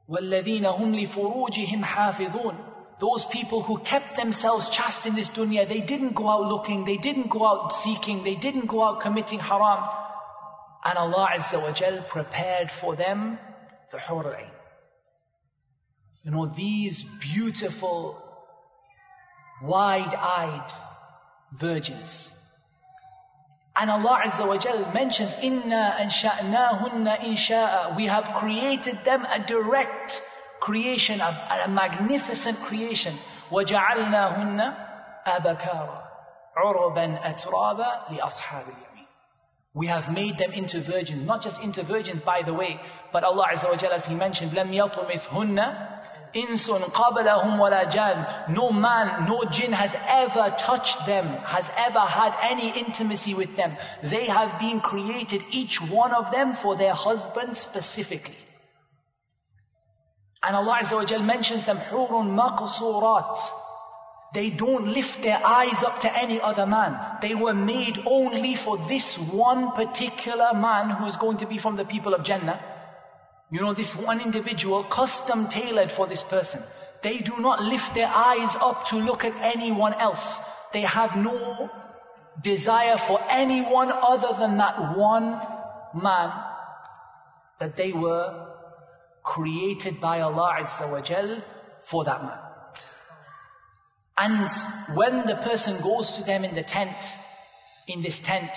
وَالَّذِينَ 0.09 0.65
هُمْ 0.65 0.95
لِفُرُوجِهِمْ 0.95 1.83
حَافِظُونَ 1.83 2.55
Those 2.99 3.25
people 3.25 3.61
who 3.63 3.77
kept 3.79 4.15
themselves 4.15 4.69
chaste 4.69 5.05
in 5.05 5.15
this 5.15 5.29
dunya, 5.29 5.67
they 5.67 5.81
didn't 5.81 6.15
go 6.15 6.29
out 6.29 6.47
looking, 6.47 6.85
they 6.85 6.97
didn't 6.97 7.29
go 7.29 7.45
out 7.45 7.73
seeking, 7.73 8.23
they 8.23 8.35
didn't 8.35 8.67
go 8.67 8.83
out 8.83 9.01
committing 9.01 9.39
haram. 9.39 9.83
And 10.85 10.97
Allah 10.97 11.29
Azza 11.35 11.61
wa 11.61 11.71
Jal 11.71 12.01
prepared 12.03 12.71
for 12.71 12.95
them 12.95 13.37
the 13.91 13.99
Hur 13.99 14.23
al-Ain. 14.23 14.51
You 16.23 16.31
know, 16.31 16.45
these 16.45 17.03
beautiful, 17.03 18.21
wide 19.61 20.15
eyed 20.15 20.71
virgins. 21.51 22.31
And 23.79 23.91
Allah 23.91 24.21
Azza 24.25 24.47
wa 24.47 24.57
Jal 24.57 24.91
mentions, 24.91 25.35
Inna 25.41 25.97
ansha'nahunna 25.99 27.19
insha'a. 27.19 27.95
We 27.95 28.05
have 28.07 28.33
created 28.33 29.03
them 29.05 29.25
a 29.25 29.39
direct 29.39 30.23
creation, 30.59 31.21
a, 31.21 31.63
a 31.65 31.67
magnificent 31.67 32.57
creation. 32.59 33.13
وَجَعَلْنَاهُنَّ 33.51 34.73
أَبَكَارًا 35.27 36.03
عُرُبًا 36.57 37.19
أَتْرَابًا 37.23 38.09
لِأَصْحَابِ 38.09 38.65
الْيَمِينِ 38.65 39.05
We 39.73 39.87
have 39.87 40.11
made 40.11 40.39
them 40.39 40.51
into 40.51 40.79
virgins, 40.79 41.21
not 41.21 41.43
just 41.43 41.61
into 41.61 41.83
virgins 41.83 42.19
by 42.19 42.41
the 42.41 42.53
way, 42.53 42.79
but 43.13 43.23
Allah 43.23 43.49
Azza 43.53 43.69
wa 43.69 43.75
Jal 43.75 43.91
as 43.91 44.07
He 44.07 44.15
mentioned, 44.15 44.51
لَمْ 44.51 44.73
يَطْمِثْهُنَّ 44.73 45.97
insun 46.34 46.80
qabalahum 46.92 47.58
wala 47.58 47.88
jan. 47.90 48.26
No 48.52 48.70
man, 48.70 49.26
no 49.26 49.44
jinn 49.44 49.72
has 49.72 49.94
ever 50.06 50.54
touched 50.58 51.06
them, 51.06 51.26
has 51.44 51.70
ever 51.76 52.00
had 52.00 52.34
any 52.42 52.70
intimacy 52.78 53.34
with 53.34 53.56
them. 53.56 53.76
They 54.02 54.26
have 54.26 54.58
been 54.58 54.80
created, 54.80 55.44
each 55.50 55.80
one 55.80 56.12
of 56.12 56.30
them, 56.30 56.54
for 56.54 56.76
their 56.76 56.94
husband 56.94 57.56
specifically. 57.56 58.36
And 60.42 60.56
Allah 60.56 60.80
mentions 61.20 61.64
them, 61.64 61.78
hurun 61.78 62.34
maqsurat. 62.34 63.38
They 64.34 64.48
don't 64.48 64.88
lift 64.88 65.22
their 65.22 65.44
eyes 65.46 65.82
up 65.82 66.00
to 66.00 66.18
any 66.18 66.40
other 66.40 66.66
man. 66.66 66.98
They 67.20 67.34
were 67.34 67.54
made 67.54 68.02
only 68.06 68.56
for 68.56 68.78
this 68.78 69.18
one 69.18 69.72
particular 69.72 70.54
man 70.54 70.90
who 70.90 71.06
is 71.06 71.16
going 71.16 71.36
to 71.38 71.46
be 71.46 71.58
from 71.58 71.76
the 71.76 71.84
people 71.84 72.14
of 72.14 72.24
Jannah. 72.24 72.58
You 73.52 73.60
know, 73.60 73.74
this 73.74 73.94
one 73.94 74.22
individual, 74.22 74.82
custom 74.84 75.46
tailored 75.46 75.92
for 75.92 76.06
this 76.06 76.22
person. 76.22 76.62
They 77.02 77.18
do 77.18 77.36
not 77.38 77.62
lift 77.62 77.94
their 77.94 78.08
eyes 78.08 78.56
up 78.56 78.86
to 78.86 78.96
look 78.96 79.26
at 79.26 79.34
anyone 79.42 79.92
else. 79.92 80.40
They 80.72 80.80
have 80.80 81.16
no 81.16 81.70
desire 82.40 82.96
for 82.96 83.20
anyone 83.28 83.92
other 83.92 84.32
than 84.38 84.56
that 84.56 84.96
one 84.96 85.38
man 85.94 86.32
that 87.60 87.76
they 87.76 87.92
were 87.92 88.54
created 89.22 90.00
by 90.00 90.22
Allah 90.22 90.56
Azza 90.60 90.90
wa 90.90 91.02
Jal 91.02 91.42
for 91.80 92.04
that 92.04 92.22
man. 92.24 92.38
And 94.16 94.48
when 94.96 95.26
the 95.26 95.36
person 95.36 95.78
goes 95.82 96.12
to 96.12 96.24
them 96.24 96.46
in 96.46 96.54
the 96.54 96.62
tent, 96.62 97.16
in 97.86 98.00
this 98.00 98.18
tent, 98.18 98.56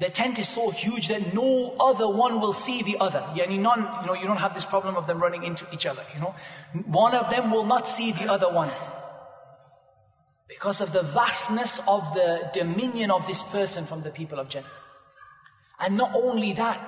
the 0.00 0.08
tent 0.08 0.38
is 0.38 0.48
so 0.48 0.70
huge 0.70 1.08
that 1.08 1.34
no 1.34 1.74
other 1.80 2.08
one 2.08 2.40
will 2.40 2.52
see 2.52 2.82
the 2.82 2.96
other. 2.98 3.20
Yani 3.34 3.58
none, 3.58 3.80
you 4.00 4.06
know, 4.06 4.14
you 4.14 4.26
don't 4.26 4.36
have 4.36 4.54
this 4.54 4.64
problem 4.64 4.96
of 4.96 5.06
them 5.06 5.20
running 5.20 5.42
into 5.42 5.66
each 5.72 5.86
other, 5.86 6.02
you 6.14 6.20
know. 6.20 6.34
One 6.86 7.14
of 7.14 7.30
them 7.30 7.50
will 7.50 7.66
not 7.66 7.88
see 7.88 8.12
the 8.12 8.30
other 8.30 8.48
one. 8.52 8.70
Because 10.46 10.80
of 10.80 10.92
the 10.92 11.02
vastness 11.02 11.80
of 11.88 12.14
the 12.14 12.48
dominion 12.52 13.10
of 13.10 13.26
this 13.26 13.42
person 13.42 13.84
from 13.84 14.02
the 14.02 14.10
people 14.10 14.38
of 14.38 14.48
Jannah. 14.48 14.66
And 15.80 15.96
not 15.96 16.14
only 16.14 16.52
that, 16.54 16.78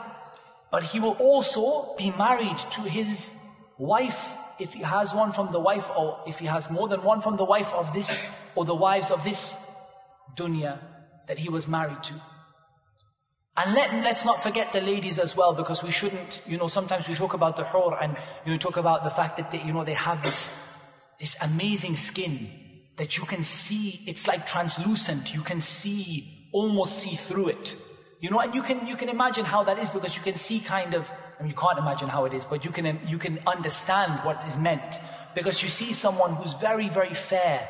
but 0.70 0.84
he 0.84 1.00
will 1.00 1.16
also 1.18 1.96
be 1.96 2.12
married 2.12 2.58
to 2.58 2.82
his 2.82 3.32
wife 3.76 4.28
if 4.60 4.72
he 4.72 4.82
has 4.82 5.14
one 5.14 5.32
from 5.32 5.50
the 5.52 5.58
wife, 5.58 5.90
or 5.96 6.20
if 6.26 6.38
he 6.38 6.46
has 6.46 6.70
more 6.70 6.86
than 6.86 7.02
one 7.02 7.20
from 7.20 7.34
the 7.36 7.44
wife 7.44 7.72
of 7.72 7.92
this, 7.92 8.24
or 8.54 8.64
the 8.64 8.74
wives 8.74 9.10
of 9.10 9.24
this 9.24 9.56
dunya 10.36 10.78
that 11.26 11.38
he 11.38 11.48
was 11.48 11.66
married 11.66 12.02
to. 12.04 12.14
And 13.60 13.74
let, 13.74 13.92
let's 14.02 14.24
not 14.24 14.42
forget 14.42 14.72
the 14.72 14.80
ladies 14.80 15.18
as 15.18 15.36
well, 15.36 15.52
because 15.52 15.82
we 15.82 15.90
shouldn't, 15.90 16.42
you 16.46 16.56
know, 16.56 16.66
sometimes 16.66 17.06
we 17.06 17.14
talk 17.14 17.34
about 17.34 17.56
the 17.56 17.64
hur 17.64 17.94
and 18.00 18.16
you 18.46 18.52
know, 18.52 18.58
talk 18.58 18.78
about 18.78 19.04
the 19.04 19.10
fact 19.10 19.36
that 19.36 19.50
they, 19.50 19.62
you 19.62 19.74
know, 19.74 19.84
they 19.84 19.92
have 19.92 20.22
this, 20.22 20.48
this 21.18 21.36
amazing 21.42 21.94
skin 21.94 22.48
that 22.96 23.18
you 23.18 23.24
can 23.24 23.42
see, 23.42 24.00
it's 24.06 24.26
like 24.26 24.46
translucent. 24.46 25.34
You 25.34 25.42
can 25.42 25.60
see, 25.60 26.48
almost 26.52 27.00
see 27.00 27.16
through 27.16 27.48
it. 27.48 27.76
You 28.20 28.30
know, 28.30 28.40
and 28.40 28.54
you 28.54 28.62
can, 28.62 28.86
you 28.86 28.96
can 28.96 29.10
imagine 29.10 29.44
how 29.44 29.62
that 29.64 29.78
is 29.78 29.90
because 29.90 30.16
you 30.16 30.22
can 30.22 30.36
see 30.36 30.60
kind 30.60 30.94
of, 30.94 31.12
I 31.38 31.42
mean, 31.42 31.50
you 31.50 31.56
can't 31.56 31.78
imagine 31.78 32.08
how 32.08 32.24
it 32.24 32.32
is, 32.32 32.46
but 32.46 32.64
you 32.64 32.70
can, 32.70 32.98
you 33.06 33.18
can 33.18 33.40
understand 33.46 34.20
what 34.24 34.42
is 34.46 34.56
meant. 34.56 35.00
Because 35.34 35.62
you 35.62 35.68
see 35.68 35.92
someone 35.92 36.34
who's 36.34 36.54
very, 36.54 36.88
very 36.88 37.12
fair. 37.12 37.68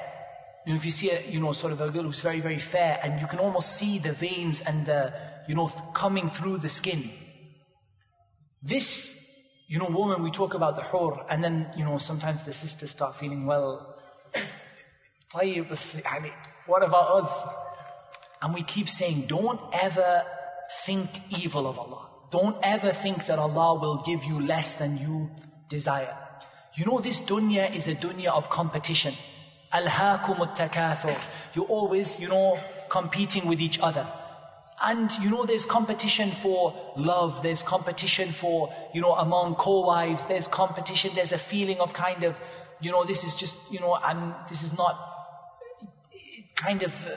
You 0.66 0.72
know, 0.72 0.76
if 0.76 0.84
you 0.84 0.92
see 0.92 1.10
a, 1.10 1.20
you 1.28 1.40
know, 1.40 1.50
sort 1.50 1.72
of 1.72 1.80
a 1.80 1.90
girl 1.90 2.04
who's 2.04 2.20
very, 2.20 2.38
very 2.38 2.60
fair, 2.60 3.00
and 3.02 3.18
you 3.20 3.26
can 3.26 3.40
almost 3.40 3.76
see 3.76 3.98
the 3.98 4.12
veins 4.12 4.60
and 4.60 4.86
the, 4.86 5.12
you 5.50 5.56
know, 5.56 5.66
coming 5.92 6.30
through 6.30 6.58
the 6.58 6.68
skin. 6.68 7.10
This, 8.62 9.18
you 9.66 9.80
know, 9.80 9.88
woman, 9.88 10.22
we 10.22 10.30
talk 10.30 10.54
about 10.54 10.76
the 10.76 10.82
hur, 10.82 11.26
and 11.28 11.42
then, 11.42 11.68
you 11.76 11.84
know, 11.84 11.98
sometimes 11.98 12.44
the 12.44 12.52
sisters 12.52 12.92
start 12.92 13.16
feeling, 13.16 13.46
well, 13.46 13.96
what 15.32 16.82
about 16.84 17.24
us? 17.24 17.42
And 18.40 18.54
we 18.54 18.62
keep 18.62 18.88
saying, 18.88 19.24
don't 19.26 19.60
ever 19.72 20.22
think 20.84 21.10
evil 21.30 21.66
of 21.66 21.80
Allah. 21.80 22.06
Don't 22.30 22.56
ever 22.62 22.92
think 22.92 23.26
that 23.26 23.40
Allah 23.40 23.74
will 23.80 24.04
give 24.06 24.22
you 24.22 24.40
less 24.40 24.74
than 24.74 24.98
you 24.98 25.30
desire. 25.68 26.16
You 26.76 26.84
know, 26.84 27.00
this 27.00 27.18
dunya 27.18 27.74
is 27.74 27.88
a 27.88 27.96
dunya 27.96 28.28
of 28.28 28.50
competition. 28.50 29.14
Alhaakum 29.72 30.54
takathur. 30.54 31.18
You're 31.54 31.66
always, 31.66 32.20
you 32.20 32.28
know, 32.28 32.56
competing 32.88 33.46
with 33.46 33.60
each 33.60 33.80
other. 33.80 34.06
And 34.83 35.11
you 35.21 35.29
know, 35.29 35.45
there's 35.45 35.65
competition 35.65 36.29
for 36.31 36.75
love, 36.97 37.41
there's 37.41 37.63
competition 37.63 38.31
for, 38.31 38.73
you 38.93 39.01
know, 39.01 39.13
among 39.13 39.55
co 39.55 39.85
wives, 39.85 40.25
there's 40.25 40.47
competition, 40.47 41.11
there's 41.15 41.31
a 41.31 41.37
feeling 41.37 41.79
of 41.79 41.93
kind 41.93 42.23
of, 42.23 42.37
you 42.81 42.91
know, 42.91 43.05
this 43.05 43.23
is 43.23 43.35
just, 43.35 43.55
you 43.71 43.79
know, 43.79 43.95
and 43.95 44.35
this 44.49 44.63
is 44.63 44.77
not 44.77 44.99
kind 46.55 46.83
of 46.83 47.07
uh, 47.07 47.11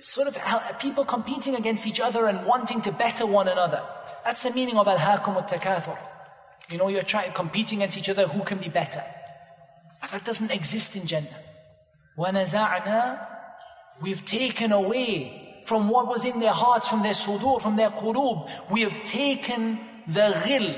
sort 0.00 0.28
of 0.28 0.78
people 0.78 1.04
competing 1.04 1.56
against 1.56 1.86
each 1.86 2.00
other 2.00 2.26
and 2.26 2.46
wanting 2.46 2.80
to 2.82 2.92
better 2.92 3.26
one 3.26 3.48
another. 3.48 3.82
That's 4.24 4.42
the 4.42 4.52
meaning 4.52 4.76
of 4.76 4.86
al-hakum 4.86 5.34
al-takathur. 5.34 5.98
You 6.70 6.78
know, 6.78 6.88
you're 6.88 7.02
trying 7.02 7.32
competing 7.32 7.78
against 7.80 7.98
each 7.98 8.08
other, 8.08 8.28
who 8.28 8.44
can 8.44 8.58
be 8.58 8.68
better? 8.68 9.02
But 10.00 10.12
that 10.12 10.24
doesn't 10.24 10.50
exist 10.50 10.94
in 10.94 11.06
Jannah. 11.06 11.26
وَنَزَعْنَا 12.16 13.26
We've 14.00 14.24
taken 14.24 14.72
away 14.72 15.43
from 15.65 15.89
what 15.89 16.07
was 16.07 16.25
in 16.25 16.39
their 16.39 16.53
hearts, 16.53 16.87
from 16.87 17.03
their 17.03 17.13
sudur, 17.13 17.61
from 17.61 17.75
their 17.75 17.89
qulub. 17.89 18.49
We 18.71 18.81
have 18.81 19.03
taken 19.03 19.79
the 20.07 20.31
ghil. 20.45 20.73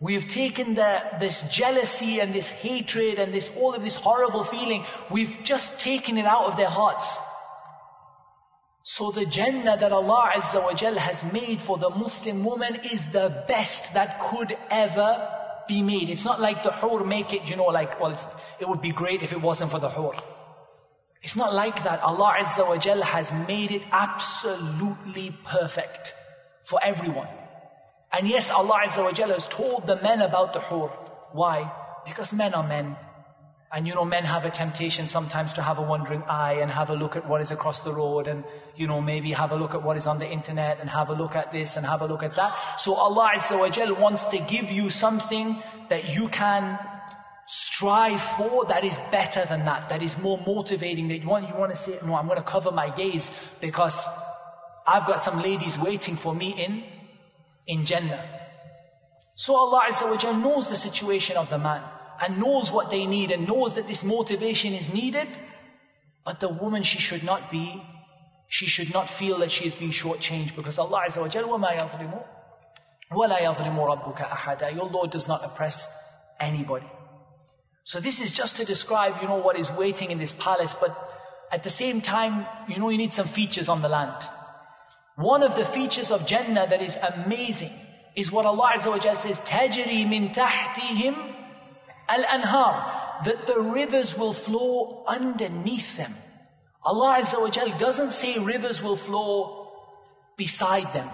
We 0.00 0.14
have 0.14 0.28
taken 0.28 0.74
the, 0.74 1.02
this 1.18 1.50
jealousy 1.50 2.20
and 2.20 2.32
this 2.32 2.50
hatred 2.50 3.18
and 3.18 3.34
this 3.34 3.50
all 3.56 3.74
of 3.74 3.82
this 3.82 3.96
horrible 3.96 4.44
feeling. 4.44 4.84
We've 5.10 5.36
just 5.42 5.80
taken 5.80 6.18
it 6.18 6.26
out 6.26 6.44
of 6.44 6.56
their 6.56 6.68
hearts. 6.68 7.18
So 8.84 9.10
the 9.10 9.26
Jannah 9.26 9.76
that 9.76 9.92
Allah 9.92 10.32
Azza 10.36 10.62
wa 10.62 10.72
Jal 10.72 10.94
has 10.94 11.30
made 11.32 11.60
for 11.60 11.78
the 11.78 11.90
Muslim 11.90 12.44
woman 12.44 12.76
is 12.90 13.12
the 13.12 13.44
best 13.48 13.94
that 13.94 14.20
could 14.20 14.56
ever 14.70 15.30
be 15.66 15.82
made. 15.82 16.08
It's 16.08 16.24
not 16.24 16.40
like 16.40 16.62
the 16.62 16.72
hur 16.72 17.04
make 17.04 17.32
it, 17.34 17.44
you 17.44 17.56
know, 17.56 17.66
like, 17.66 18.00
well, 18.00 18.16
it 18.58 18.68
would 18.68 18.80
be 18.80 18.92
great 18.92 19.22
if 19.22 19.32
it 19.32 19.40
wasn't 19.40 19.70
for 19.70 19.78
the 19.78 19.90
hur. 19.90 20.12
It's 21.22 21.36
not 21.36 21.52
like 21.52 21.82
that. 21.84 22.00
Allah 22.02 22.36
Azza 22.40 22.66
wa 22.66 22.76
Jal 22.76 23.02
has 23.02 23.32
made 23.46 23.70
it 23.70 23.82
absolutely 23.90 25.36
perfect 25.44 26.14
for 26.62 26.78
everyone. 26.82 27.28
And 28.12 28.28
yes, 28.28 28.50
Allah 28.50 28.82
Azza 28.86 29.02
wa 29.02 29.12
Jal 29.12 29.30
has 29.30 29.48
told 29.48 29.86
the 29.86 30.00
men 30.00 30.22
about 30.22 30.52
the 30.52 30.60
hur. 30.60 30.88
Why? 31.32 31.70
Because 32.06 32.32
men 32.32 32.54
are 32.54 32.66
men. 32.66 32.96
And 33.70 33.86
you 33.86 33.94
know, 33.94 34.04
men 34.04 34.24
have 34.24 34.46
a 34.46 34.50
temptation 34.50 35.08
sometimes 35.08 35.52
to 35.54 35.62
have 35.62 35.78
a 35.78 35.82
wandering 35.82 36.22
eye 36.22 36.54
and 36.54 36.70
have 36.70 36.88
a 36.88 36.94
look 36.94 37.16
at 37.16 37.28
what 37.28 37.42
is 37.42 37.50
across 37.50 37.80
the 37.80 37.92
road 37.92 38.26
and, 38.26 38.44
you 38.76 38.86
know, 38.86 39.02
maybe 39.02 39.32
have 39.32 39.52
a 39.52 39.56
look 39.56 39.74
at 39.74 39.82
what 39.82 39.98
is 39.98 40.06
on 40.06 40.18
the 40.18 40.26
internet 40.26 40.80
and 40.80 40.88
have 40.88 41.10
a 41.10 41.12
look 41.12 41.36
at 41.36 41.52
this 41.52 41.76
and 41.76 41.84
have 41.84 42.00
a 42.00 42.06
look 42.06 42.22
at 42.22 42.34
that. 42.36 42.80
So 42.80 42.94
Allah 42.94 43.32
Azza 43.36 43.58
wa 43.58 43.68
Jal 43.68 43.94
wants 43.94 44.24
to 44.26 44.38
give 44.38 44.70
you 44.70 44.88
something 44.88 45.62
that 45.90 46.08
you 46.08 46.28
can 46.28 46.78
strive 47.47 48.21
for 48.21 48.65
that 48.65 48.83
is 48.83 48.97
better 49.11 49.45
than 49.45 49.65
that, 49.65 49.89
that 49.89 50.01
is 50.01 50.17
more 50.21 50.39
motivating, 50.45 51.07
that 51.09 51.19
you 51.19 51.27
want, 51.27 51.47
you 51.47 51.55
want 51.55 51.71
to 51.71 51.77
say, 51.77 51.99
no, 52.05 52.15
I'm 52.15 52.27
going 52.27 52.37
to 52.37 52.43
cover 52.43 52.71
my 52.71 52.89
gaze 52.89 53.31
because 53.59 54.07
I've 54.87 55.05
got 55.05 55.19
some 55.19 55.41
ladies 55.41 55.77
waiting 55.77 56.15
for 56.15 56.33
me 56.33 56.51
in, 56.51 56.83
in 57.67 57.85
Jannah. 57.85 58.23
So 59.35 59.55
Allah 59.55 59.83
Azza 59.89 60.09
wa 60.09 60.17
Jal 60.17 60.35
knows 60.35 60.69
the 60.69 60.75
situation 60.75 61.37
of 61.37 61.49
the 61.49 61.57
man 61.57 61.81
and 62.21 62.37
knows 62.37 62.71
what 62.71 62.89
they 62.89 63.05
need 63.05 63.31
and 63.31 63.47
knows 63.47 63.75
that 63.75 63.87
this 63.87 64.03
motivation 64.03 64.73
is 64.73 64.93
needed. 64.93 65.27
But 66.25 66.39
the 66.39 66.49
woman, 66.49 66.83
she 66.83 66.99
should 66.99 67.23
not 67.23 67.51
be, 67.51 67.83
she 68.47 68.67
should 68.67 68.93
not 68.93 69.09
feel 69.09 69.39
that 69.39 69.51
she 69.51 69.65
is 69.65 69.75
being 69.75 69.91
shortchanged 69.91 70.55
because 70.55 70.77
Allah 70.77 71.03
Azza 71.07 71.21
wa 71.21 71.27
Jal, 71.27 71.43
وَمَا 71.43 71.79
يَظْلِمُ 71.79 72.23
وَلَا 73.11 73.39
يَظْلِمُ 73.39 73.77
رَبُّكَ 73.77 74.17
أَحَدًا 74.17 74.75
Your 74.75 74.89
Lord 74.89 75.11
does 75.11 75.27
not 75.27 75.43
oppress 75.43 75.87
anybody. 76.39 76.85
So 77.87 77.99
this 77.99 78.21
is 78.21 78.33
just 78.33 78.57
to 78.57 78.65
describe, 78.65 79.21
you 79.21 79.27
know, 79.27 79.37
what 79.37 79.57
is 79.57 79.71
waiting 79.71 80.11
in 80.11 80.17
this 80.17 80.33
palace, 80.33 80.73
but 80.73 80.91
at 81.51 81.63
the 81.63 81.69
same 81.69 82.01
time, 82.01 82.45
you 82.67 82.77
know, 82.79 82.89
you 82.89 82.97
need 82.97 83.13
some 83.13 83.27
features 83.27 83.67
on 83.69 83.81
the 83.81 83.89
land. 83.89 84.29
One 85.15 85.43
of 85.43 85.55
the 85.55 85.65
features 85.65 86.09
of 86.09 86.25
Jannah 86.25 86.65
that 86.67 86.81
is 86.81 86.95
amazing 86.95 87.73
is 88.15 88.31
what 88.31 88.45
Allah 88.45 88.71
Azza 88.75 88.89
wa 88.89 89.13
says, 89.13 89.39
تَجْرِي 89.39 90.07
مِن 90.07 90.33
تَحْتِهِمْ 90.33 91.15
الْأَنْهَارِ 92.09 93.25
That 93.25 93.47
the 93.47 93.59
rivers 93.59 94.17
will 94.17 94.33
flow 94.33 95.03
underneath 95.07 95.97
them. 95.97 96.15
Allah 96.83 97.19
Azza 97.19 97.39
wa 97.39 97.77
doesn't 97.77 98.11
say 98.11 98.39
rivers 98.39 98.81
will 98.81 98.97
flow 98.97 99.71
beside 100.37 100.91
them. 100.93 101.09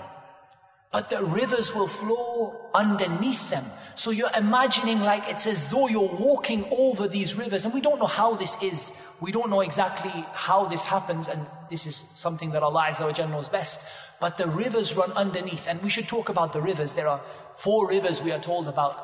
But 0.91 1.09
the 1.09 1.23
rivers 1.23 1.75
will 1.75 1.87
flow 1.87 2.69
underneath 2.73 3.49
them. 3.49 3.65
So 3.96 4.10
you're 4.10 4.34
imagining 4.36 5.00
like 5.00 5.28
it's 5.28 5.46
as 5.46 5.68
though 5.68 5.88
you're 5.88 6.16
walking 6.16 6.66
over 6.70 7.06
these 7.06 7.36
rivers. 7.36 7.64
And 7.64 7.72
we 7.72 7.80
don't 7.80 7.98
know 7.98 8.06
how 8.06 8.34
this 8.34 8.56
is. 8.62 8.92
We 9.20 9.30
don't 9.30 9.50
know 9.50 9.60
exactly 9.60 10.12
how 10.32 10.66
this 10.66 10.82
happens. 10.82 11.28
And 11.28 11.46
this 11.70 11.86
is 11.86 11.96
something 12.16 12.50
that 12.50 12.62
Allah 12.62 12.88
Azza 12.90 13.30
knows 13.30 13.48
best. 13.48 13.86
But 14.20 14.36
the 14.36 14.46
rivers 14.46 14.96
run 14.96 15.12
underneath. 15.12 15.66
And 15.68 15.80
we 15.82 15.88
should 15.88 16.08
talk 16.08 16.28
about 16.28 16.52
the 16.52 16.60
rivers. 16.60 16.92
There 16.92 17.08
are 17.08 17.20
four 17.56 17.88
rivers 17.88 18.22
we 18.22 18.32
are 18.32 18.40
told 18.40 18.66
about. 18.66 18.96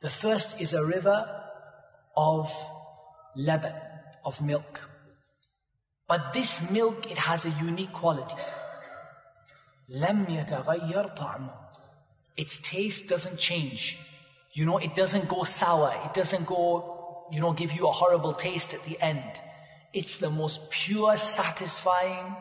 The 0.00 0.10
first 0.10 0.60
is 0.60 0.72
a 0.72 0.84
river 0.84 1.26
of 2.16 2.50
laban 3.36 3.74
of 4.24 4.40
milk. 4.40 4.88
But 6.08 6.32
this 6.32 6.70
milk, 6.70 7.10
it 7.10 7.18
has 7.18 7.44
a 7.44 7.50
unique 7.50 7.92
quality. 7.92 8.36
لم 9.90 10.30
يتغير 10.30 11.06
طعمه 11.06 11.69
its 12.40 12.58
taste 12.60 13.06
doesn't 13.06 13.36
change. 13.36 13.98
You 14.54 14.64
know, 14.64 14.78
it 14.78 14.96
doesn't 14.96 15.28
go 15.28 15.44
sour. 15.44 15.92
It 16.06 16.14
doesn't 16.14 16.46
go, 16.46 17.26
you 17.30 17.38
know, 17.38 17.52
give 17.52 17.70
you 17.70 17.86
a 17.86 17.90
horrible 17.90 18.32
taste 18.32 18.72
at 18.72 18.82
the 18.86 18.98
end. 18.98 19.32
It's 19.92 20.16
the 20.16 20.30
most 20.30 20.70
pure, 20.70 21.18
satisfying 21.18 22.34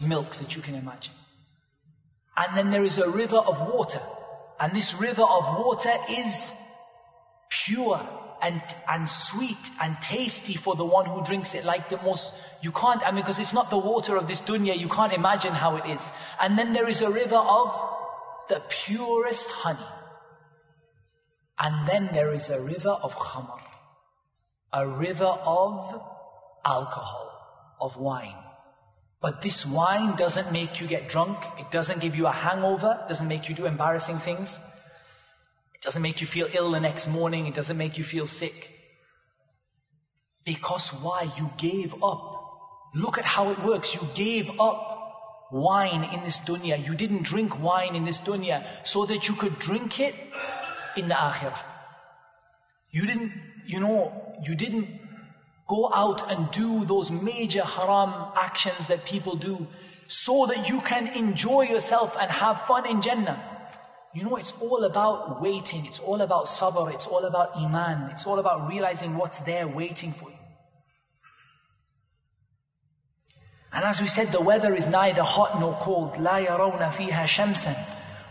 milk 0.00 0.36
that 0.36 0.56
you 0.56 0.62
can 0.62 0.74
imagine. 0.74 1.12
And 2.38 2.56
then 2.56 2.70
there 2.70 2.84
is 2.84 2.96
a 2.96 3.10
river 3.10 3.36
of 3.36 3.60
water. 3.60 4.00
And 4.58 4.72
this 4.72 4.98
river 4.98 5.24
of 5.24 5.44
water 5.58 5.92
is 6.08 6.54
pure 7.50 8.00
and, 8.40 8.62
and 8.88 9.06
sweet 9.06 9.70
and 9.82 10.00
tasty 10.00 10.54
for 10.54 10.74
the 10.74 10.86
one 10.86 11.04
who 11.04 11.22
drinks 11.22 11.54
it. 11.54 11.66
Like 11.66 11.90
the 11.90 11.98
most, 11.98 12.32
you 12.62 12.72
can't, 12.72 13.06
I 13.06 13.10
mean, 13.10 13.20
because 13.20 13.38
it's 13.38 13.52
not 13.52 13.68
the 13.68 13.76
water 13.76 14.16
of 14.16 14.26
this 14.26 14.40
dunya, 14.40 14.74
you 14.78 14.88
can't 14.88 15.12
imagine 15.12 15.52
how 15.52 15.76
it 15.76 15.84
is. 15.84 16.14
And 16.40 16.58
then 16.58 16.72
there 16.72 16.88
is 16.88 17.02
a 17.02 17.10
river 17.10 17.36
of 17.36 17.93
the 18.48 18.62
purest 18.68 19.50
honey. 19.50 19.86
And 21.58 21.88
then 21.88 22.10
there 22.12 22.32
is 22.32 22.50
a 22.50 22.60
river 22.60 22.90
of 22.90 23.16
khamr, 23.16 23.60
a 24.72 24.86
river 24.88 25.24
of 25.24 26.02
alcohol, 26.64 27.76
of 27.80 27.96
wine. 27.96 28.34
But 29.20 29.40
this 29.40 29.64
wine 29.64 30.16
doesn't 30.16 30.52
make 30.52 30.80
you 30.80 30.86
get 30.86 31.08
drunk, 31.08 31.38
it 31.58 31.70
doesn't 31.70 32.00
give 32.00 32.14
you 32.14 32.26
a 32.26 32.32
hangover, 32.32 32.98
it 33.02 33.08
doesn't 33.08 33.28
make 33.28 33.48
you 33.48 33.54
do 33.54 33.66
embarrassing 33.66 34.18
things 34.18 34.58
It 35.74 35.82
doesn't 35.82 36.02
make 36.02 36.20
you 36.20 36.26
feel 36.26 36.48
ill 36.52 36.70
the 36.72 36.80
next 36.80 37.08
morning. 37.08 37.46
It 37.46 37.54
doesn't 37.54 37.76
make 37.76 37.98
you 37.98 38.04
feel 38.04 38.26
sick. 38.26 38.70
Because 40.44 40.88
why? 40.88 41.30
You 41.36 41.50
gave 41.58 41.94
up. 42.02 42.22
Look 42.94 43.18
at 43.18 43.24
how 43.24 43.50
it 43.50 43.62
works. 43.62 43.94
You 43.94 44.08
gave 44.14 44.50
up 44.60 44.93
wine 45.54 46.02
in 46.12 46.24
this 46.24 46.38
dunya. 46.38 46.84
You 46.84 46.94
didn't 46.94 47.22
drink 47.22 47.62
wine 47.62 47.94
in 47.94 48.04
this 48.04 48.18
dunya 48.18 48.66
so 48.82 49.06
that 49.06 49.28
you 49.28 49.34
could 49.34 49.58
drink 49.60 50.00
it 50.00 50.14
in 50.96 51.06
the 51.08 51.14
akhirah. 51.14 51.58
You 52.90 53.06
didn't, 53.06 53.32
you 53.64 53.78
know, 53.78 54.12
you 54.42 54.56
didn't 54.56 54.88
go 55.68 55.90
out 55.94 56.28
and 56.30 56.50
do 56.50 56.84
those 56.84 57.10
major 57.10 57.62
haram 57.62 58.32
actions 58.36 58.86
that 58.88 59.04
people 59.04 59.36
do 59.36 59.66
so 60.08 60.46
that 60.46 60.68
you 60.68 60.80
can 60.80 61.06
enjoy 61.06 61.62
yourself 61.62 62.16
and 62.20 62.30
have 62.30 62.60
fun 62.62 62.86
in 62.86 63.00
Jannah. 63.00 63.42
You 64.12 64.24
know, 64.24 64.36
it's 64.36 64.52
all 64.60 64.84
about 64.84 65.40
waiting. 65.40 65.86
It's 65.86 65.98
all 65.98 66.20
about 66.20 66.46
sabr. 66.46 66.92
It's 66.92 67.06
all 67.06 67.24
about 67.24 67.56
iman. 67.56 68.10
It's 68.10 68.26
all 68.26 68.38
about 68.38 68.68
realizing 68.68 69.16
what's 69.16 69.38
there 69.38 69.66
waiting 69.66 70.12
for 70.12 70.30
you. 70.30 70.43
And 73.73 73.85
as 73.85 74.01
we 74.01 74.07
said, 74.07 74.29
the 74.29 74.41
weather 74.41 74.73
is 74.73 74.87
neither 74.87 75.23
hot 75.23 75.59
nor 75.59 75.73
cold. 75.81 76.15
لا 76.15 76.39
يرون 76.39 76.89
فيها 76.89 77.25
شمسا 77.25 77.75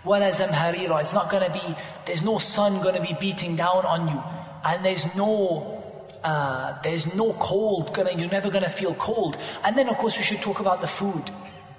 ولا 0.04 0.30
زمهريرا. 0.30 1.00
It's 1.00 1.12
not 1.12 1.30
going 1.30 1.44
to 1.44 1.52
be, 1.52 1.76
there's 2.06 2.24
no 2.24 2.38
sun 2.38 2.80
going 2.82 2.96
to 2.96 3.02
be 3.02 3.16
beating 3.20 3.56
down 3.56 3.86
on 3.86 4.09
you. 4.09 4.22
And 4.64 4.84
there's 4.84 5.14
no, 5.14 5.84
uh, 6.24 6.80
there's 6.82 7.14
no 7.14 7.32
cold. 7.34 7.94
Gonna, 7.94 8.12
you're 8.12 8.28
never 8.28 8.50
going 8.50 8.64
to 8.64 8.70
feel 8.70 8.94
cold. 8.94 9.36
And 9.62 9.78
then, 9.78 9.88
of 9.88 9.96
course, 9.96 10.16
we 10.16 10.24
should 10.24 10.40
talk 10.40 10.59
about 10.61 10.80
the 10.80 10.88
food. 10.88 11.30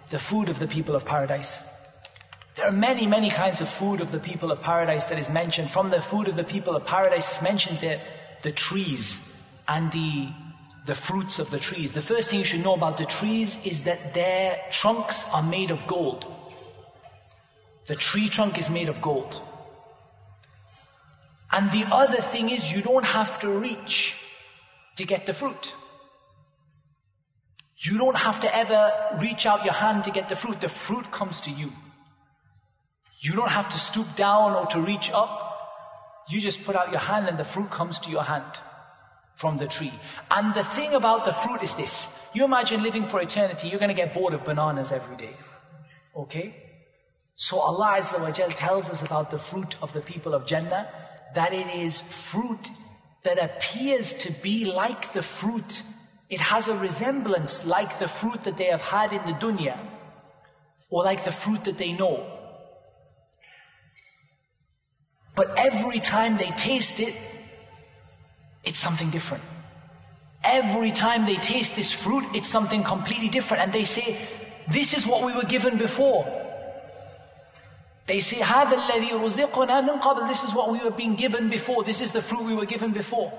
The 0.10 0.20
food 0.20 0.50
of 0.50 0.58
the 0.58 0.68
people 0.68 0.96
of 0.96 1.06
paradise. 1.06 1.76
There 2.56 2.68
are 2.68 2.72
many, 2.72 3.08
many 3.08 3.30
kinds 3.30 3.62
of 3.62 3.70
food 3.70 4.02
of 4.02 4.12
the 4.12 4.20
people 4.20 4.52
of 4.52 4.62
paradise 4.62 5.06
that 5.06 5.20
is 5.20 5.30
mentioned. 5.30 5.70
From 5.70 5.90
the 5.90 6.02
food 6.02 6.28
of 6.28 6.36
the 6.36 6.44
people 6.44 6.76
of 6.76 6.86
paradise 6.86 7.38
is 7.38 7.44
mentioned 7.44 7.80
the, 7.80 8.00
the 8.42 8.52
trees 8.52 9.26
and 9.68 9.92
the, 9.92 10.30
the 10.87 10.95
fruits 10.95 11.39
of 11.39 11.51
the 11.51 11.59
trees. 11.59 11.93
The 11.93 12.03
first 12.03 12.31
thing 12.31 12.39
you 12.39 12.45
should 12.45 12.63
know 12.63 12.75
about 12.75 12.99
the 12.99 13.07
trees 13.07 13.59
is 13.65 13.85
that 13.85 14.13
their 14.13 14.61
trunks 14.71 15.31
are 15.33 15.43
made 15.43 15.71
of 15.71 15.87
gold. 15.87 16.27
The 17.87 17.95
tree 17.95 18.29
trunk 18.29 18.59
is 18.59 18.71
made 18.71 18.89
of 18.89 19.01
gold. 19.01 19.41
And 21.53 21.71
the 21.71 21.87
other 21.91 22.21
thing 22.21 22.51
is, 22.51 22.73
you 22.73 22.83
don't 22.83 23.05
have 23.05 23.39
to 23.41 23.49
reach 23.49 24.17
to 24.97 25.05
get 25.05 25.27
the 25.27 25.33
fruit. 25.33 25.75
You 27.77 27.99
don't 27.99 28.17
have 28.17 28.41
to 28.41 28.55
ever 28.55 28.93
reach 29.21 29.47
out 29.47 29.65
your 29.65 29.75
hand 29.75 30.05
to 30.05 30.11
get 30.11 30.29
the 30.29 30.37
fruit. 30.37 30.61
The 30.61 30.69
fruit 30.69 31.11
comes 31.11 31.41
to 31.43 31.51
you. 31.51 31.73
You 33.21 33.33
don't 33.33 33.51
have 33.51 33.69
to 33.71 33.79
stoop 33.79 34.17
down 34.17 34.53
or 34.53 34.67
to 34.67 34.81
reach 34.81 35.11
up. 35.13 35.41
You 36.29 36.41
just 36.41 36.65
put 36.65 36.77
out 36.77 36.91
your 36.91 37.01
hand 37.01 37.29
and 37.29 37.39
the 37.39 37.45
fruit 37.45 37.71
comes 37.71 37.99
to 38.01 38.11
your 38.11 38.23
hand 38.23 38.61
from 39.35 39.57
the 39.57 39.67
tree. 39.67 39.93
And 40.31 40.55
the 40.55 40.63
thing 40.63 40.95
about 40.95 41.25
the 41.25 41.33
fruit 41.33 41.63
is 41.63 41.75
this. 41.75 42.29
You 42.35 42.45
imagine 42.45 42.83
living 42.83 43.05
for 43.05 43.21
eternity, 43.21 43.69
you're 43.69 43.79
going 43.79 43.89
to 43.89 43.95
get 43.95 44.15
bored 44.15 44.35
of 44.35 44.45
bananas 44.45 44.93
every 44.93 45.17
day. 45.17 45.35
Okay? 46.17 46.55
So 47.37 47.59
Allah 47.59 48.01
tells 48.55 48.89
us 48.89 49.03
about 49.03 49.31
the 49.31 49.39
fruit 49.39 49.77
of 49.83 49.93
the 49.93 50.01
people 50.01 50.35
of 50.35 50.47
Jannah, 50.47 50.89
that 51.35 51.53
it 51.53 51.67
is 51.75 52.01
fruit 52.01 52.71
that 53.25 53.43
appears 53.43 54.15
to 54.15 54.31
be 54.31 54.65
like 54.65 55.13
the 55.13 55.23
fruit. 55.23 55.83
It 56.31 56.41
has 56.41 56.69
a 56.69 56.77
resemblance 56.77 57.67
like 57.67 57.99
the 57.99 58.09
fruit 58.09 58.45
that 58.45 58.57
they 58.57 58.67
have 58.67 58.83
had 58.83 59.13
in 59.13 59.25
the 59.25 59.33
dunya, 59.33 59.79
or 60.91 61.03
like 61.03 61.25
the 61.25 61.33
fruit 61.33 61.65
that 61.65 61.77
they 61.77 61.93
know. 61.93 62.31
But 65.35 65.59
every 65.59 65.99
time 65.99 66.37
they 66.37 66.53
taste 66.53 67.01
it, 67.01 67.15
it's 68.64 68.80
something 68.80 69.10
different. 69.10 69.44
Every 70.44 70.92
time 70.92 71.26
they 71.26 71.36
taste 71.36 71.76
this 71.76 71.92
fruit, 71.92 72.26
it's 72.34 72.48
something 72.48 72.84
completely 72.84 73.30
different. 73.30 73.64
And 73.64 73.74
they 73.74 73.86
say, 73.86 74.18
This 74.70 74.94
is 74.94 75.06
what 75.06 75.24
we 75.26 75.34
were 75.34 75.44
given 75.44 75.78
before. 75.78 76.26
They 78.08 78.22
say, 78.22 78.38
هذا 78.38 78.76
الذي 78.76 79.12
رزقنا 79.12 79.82
من 79.82 80.00
قبل. 80.02 80.28
This 80.28 80.44
is 80.44 80.54
what 80.54 80.72
we 80.72 80.80
were 80.80 80.92
being 80.92 81.16
given 81.16 81.50
before. 81.50 81.84
This 81.84 82.02
is 82.02 82.12
the 82.12 82.22
fruit 82.22 82.44
we 82.44 82.56
were 82.56 82.66
given 82.66 82.92
before. 82.92 83.32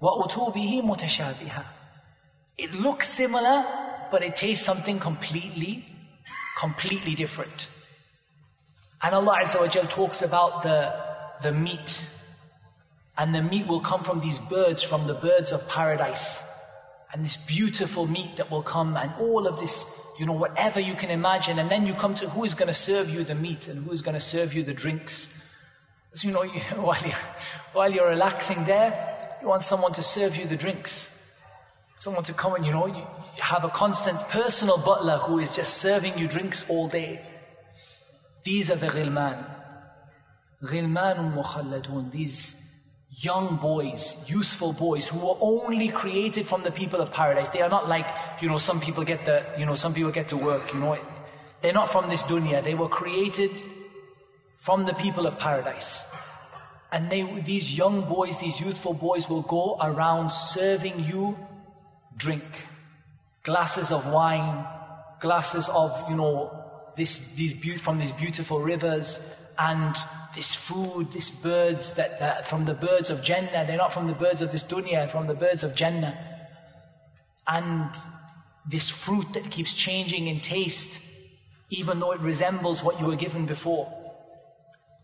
وَأُتُوا 0.00 0.54
بِهِ 0.54 0.82
مُتَشَابِهًا 0.82 1.64
It 2.58 2.72
looks 2.72 3.08
similar, 3.08 3.64
but 4.10 4.22
it 4.22 4.34
tastes 4.34 4.64
something 4.64 4.98
completely, 4.98 5.84
completely 6.58 7.14
different. 7.14 7.68
And 9.02 9.14
Allah 9.14 9.40
Azza 9.42 9.60
wa 9.60 9.66
talks 9.66 10.22
about 10.22 10.62
the, 10.62 10.92
the 11.42 11.52
meat. 11.52 12.06
and 13.17 13.33
the 13.33 13.41
meat 13.41 13.67
will 13.67 13.79
come 13.79 14.03
from 14.03 14.19
these 14.19 14.37
birds, 14.37 14.83
from 14.83 15.07
the 15.07 15.13
birds 15.13 15.51
of 15.51 15.67
paradise. 15.67 16.43
And 17.11 17.25
this 17.25 17.37
beautiful 17.37 18.05
meat 18.05 18.35
that 18.37 18.51
will 18.51 18.61
come, 18.61 18.95
and 18.95 19.11
all 19.19 19.47
of 19.47 19.59
this, 19.59 19.85
you 20.19 20.25
know, 20.25 20.33
whatever 20.33 20.79
you 20.79 20.93
can 20.93 21.09
imagine. 21.09 21.57
And 21.57 21.69
then 21.69 21.87
you 21.87 21.93
come 21.93 22.13
to 22.15 22.29
who 22.29 22.43
is 22.43 22.53
going 22.53 22.67
to 22.67 22.73
serve 22.73 23.09
you 23.09 23.23
the 23.23 23.33
meat 23.33 23.67
and 23.67 23.85
who 23.85 23.91
is 23.91 24.01
going 24.01 24.15
to 24.15 24.21
serve 24.21 24.53
you 24.53 24.61
the 24.61 24.73
drinks. 24.73 25.29
So, 26.13 26.27
you 26.27 26.33
know, 26.33 26.43
you, 26.43 26.59
while, 26.75 27.01
you're, 27.01 27.15
while 27.73 27.91
you're 27.91 28.09
relaxing 28.09 28.65
there, 28.65 29.37
you 29.41 29.47
want 29.47 29.63
someone 29.63 29.93
to 29.93 30.03
serve 30.03 30.35
you 30.35 30.45
the 30.45 30.57
drinks. 30.57 31.13
Someone 31.97 32.23
to 32.25 32.33
come 32.33 32.53
and, 32.53 32.65
you 32.65 32.71
know, 32.71 32.85
you 32.85 33.03
have 33.39 33.63
a 33.63 33.69
constant 33.69 34.19
personal 34.29 34.77
butler 34.77 35.17
who 35.17 35.39
is 35.39 35.49
just 35.49 35.75
serving 35.75 36.17
you 36.17 36.27
drinks 36.27 36.69
all 36.69 36.87
day. 36.87 37.21
These 38.43 38.69
are 38.69 38.75
the 38.75 38.87
ghilman. 38.87 39.43
Mukhalladun. 40.61 42.11
These 42.11 42.66
young 43.19 43.55
boys, 43.55 44.23
youthful 44.29 44.73
boys 44.73 45.07
who 45.07 45.19
were 45.19 45.37
only 45.41 45.89
created 45.89 46.47
from 46.47 46.61
the 46.61 46.71
people 46.71 47.01
of 47.01 47.11
paradise. 47.11 47.49
They 47.49 47.61
are 47.61 47.69
not 47.69 47.87
like, 47.87 48.07
you 48.41 48.47
know, 48.47 48.59
some 48.59 48.79
people 48.79 49.03
get 49.03 49.25
the, 49.25 49.43
you 49.57 49.65
know, 49.65 49.73
some 49.73 49.93
people 49.93 50.11
get 50.11 50.27
to 50.29 50.37
work, 50.37 50.71
you 50.73 50.79
know. 50.79 50.97
They're 51.61 51.73
not 51.73 51.91
from 51.91 52.09
this 52.09 52.21
dunya. 52.21 52.63
They 52.63 52.75
were 52.75 52.87
created 52.87 53.63
from 54.59 54.85
the 54.85 54.93
people 54.93 55.25
of 55.25 55.39
paradise. 55.39 56.05
And 56.91 57.09
they, 57.09 57.23
these 57.41 57.75
young 57.75 58.07
boys, 58.07 58.37
these 58.37 58.61
youthful 58.61 58.93
boys 58.93 59.27
will 59.27 59.41
go 59.41 59.77
around 59.81 60.31
serving 60.31 61.03
you 61.03 61.37
drink. 62.15 62.43
Glasses 63.41 63.91
of 63.91 64.11
wine, 64.11 64.63
glasses 65.19 65.69
of, 65.69 65.91
you 66.09 66.15
know, 66.15 66.63
this, 66.95 67.17
these 67.33 67.53
be- 67.53 67.77
from 67.77 67.97
these 67.97 68.11
beautiful 68.11 68.61
rivers 68.61 69.19
and 69.59 69.95
this 70.35 70.53
food, 70.53 71.11
these 71.11 71.31
birds 71.31 71.93
that, 71.93 72.19
that 72.19 72.47
from 72.47 72.65
the 72.65 72.73
birds 72.73 73.09
of 73.09 73.23
Jannah, 73.23 73.65
they're 73.65 73.77
not 73.77 73.91
from 73.91 74.07
the 74.07 74.13
birds 74.13 74.41
of 74.41 74.51
this 74.51 74.63
dunya, 74.63 75.09
from 75.09 75.25
the 75.25 75.33
birds 75.33 75.63
of 75.63 75.73
Jannah. 75.75 76.15
And 77.47 77.89
this 78.69 78.89
fruit 78.89 79.33
that 79.33 79.49
keeps 79.49 79.73
changing 79.73 80.27
in 80.27 80.41
taste, 80.41 81.01
even 81.69 81.99
though 81.99 82.11
it 82.11 82.19
resembles 82.19 82.83
what 82.83 82.99
you 82.99 83.07
were 83.07 83.15
given 83.15 83.45
before. 83.45 83.91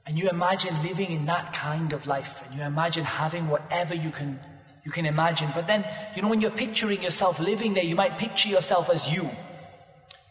And 0.05 0.19
you 0.19 0.29
imagine 0.29 0.83
living 0.83 1.11
in 1.11 1.25
that 1.25 1.53
kind 1.53 1.93
of 1.93 2.05
life, 2.05 2.43
and 2.45 2.53
you 2.53 2.63
imagine 2.63 3.05
having 3.05 3.47
whatever 3.47 3.95
you 3.95 4.11
can, 4.11 4.39
you 4.83 4.91
can 4.91 5.05
imagine. 5.05 5.49
But 5.55 5.65
then, 5.65 5.85
you 6.15 6.21
know, 6.21 6.27
when 6.27 6.41
you're 6.41 6.51
picturing 6.51 7.01
yourself 7.01 7.39
living 7.39 7.73
there, 7.73 7.85
you 7.85 7.95
might 7.95 8.17
picture 8.17 8.49
yourself 8.49 8.89
as 8.89 9.09
you. 9.09 9.29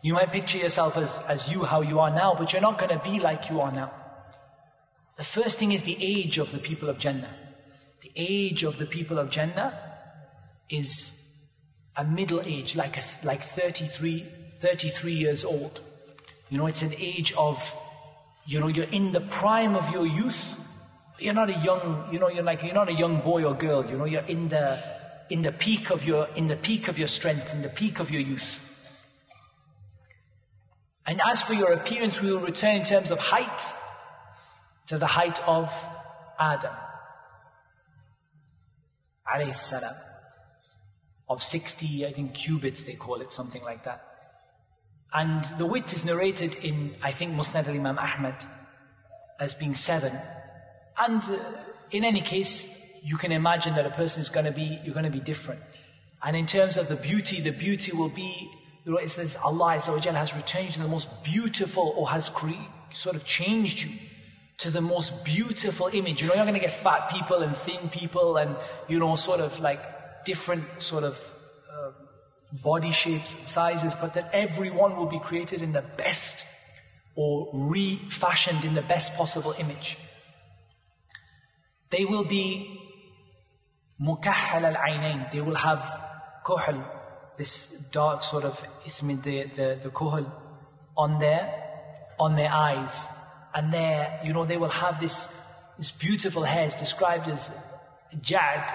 You 0.02 0.14
might 0.14 0.30
picture 0.30 0.58
yourself 0.58 0.96
as, 0.98 1.20
as 1.28 1.50
you, 1.50 1.64
how 1.64 1.80
you 1.80 2.00
are 2.00 2.10
now, 2.10 2.34
but 2.34 2.52
you're 2.52 2.62
not 2.62 2.78
going 2.78 2.90
to 2.90 3.02
be 3.02 3.18
like 3.18 3.48
you 3.48 3.60
are 3.60 3.72
now. 3.72 3.90
The 5.16 5.24
first 5.24 5.58
thing 5.58 5.72
is 5.72 5.82
the 5.82 5.96
age 6.00 6.38
of 6.38 6.52
the 6.52 6.58
people 6.58 6.88
of 6.88 6.98
Jannah. 6.98 7.34
The 8.00 8.10
age 8.16 8.62
of 8.62 8.78
the 8.78 8.86
people 8.86 9.18
of 9.18 9.30
Jannah 9.30 9.78
is 10.70 11.18
a 11.96 12.04
middle 12.04 12.40
age, 12.44 12.74
like, 12.74 12.96
a, 12.96 13.02
like 13.22 13.42
33, 13.42 14.26
33 14.58 15.12
years 15.12 15.44
old. 15.44 15.82
You 16.48 16.58
know, 16.58 16.66
it's 16.66 16.82
an 16.82 16.94
age 16.98 17.32
of, 17.36 17.74
you 18.46 18.58
know, 18.58 18.68
you're 18.68 18.86
in 18.86 19.12
the 19.12 19.20
prime 19.20 19.74
of 19.74 19.90
your 19.90 20.06
youth. 20.06 20.58
You're 21.18 21.34
not 21.34 21.50
a 21.50 21.58
young, 21.58 22.08
you 22.10 22.18
know, 22.18 22.28
you're 22.28 22.42
like, 22.42 22.62
you're 22.62 22.74
not 22.74 22.88
a 22.88 22.94
young 22.94 23.20
boy 23.20 23.44
or 23.44 23.54
girl. 23.54 23.84
You 23.86 23.98
know, 23.98 24.06
you're 24.06 24.22
in 24.22 24.48
the, 24.48 24.82
in 25.28 25.42
the 25.42 25.52
peak 25.52 25.90
of 25.90 26.04
your, 26.04 26.28
in 26.34 26.46
the 26.48 26.56
peak 26.56 26.88
of 26.88 26.98
your 26.98 27.08
strength, 27.08 27.54
in 27.54 27.62
the 27.62 27.68
peak 27.68 28.00
of 28.00 28.10
your 28.10 28.22
youth. 28.22 28.60
And 31.06 31.20
as 31.26 31.42
for 31.42 31.52
your 31.52 31.72
appearance, 31.72 32.22
we 32.22 32.32
will 32.32 32.40
return 32.40 32.76
in 32.76 32.84
terms 32.84 33.10
of 33.10 33.18
height 33.18 33.60
to 34.87 34.99
the 34.99 35.07
height 35.07 35.47
of 35.47 35.72
Adam. 36.39 36.74
Alayhi 39.33 39.57
salam. 39.57 39.95
Of 41.28 41.43
60, 41.43 42.07
I 42.07 42.12
think, 42.12 42.35
cubits, 42.35 42.83
they 42.83 42.95
call 42.95 43.20
it, 43.20 43.33
something 43.33 43.62
like 43.62 43.85
that. 43.85 44.05
And 45.14 45.45
the 45.59 45.66
width 45.66 45.93
is 45.93 46.05
narrated 46.05 46.57
in, 46.57 46.97
I 47.03 47.12
think, 47.12 47.35
Musnad 47.35 47.68
al 47.68 47.74
Imam 47.74 47.99
Ahmad 47.99 48.45
as 49.39 49.55
being 49.55 49.74
seven. 49.74 50.12
And 50.99 51.22
uh, 51.24 51.39
in 51.91 52.05
any 52.05 52.20
case, 52.20 52.68
you 53.03 53.16
can 53.16 53.33
imagine 53.33 53.74
that 53.74 53.87
a 53.87 53.91
person 53.91 54.20
is 54.20 54.28
going 54.28 54.47
to 54.47 54.53
be, 54.53 54.78
you're 54.85 54.95
going 54.95 55.05
to 55.05 55.11
be 55.11 55.20
different. 55.20 55.61
And 56.22 56.37
in 56.37 56.47
terms 56.47 56.76
of 56.76 56.89
the 56.89 56.97
beauty, 56.97 57.41
the 57.41 57.51
beauty 57.51 57.93
will 57.97 58.09
be, 58.09 58.51
you 58.85 58.93
know, 58.93 58.99
it 58.99 59.09
says 59.09 59.37
Allah 59.43 59.72
has 59.72 59.89
returned 60.35 60.66
you 60.66 60.72
to 60.72 60.83
the 60.83 60.89
most 60.89 61.22
beautiful 61.24 61.95
or 61.97 62.11
has 62.11 62.28
cre- 62.28 62.51
sort 62.93 63.16
of 63.16 63.24
changed 63.24 63.83
you 63.83 63.91
to 64.62 64.70
the 64.70 64.80
most 64.80 65.24
beautiful 65.24 65.88
image. 65.92 66.22
You 66.22 66.28
know, 66.28 66.34
you're 66.34 66.44
going 66.44 66.54
to 66.54 66.60
get 66.60 66.72
fat 66.72 67.10
people 67.10 67.42
and 67.42 67.54
thin 67.56 67.88
people 67.88 68.36
and, 68.36 68.54
you 68.88 69.00
know, 69.00 69.16
sort 69.16 69.40
of 69.40 69.58
like 69.58 70.24
different 70.24 70.80
sort 70.80 71.02
of 71.02 71.16
uh, 71.68 71.90
body 72.62 72.92
shapes 72.92 73.34
and 73.34 73.46
sizes, 73.46 73.92
but 73.94 74.14
that 74.14 74.30
everyone 74.32 74.96
will 74.96 75.06
be 75.06 75.18
created 75.18 75.62
in 75.62 75.72
the 75.72 75.82
best 75.82 76.46
or 77.16 77.50
refashioned 77.52 78.64
in 78.64 78.74
the 78.74 78.82
best 78.82 79.14
possible 79.14 79.52
image. 79.58 79.98
They 81.90 82.04
will 82.04 82.24
be 82.24 82.78
mukahhal 84.00 84.62
al 84.62 84.76
ainain, 84.76 85.32
They 85.32 85.40
will 85.40 85.56
have 85.56 85.82
kuhl, 86.46 86.84
this 87.36 87.70
dark 87.90 88.22
sort 88.22 88.44
of, 88.44 88.64
the, 88.84 89.44
the, 89.56 89.78
the 89.82 89.90
kuhl 89.90 90.24
on 90.96 91.18
their, 91.18 91.52
on 92.20 92.36
their 92.36 92.52
eyes 92.52 93.08
and 93.55 93.72
there, 93.72 94.20
you 94.24 94.32
know, 94.32 94.44
they 94.44 94.57
will 94.57 94.70
have 94.70 95.00
this, 95.00 95.34
this 95.78 95.90
beautiful 95.90 96.42
hair. 96.44 96.64
It's 96.64 96.78
described 96.78 97.28
as 97.28 97.53
jad, 98.20 98.72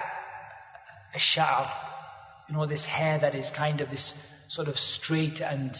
a 1.14 1.18
sha'r, 1.18 1.70
you 2.48 2.54
know, 2.54 2.66
this 2.66 2.84
hair 2.84 3.18
that 3.18 3.34
is 3.34 3.50
kind 3.50 3.80
of 3.80 3.90
this 3.90 4.14
sort 4.46 4.68
of 4.68 4.78
straight 4.78 5.40
and, 5.40 5.76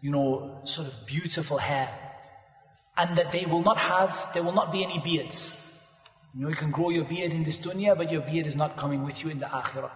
you 0.00 0.10
know, 0.10 0.60
sort 0.64 0.86
of 0.86 1.06
beautiful 1.06 1.58
hair. 1.58 1.88
And 2.96 3.16
that 3.16 3.32
they 3.32 3.46
will 3.46 3.62
not 3.62 3.78
have, 3.78 4.28
there 4.34 4.42
will 4.42 4.52
not 4.52 4.70
be 4.70 4.84
any 4.84 4.98
beards. 4.98 5.58
You 6.34 6.42
know, 6.42 6.48
you 6.48 6.54
can 6.54 6.70
grow 6.70 6.90
your 6.90 7.04
beard 7.04 7.32
in 7.32 7.42
this 7.42 7.58
dunya, 7.58 7.96
but 7.96 8.12
your 8.12 8.20
beard 8.20 8.46
is 8.46 8.56
not 8.56 8.76
coming 8.76 9.02
with 9.02 9.22
you 9.22 9.30
in 9.30 9.38
the 9.38 9.46
akhirah. 9.46 9.90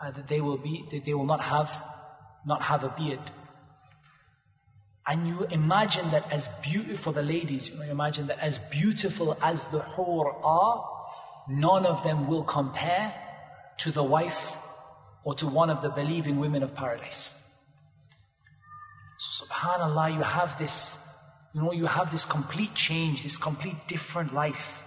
And 0.00 0.14
that 0.16 0.26
they 0.26 0.40
will 0.40 0.58
be, 0.58 0.84
that 0.90 1.04
they 1.04 1.14
will 1.14 1.26
not 1.26 1.40
have, 1.42 1.82
not 2.44 2.62
have 2.62 2.84
a 2.84 2.88
beard. 2.88 3.30
And 5.06 5.28
you 5.28 5.44
imagine 5.50 6.10
that 6.10 6.32
as 6.32 6.48
beautiful, 6.62 7.12
the 7.12 7.22
ladies, 7.22 7.68
you 7.68 7.82
imagine 7.82 8.26
that 8.28 8.38
as 8.38 8.58
beautiful 8.58 9.36
as 9.42 9.66
the 9.66 9.80
hur 9.80 10.30
are, 10.42 10.90
none 11.48 11.84
of 11.84 12.02
them 12.02 12.26
will 12.26 12.42
compare 12.42 13.14
to 13.78 13.90
the 13.90 14.02
wife 14.02 14.56
or 15.22 15.34
to 15.34 15.46
one 15.46 15.68
of 15.68 15.82
the 15.82 15.90
believing 15.90 16.38
women 16.38 16.62
of 16.62 16.74
paradise. 16.74 17.40
So 19.18 19.44
subhanAllah, 19.44 20.14
you 20.14 20.22
have 20.22 20.58
this, 20.58 21.06
you 21.54 21.62
know, 21.62 21.72
you 21.72 21.86
have 21.86 22.10
this 22.10 22.24
complete 22.24 22.74
change, 22.74 23.22
this 23.22 23.36
complete 23.36 23.76
different 23.86 24.32
life. 24.32 24.84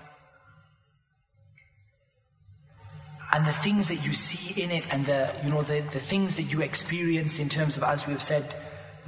And 3.34 3.46
the 3.46 3.52
things 3.52 3.88
that 3.90 4.06
you 4.06 4.14
see 4.14 4.60
in 4.62 4.72
it 4.72 4.84
and 4.92 5.06
the, 5.06 5.30
you 5.44 5.50
know, 5.50 5.62
the, 5.62 5.82
the 5.92 6.00
things 6.00 6.38
that 6.38 6.44
you 6.44 6.62
experience 6.62 7.40
in 7.40 7.50
terms 7.50 7.78
of, 7.78 7.84
as 7.84 8.08
we've 8.08 8.24
said, 8.24 8.56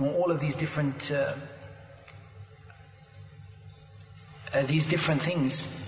know, 0.06 0.14
all 0.14 0.32
of 0.32 0.40
these 0.40 0.56
different 0.56 1.12
uh, 1.12 1.34
uh, 4.54 4.64
these 4.64 4.86
different 4.86 5.22
things. 5.22 5.86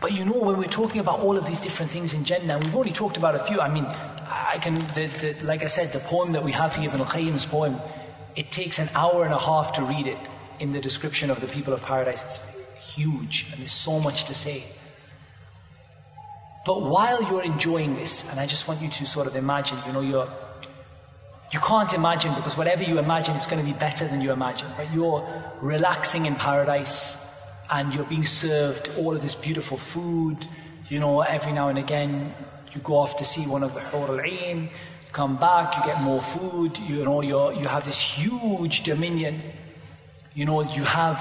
But 0.00 0.12
you 0.12 0.24
know, 0.24 0.38
when 0.38 0.58
we're 0.58 0.68
talking 0.68 1.00
about 1.00 1.20
all 1.20 1.36
of 1.36 1.46
these 1.46 1.58
different 1.60 1.90
things 1.90 2.14
in 2.14 2.24
Jannah, 2.24 2.58
we've 2.58 2.74
already 2.74 2.92
talked 2.92 3.16
about 3.16 3.34
a 3.34 3.40
few. 3.40 3.60
I 3.60 3.68
mean, 3.68 3.84
I 3.84 4.58
can, 4.62 4.74
the, 4.94 5.10
the, 5.20 5.36
like 5.44 5.64
I 5.64 5.66
said, 5.66 5.92
the 5.92 5.98
poem 5.98 6.32
that 6.32 6.44
we 6.44 6.52
have 6.52 6.76
here, 6.76 6.88
Ibn 6.88 7.00
al-Qayyim's 7.00 7.44
poem, 7.44 7.80
it 8.36 8.52
takes 8.52 8.78
an 8.78 8.88
hour 8.94 9.24
and 9.24 9.34
a 9.34 9.38
half 9.38 9.72
to 9.74 9.82
read 9.82 10.06
it 10.06 10.18
in 10.60 10.70
the 10.70 10.80
description 10.80 11.30
of 11.30 11.40
the 11.40 11.48
people 11.48 11.72
of 11.72 11.82
paradise. 11.82 12.22
It's 12.22 12.94
huge, 12.94 13.46
and 13.50 13.60
there's 13.60 13.72
so 13.72 13.98
much 13.98 14.24
to 14.26 14.34
say. 14.34 14.64
But 16.64 16.82
while 16.82 17.22
you're 17.22 17.42
enjoying 17.42 17.96
this, 17.96 18.30
and 18.30 18.38
I 18.38 18.46
just 18.46 18.68
want 18.68 18.80
you 18.80 18.90
to 18.90 19.06
sort 19.06 19.26
of 19.26 19.34
imagine, 19.34 19.78
you 19.86 19.92
know, 19.92 20.00
you're 20.00 20.28
you 21.50 21.60
can't 21.60 21.92
imagine 21.94 22.34
because 22.34 22.56
whatever 22.56 22.82
you 22.82 22.98
imagine 22.98 23.34
is 23.36 23.46
going 23.46 23.64
to 23.64 23.72
be 23.72 23.78
better 23.78 24.06
than 24.06 24.20
you 24.20 24.32
imagine. 24.32 24.68
But 24.76 24.92
you're 24.92 25.26
relaxing 25.60 26.26
in 26.26 26.34
paradise 26.34 27.24
and 27.70 27.94
you're 27.94 28.04
being 28.04 28.26
served 28.26 28.90
all 28.98 29.14
of 29.14 29.22
this 29.22 29.34
beautiful 29.34 29.78
food. 29.78 30.46
You 30.88 31.00
know, 31.00 31.22
every 31.22 31.52
now 31.52 31.68
and 31.68 31.78
again 31.78 32.34
you 32.74 32.80
go 32.82 32.98
off 32.98 33.16
to 33.16 33.24
see 33.24 33.46
one 33.46 33.62
of 33.62 33.72
the 33.72 33.80
Hur 33.80 34.08
al-Ain, 34.08 34.68
come 35.12 35.36
back, 35.36 35.76
you 35.76 35.84
get 35.84 36.02
more 36.02 36.20
food. 36.20 36.78
You 36.78 37.04
know, 37.04 37.22
you 37.22 37.52
you 37.52 37.66
have 37.66 37.84
this 37.86 38.00
huge 38.00 38.82
dominion. 38.82 39.40
You 40.34 40.44
know, 40.44 40.60
you 40.62 40.84
have 40.84 41.18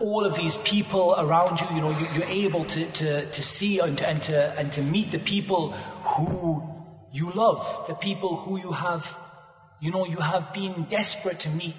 all 0.00 0.26
of 0.26 0.34
these 0.36 0.56
people 0.58 1.14
around 1.16 1.60
you. 1.60 1.66
You 1.74 1.80
know, 1.82 1.90
you, 1.90 2.22
are 2.22 2.28
able 2.28 2.64
to, 2.64 2.84
to, 2.84 3.26
to 3.26 3.42
see 3.42 3.78
and 3.78 3.96
to, 3.98 4.08
and, 4.08 4.20
to, 4.22 4.58
and 4.58 4.72
to 4.72 4.82
meet 4.82 5.12
the 5.12 5.18
people 5.18 5.70
who 5.70 6.62
you 7.12 7.30
love, 7.30 7.86
the 7.86 7.94
people 7.94 8.36
who 8.36 8.58
you 8.58 8.72
have 8.72 9.16
you 9.82 9.90
know, 9.90 10.06
you 10.06 10.18
have 10.18 10.54
been 10.54 10.84
desperate 10.88 11.40
to 11.40 11.48
meet 11.48 11.74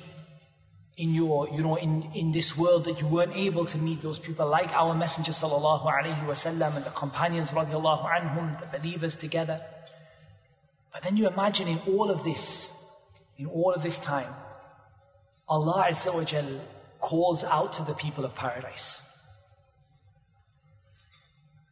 in 0.97 1.16
your, 1.16 1.47
you 1.47 1.64
know, 1.64 1.76
in, 1.76 2.04
in 2.14 2.34
this 2.34 2.58
world 2.58 2.84
that 2.84 2.99
you 2.99 3.08
weren't 3.08 3.34
able 3.34 3.66
to 3.66 3.78
meet 3.78 4.01
those 4.01 4.20
people 4.20 4.45
like 4.45 4.74
our 4.74 4.93
Messenger 4.93 5.32
sallallahu 5.32 5.86
alaihi 5.86 6.26
wasallam 6.26 6.76
and 6.76 6.84
the 6.84 6.89
companions 6.89 7.51
radiallahu 7.51 8.06
anhum, 8.06 8.60
the 8.60 8.78
believers 8.78 9.16
together. 9.16 9.62
But 10.91 11.04
then 11.04 11.16
you 11.16 11.30
imagine 11.30 11.70
in 11.70 11.80
all 11.88 12.12
of 12.12 12.26
this, 12.26 12.78
in 13.38 13.45
all 13.45 13.72
of 13.72 13.82
this 13.82 13.99
time, 13.99 14.34
Allah 15.47 15.86
Azza 15.88 16.14
wa 16.14 16.26
Jal 16.26 16.60
calls 16.99 17.45
out 17.45 17.72
to 17.74 17.84
the 17.84 17.93
people 17.93 18.26
of 18.26 18.36
paradise. 18.36 19.18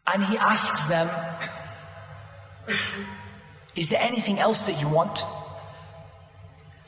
And 0.07 0.23
He 0.23 0.38
asks 0.38 0.86
them, 0.86 1.09
Is 3.75 3.89
there 3.89 4.01
anything 4.01 4.39
else 4.39 4.61
that 4.61 4.79
you 4.79 4.88
want? 4.88 5.25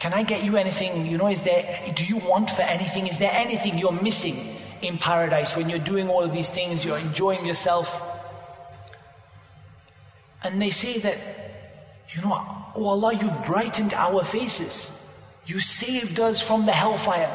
Can 0.04 0.14
I 0.14 0.24
get 0.24 0.44
you 0.44 0.58
anything? 0.58 1.06
You 1.06 1.18
know, 1.18 1.28
is 1.28 1.40
there, 1.40 1.64
do 1.96 2.06
you 2.06 2.18
want 2.18 2.50
for 2.50 2.64
anything? 2.64 3.08
Is 3.08 3.20
there 3.20 3.32
anything 3.32 3.78
you're 3.78 4.02
missing 4.02 4.36
in 4.82 4.98
paradise 4.98 5.56
when 5.56 5.70
you're 5.70 5.80
doing 5.80 6.10
all 6.10 6.22
of 6.22 6.34
these 6.34 6.50
things, 6.50 6.84
you're 6.84 6.98
enjoying 6.98 7.46
yourself? 7.46 7.88
And 10.44 10.62
they 10.62 10.72
say 10.72 11.00
that, 11.00 11.18
you 12.14 12.22
know, 12.22 12.34
oh 12.76 12.86
Allah, 12.86 13.14
you've 13.14 13.46
brightened 13.46 13.94
our 13.94 14.26
faces. 14.26 15.00
You 15.46 15.62
saved 15.62 16.20
us 16.20 16.42
from 16.42 16.66
the 16.66 16.74
hellfire. 16.74 17.34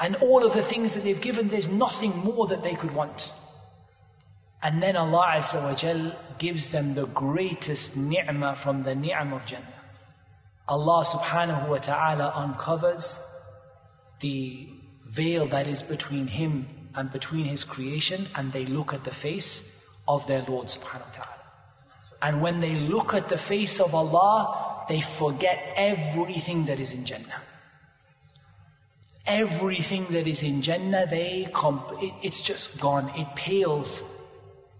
And 0.00 0.14
all 0.22 0.46
of 0.46 0.52
the 0.52 0.62
things 0.62 0.92
that 0.92 1.02
they've 1.02 1.20
given, 1.20 1.48
there's 1.48 1.66
nothing 1.66 2.16
more 2.18 2.46
that 2.46 2.62
they 2.62 2.76
could 2.76 2.94
want. 2.94 3.32
And 4.62 4.80
then 4.80 4.94
Allah 4.94 5.32
Azza 5.38 5.60
wa 5.60 6.12
gives 6.38 6.68
them 6.68 6.94
the 6.94 7.06
greatest 7.06 7.96
ni'mah 7.96 8.54
from 8.54 8.84
the 8.84 8.94
ni'mah 8.94 9.34
of 9.34 9.46
Jannah. 9.46 9.77
Allah 10.68 11.04
subhanahu 11.04 11.68
wa 11.68 11.78
ta'ala 11.78 12.32
uncovers 12.34 13.20
the 14.20 14.68
veil 15.06 15.46
that 15.48 15.66
is 15.66 15.82
between 15.82 16.26
him 16.26 16.66
and 16.94 17.10
between 17.10 17.46
his 17.46 17.64
creation 17.64 18.26
and 18.34 18.52
they 18.52 18.66
look 18.66 18.92
at 18.92 19.04
the 19.04 19.10
face 19.10 19.84
of 20.06 20.26
their 20.26 20.42
Lord 20.42 20.66
subhanahu 20.66 21.06
wa 21.06 21.12
ta'ala. 21.12 21.44
And 22.20 22.42
when 22.42 22.60
they 22.60 22.74
look 22.74 23.14
at 23.14 23.28
the 23.28 23.38
face 23.38 23.80
of 23.80 23.94
Allah, 23.94 24.84
they 24.88 25.00
forget 25.00 25.72
everything 25.76 26.66
that 26.66 26.80
is 26.80 26.92
in 26.92 27.04
Jannah. 27.04 27.42
everything 29.28 30.06
that 30.10 30.26
is 30.26 30.42
in 30.42 30.62
Jannah, 30.62 31.06
they 31.06 31.46
comp- 31.52 32.02
it, 32.02 32.12
it's 32.22 32.40
just 32.40 32.80
gone. 32.80 33.12
It 33.14 33.28
pales 33.36 34.02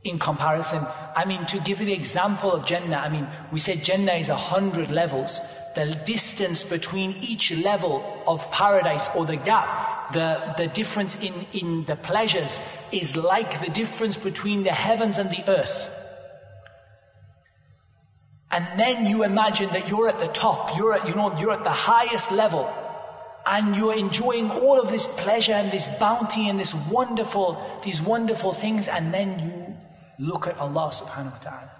in 0.02 0.18
comparison. 0.18 0.84
I 1.14 1.24
mean, 1.26 1.44
to 1.46 1.60
give 1.60 1.80
you 1.80 1.86
the 1.86 1.92
example 1.92 2.50
of 2.50 2.64
Jannah, 2.64 2.96
I 2.96 3.10
mean, 3.10 3.28
we 3.52 3.60
said 3.60 3.84
Jannah 3.84 4.14
is 4.14 4.30
a 4.30 4.36
hundred 4.36 4.90
levels. 4.90 5.40
The 5.78 5.94
distance 5.94 6.64
between 6.64 7.12
each 7.22 7.56
level 7.56 8.02
of 8.26 8.50
paradise 8.50 9.08
or 9.14 9.24
the 9.24 9.36
gap, 9.36 10.12
the, 10.12 10.52
the 10.58 10.66
difference 10.66 11.14
in, 11.22 11.32
in 11.52 11.84
the 11.84 11.94
pleasures 11.94 12.58
is 12.90 13.14
like 13.14 13.60
the 13.60 13.70
difference 13.70 14.16
between 14.16 14.64
the 14.64 14.72
heavens 14.72 15.18
and 15.18 15.30
the 15.30 15.44
earth. 15.48 15.88
And 18.50 18.66
then 18.76 19.06
you 19.06 19.22
imagine 19.22 19.70
that 19.70 19.88
you're 19.88 20.08
at 20.08 20.18
the 20.18 20.26
top, 20.26 20.76
you're 20.76 20.94
at, 20.94 21.06
you 21.06 21.14
know, 21.14 21.38
you're 21.38 21.52
at 21.52 21.62
the 21.62 21.70
highest 21.70 22.32
level, 22.32 22.68
and 23.46 23.76
you're 23.76 23.94
enjoying 23.94 24.50
all 24.50 24.80
of 24.80 24.90
this 24.90 25.06
pleasure 25.06 25.52
and 25.52 25.70
this 25.70 25.86
bounty 25.98 26.48
and 26.48 26.58
this 26.58 26.74
wonderful, 26.74 27.62
these 27.84 28.02
wonderful 28.02 28.52
things, 28.52 28.88
and 28.88 29.14
then 29.14 29.38
you 29.38 30.26
look 30.26 30.48
at 30.48 30.58
Allah 30.58 30.90
subhanahu 30.90 31.32
wa 31.32 31.38
ta'ala. 31.38 31.77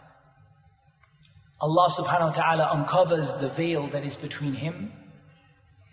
Allah 1.61 1.87
subhanahu 1.89 2.27
wa 2.27 2.31
ta'ala 2.31 2.69
uncovers 2.73 3.33
the 3.33 3.47
veil 3.47 3.87
that 3.87 4.03
is 4.03 4.15
between 4.15 4.53
him 4.53 4.91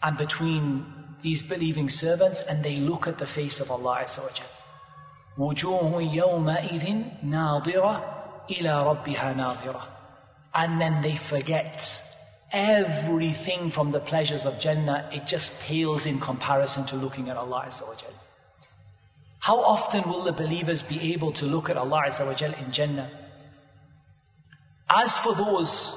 and 0.02 0.16
between 0.16 0.86
these 1.22 1.42
believing 1.42 1.88
servants, 1.88 2.40
and 2.40 2.64
they 2.64 2.76
look 2.76 3.06
at 3.06 3.18
the 3.18 3.26
face 3.26 3.60
of 3.60 3.70
Allah 3.70 4.00
Azza 4.04 4.22
wa 4.22 4.30
Jal. 4.32 4.46
وجوه 5.38 6.02
يومئذ 6.02 7.04
ناظرة 7.22 8.04
إلى 8.50 8.82
ربها 8.82 9.34
ناظرة 9.34 10.00
and 10.54 10.80
then 10.80 11.02
they 11.02 11.16
forget 11.16 12.02
everything 12.52 13.70
from 13.70 13.90
the 13.90 14.00
pleasures 14.00 14.44
of 14.44 14.58
Jannah, 14.58 15.08
it 15.12 15.26
just 15.26 15.60
pales 15.62 16.06
in 16.06 16.18
comparison 16.18 16.84
to 16.86 16.96
looking 16.96 17.28
at 17.28 17.36
Allah 17.36 17.66
Azza 17.66 17.86
wa 17.86 17.94
How 19.38 19.60
often 19.60 20.02
will 20.08 20.22
the 20.22 20.32
believers 20.32 20.82
be 20.82 21.12
able 21.12 21.30
to 21.32 21.46
look 21.46 21.70
at 21.70 21.76
Allah 21.76 22.02
Azza 22.08 22.26
wa 22.26 22.64
in 22.64 22.72
Jannah? 22.72 23.08
As 24.95 25.17
for 25.17 25.35
those, 25.35 25.93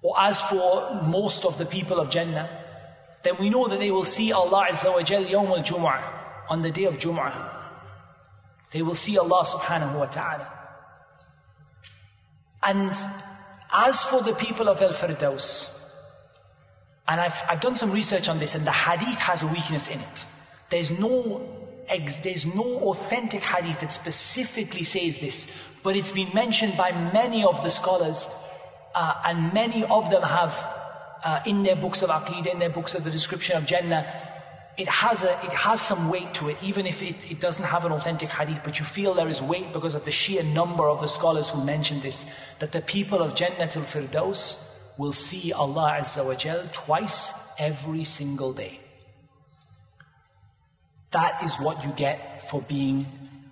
or 0.00 0.14
as 0.22 0.40
for 0.42 1.02
most 1.02 1.44
of 1.44 1.58
the 1.58 1.66
people 1.66 1.98
of 1.98 2.08
Jannah, 2.08 2.48
then 3.24 3.34
we 3.38 3.50
know 3.50 3.66
that 3.66 3.80
they 3.80 3.90
will 3.90 4.04
see 4.04 4.32
Allah 4.32 4.68
Azza 4.70 4.92
wa 4.92 5.02
Jal 5.02 5.24
Yawm 5.24 5.48
al-Jum'ah, 5.58 6.00
on 6.48 6.62
the 6.62 6.70
day 6.70 6.84
of 6.84 6.98
Jum'ah. 6.98 7.34
They 8.70 8.82
will 8.82 8.94
see 8.94 9.18
Allah 9.18 9.44
subhanahu 9.44 9.98
wa 9.98 10.06
ta'ala. 10.06 10.52
And 12.62 12.92
as 13.72 14.02
for 14.02 14.22
the 14.22 14.34
people 14.34 14.68
of 14.68 14.80
Al 14.80 14.92
Firdaus, 14.92 15.76
and 17.08 17.20
I've, 17.20 17.42
I've 17.48 17.60
done 17.60 17.74
some 17.74 17.90
research 17.90 18.28
on 18.28 18.38
this, 18.38 18.54
and 18.54 18.64
the 18.64 18.72
hadith 18.72 19.16
has 19.16 19.42
a 19.42 19.48
weakness 19.48 19.88
in 19.88 19.98
it. 19.98 20.26
There's 20.70 20.96
no, 20.96 21.42
there's 22.22 22.46
no 22.46 22.78
authentic 22.90 23.42
hadith 23.42 23.80
that 23.80 23.90
specifically 23.90 24.84
says 24.84 25.18
this, 25.18 25.52
but 25.82 25.96
it's 25.96 26.12
been 26.12 26.30
mentioned 26.34 26.76
by 26.76 26.92
many 27.12 27.44
of 27.44 27.62
the 27.62 27.70
scholars, 27.70 28.28
uh, 28.94 29.14
and 29.24 29.52
many 29.52 29.84
of 29.84 30.10
them 30.10 30.22
have, 30.22 30.54
uh, 31.24 31.40
in 31.46 31.62
their 31.62 31.76
books 31.76 32.02
of 32.02 32.10
Aqidah, 32.10 32.52
in 32.52 32.58
their 32.58 32.70
books 32.70 32.94
of 32.94 33.04
the 33.04 33.10
description 33.10 33.56
of 33.56 33.66
Jannah, 33.66 34.06
it 34.76 34.88
has, 34.88 35.24
a, 35.24 35.32
it 35.44 35.52
has 35.52 35.80
some 35.80 36.08
weight 36.08 36.32
to 36.34 36.48
it, 36.48 36.56
even 36.62 36.86
if 36.86 37.02
it, 37.02 37.30
it 37.30 37.38
doesn't 37.38 37.66
have 37.66 37.84
an 37.84 37.92
authentic 37.92 38.30
hadith, 38.30 38.60
but 38.64 38.78
you 38.78 38.84
feel 38.84 39.12
there 39.14 39.28
is 39.28 39.42
weight 39.42 39.72
because 39.72 39.94
of 39.94 40.04
the 40.04 40.10
sheer 40.10 40.42
number 40.42 40.88
of 40.88 41.00
the 41.00 41.06
scholars 41.06 41.50
who 41.50 41.62
mention 41.64 42.00
this, 42.00 42.26
that 42.60 42.72
the 42.72 42.80
people 42.80 43.20
of 43.22 43.34
Jannatul 43.34 43.84
Firdaus 43.84 44.78
will 44.96 45.12
see 45.12 45.52
Allah 45.52 45.98
Azza 46.00 46.24
wa 46.24 46.34
Jal 46.34 46.62
twice 46.72 47.32
every 47.58 48.04
single 48.04 48.52
day. 48.52 48.80
That 51.10 51.42
is 51.42 51.54
what 51.56 51.84
you 51.84 51.92
get 51.92 52.48
for 52.48 52.62
being 52.62 53.06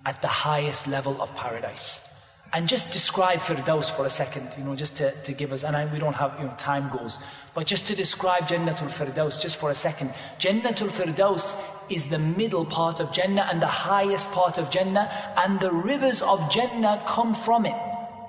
at 0.05 0.21
the 0.21 0.27
highest 0.27 0.87
level 0.87 1.21
of 1.21 1.35
paradise. 1.35 2.08
And 2.51 2.67
just 2.67 2.91
describe 2.91 3.39
Firdaus 3.39 3.91
for 3.91 4.07
a 4.07 4.09
second, 4.09 4.49
you 4.57 4.63
know, 4.63 4.75
just 4.75 4.97
to, 4.97 5.11
to 5.11 5.33
give 5.33 5.51
us, 5.51 5.63
and 5.63 5.75
I, 5.75 5.85
we 5.85 5.99
don't 5.99 6.15
have, 6.15 6.35
you 6.39 6.45
know, 6.45 6.53
time 6.57 6.89
goes. 6.89 7.19
But 7.53 7.67
just 7.67 7.85
to 7.87 7.95
describe 7.95 8.47
Jannatul 8.47 8.89
Firdaus, 8.89 9.39
just 9.39 9.57
for 9.57 9.69
a 9.69 9.75
second. 9.75 10.13
Jannatul 10.39 10.89
Firdaus 10.89 11.55
is 11.91 12.07
the 12.07 12.17
middle 12.17 12.65
part 12.65 12.99
of 12.99 13.11
Jannah 13.11 13.47
and 13.51 13.61
the 13.61 13.67
highest 13.67 14.31
part 14.31 14.57
of 14.57 14.71
Jannah, 14.71 15.11
and 15.37 15.59
the 15.59 15.71
rivers 15.71 16.23
of 16.23 16.49
Jannah 16.51 17.03
come 17.05 17.35
from 17.35 17.67
it. 17.67 17.75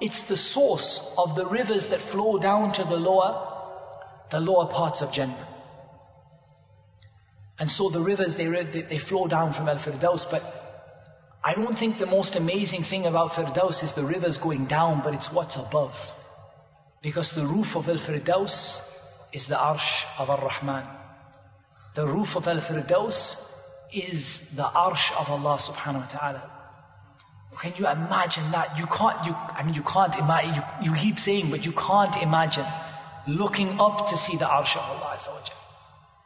It's 0.02 0.22
the 0.22 0.36
source 0.36 1.14
of 1.16 1.34
the 1.34 1.46
rivers 1.46 1.86
that 1.86 2.02
flow 2.02 2.38
down 2.38 2.72
to 2.72 2.84
the 2.84 2.96
lower, 2.96 3.46
the 4.30 4.40
lower 4.40 4.66
parts 4.66 5.00
of 5.00 5.12
Jannah. 5.12 5.48
And 7.58 7.70
so 7.70 7.88
the 7.88 8.00
rivers, 8.00 8.36
they, 8.36 8.46
they 8.46 8.98
flow 8.98 9.26
down 9.28 9.54
from 9.54 9.68
Al 9.68 9.76
Firdaus, 9.76 10.30
but 10.30 10.59
I 11.42 11.54
don't 11.54 11.78
think 11.78 11.96
the 11.96 12.06
most 12.06 12.36
amazing 12.36 12.82
thing 12.82 13.06
about 13.06 13.32
Firdaus 13.32 13.82
is 13.82 13.94
the 13.94 14.04
rivers 14.04 14.36
going 14.36 14.66
down, 14.66 15.00
but 15.02 15.14
it's 15.14 15.32
what's 15.32 15.56
above. 15.56 16.14
Because 17.00 17.32
the 17.32 17.46
roof 17.46 17.76
of 17.76 17.88
Al 17.88 17.96
Firdaus 17.96 18.86
is 19.32 19.46
the 19.46 19.54
Arsh 19.54 20.04
of 20.18 20.28
Ar 20.28 20.38
Rahman. 20.38 20.86
The 21.94 22.06
roof 22.06 22.36
of 22.36 22.46
Al 22.46 22.58
Firdaus 22.58 23.50
is 23.92 24.50
the 24.50 24.64
Arsh 24.64 25.18
of 25.18 25.30
Allah 25.30 25.56
subhanahu 25.56 26.02
wa 26.02 26.18
ta'ala. 26.18 26.50
Can 27.58 27.72
you 27.78 27.88
imagine 27.88 28.44
that? 28.52 28.78
You 28.78 28.86
can't, 28.86 29.24
you, 29.24 29.34
I 29.34 29.62
mean, 29.64 29.74
you 29.74 29.82
can't 29.82 30.16
imagine, 30.16 30.62
you, 30.82 30.92
you 30.92 30.96
keep 30.96 31.18
saying, 31.18 31.50
but 31.50 31.64
you 31.64 31.72
can't 31.72 32.16
imagine 32.22 32.66
looking 33.26 33.80
up 33.80 34.06
to 34.08 34.16
see 34.16 34.36
the 34.36 34.44
Arsh 34.44 34.76
of 34.76 34.82
Allah 34.82 35.18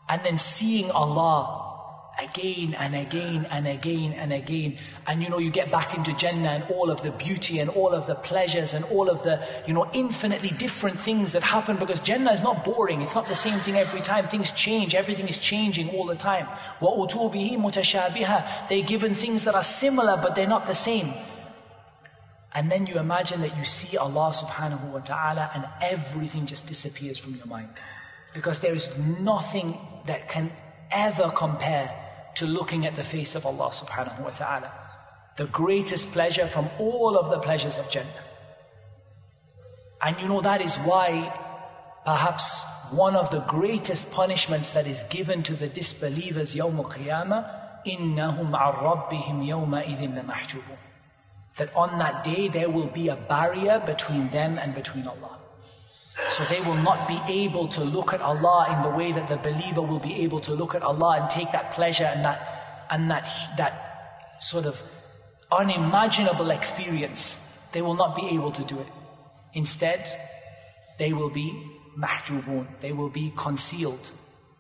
and 0.08 0.22
then 0.24 0.38
seeing 0.38 0.90
Allah 0.90 1.73
again 2.19 2.73
and 2.73 2.95
again 2.95 3.47
and 3.49 3.67
again 3.67 4.13
and 4.13 4.33
again. 4.33 4.77
And 5.07 5.23
you 5.23 5.29
know, 5.29 5.39
you 5.39 5.49
get 5.49 5.71
back 5.71 5.95
into 5.95 6.13
Jannah 6.13 6.49
and 6.49 6.63
all 6.65 6.91
of 6.91 7.01
the 7.01 7.11
beauty 7.11 7.59
and 7.59 7.69
all 7.69 7.93
of 7.93 8.07
the 8.07 8.15
pleasures 8.15 8.73
and 8.73 8.83
all 8.85 9.09
of 9.09 9.23
the, 9.23 9.45
you 9.65 9.73
know, 9.73 9.89
infinitely 9.93 10.49
different 10.49 10.99
things 10.99 11.31
that 11.31 11.43
happen 11.43 11.77
because 11.77 11.99
Jannah 11.99 12.31
is 12.31 12.41
not 12.41 12.65
boring. 12.65 13.01
It's 13.01 13.15
not 13.15 13.27
the 13.27 13.35
same 13.35 13.59
thing 13.59 13.75
every 13.75 14.01
time. 14.01 14.27
Things 14.27 14.51
change. 14.51 14.95
Everything 14.95 15.27
is 15.27 15.37
changing 15.37 15.89
all 15.89 16.05
the 16.05 16.15
time. 16.15 16.47
وَأُتُوبِهِ 16.81 17.57
مُتَشَابِهَا 17.57 18.69
They're 18.69 18.83
given 18.83 19.13
things 19.13 19.43
that 19.45 19.55
are 19.55 19.63
similar 19.63 20.17
but 20.17 20.35
they're 20.35 20.47
not 20.47 20.67
the 20.67 20.75
same. 20.75 21.13
And 22.53 22.71
then 22.71 22.87
you 22.87 22.95
imagine 22.95 23.41
that 23.41 23.55
you 23.57 23.63
see 23.63 23.95
Allah 23.95 24.33
subhanahu 24.33 24.91
wa 24.91 24.99
ta'ala 24.99 25.51
and 25.53 25.67
everything 25.81 26.47
just 26.47 26.65
disappears 26.65 27.19
from 27.19 27.35
your 27.35 27.45
mind. 27.45 27.69
Because 28.33 28.59
there 28.59 28.73
is 28.73 28.89
nothing 29.19 29.77
that 30.07 30.27
can 30.27 30.51
ever 30.91 31.31
compare 31.35 32.02
to 32.35 32.45
looking 32.45 32.85
at 32.85 32.95
the 32.95 33.03
face 33.03 33.35
of 33.35 33.45
Allah 33.45 33.69
subhanahu 33.69 34.21
wa 34.21 34.29
ta'ala. 34.29 34.71
The 35.37 35.45
greatest 35.47 36.11
pleasure 36.11 36.47
from 36.47 36.69
all 36.79 37.17
of 37.17 37.29
the 37.29 37.39
pleasures 37.39 37.77
of 37.77 37.89
Jannah. 37.89 38.23
And 40.01 40.19
you 40.19 40.27
know 40.27 40.41
that 40.41 40.61
is 40.61 40.75
why 40.77 41.33
perhaps 42.05 42.63
one 42.91 43.15
of 43.15 43.29
the 43.29 43.41
greatest 43.41 44.11
punishments 44.11 44.71
that 44.71 44.87
is 44.87 45.03
given 45.03 45.43
to 45.43 45.53
the 45.53 45.67
disbelievers 45.67 46.55
يوم 46.55 46.79
القيامة 46.79 47.45
إنهم 47.87 48.55
عن 48.55 48.73
ربهم 48.73 49.43
يومئذ 49.43 50.01
لمحجوبون 50.01 50.77
that 51.57 51.75
on 51.75 51.99
that 51.99 52.23
day 52.23 52.47
there 52.47 52.69
will 52.69 52.87
be 52.87 53.09
a 53.09 53.15
barrier 53.15 53.81
between 53.85 54.29
them 54.29 54.57
and 54.57 54.73
between 54.73 55.05
Allah. 55.05 55.37
So 56.34 56.42
they 56.46 56.60
will 56.62 56.74
not 56.82 57.06
be 57.06 57.20
able 57.28 57.68
to 57.68 57.84
look 57.84 58.12
at 58.12 58.20
Allah 58.20 58.66
in 58.74 58.82
the 58.82 58.88
way 58.98 59.12
that 59.12 59.28
the 59.28 59.36
believer 59.36 59.80
will 59.80 60.00
be 60.00 60.14
able 60.24 60.40
to 60.40 60.52
look 60.52 60.74
at 60.74 60.82
Allah 60.82 61.20
and 61.20 61.30
take 61.30 61.52
that 61.52 61.70
pleasure 61.70 62.10
and 62.12 62.24
that 62.24 62.86
and 62.90 63.08
that 63.08 63.30
that 63.56 64.42
sort 64.42 64.66
of 64.66 64.82
unimaginable 65.52 66.50
experience. 66.50 67.38
They 67.70 67.82
will 67.82 67.94
not 67.94 68.16
be 68.16 68.26
able 68.30 68.50
to 68.50 68.64
do 68.64 68.80
it. 68.80 68.88
Instead, 69.52 70.00
they 70.98 71.12
will 71.12 71.30
be 71.30 71.54
mahjubun. 71.96 72.66
They 72.80 72.90
will 72.90 73.10
be 73.10 73.32
concealed. 73.36 74.10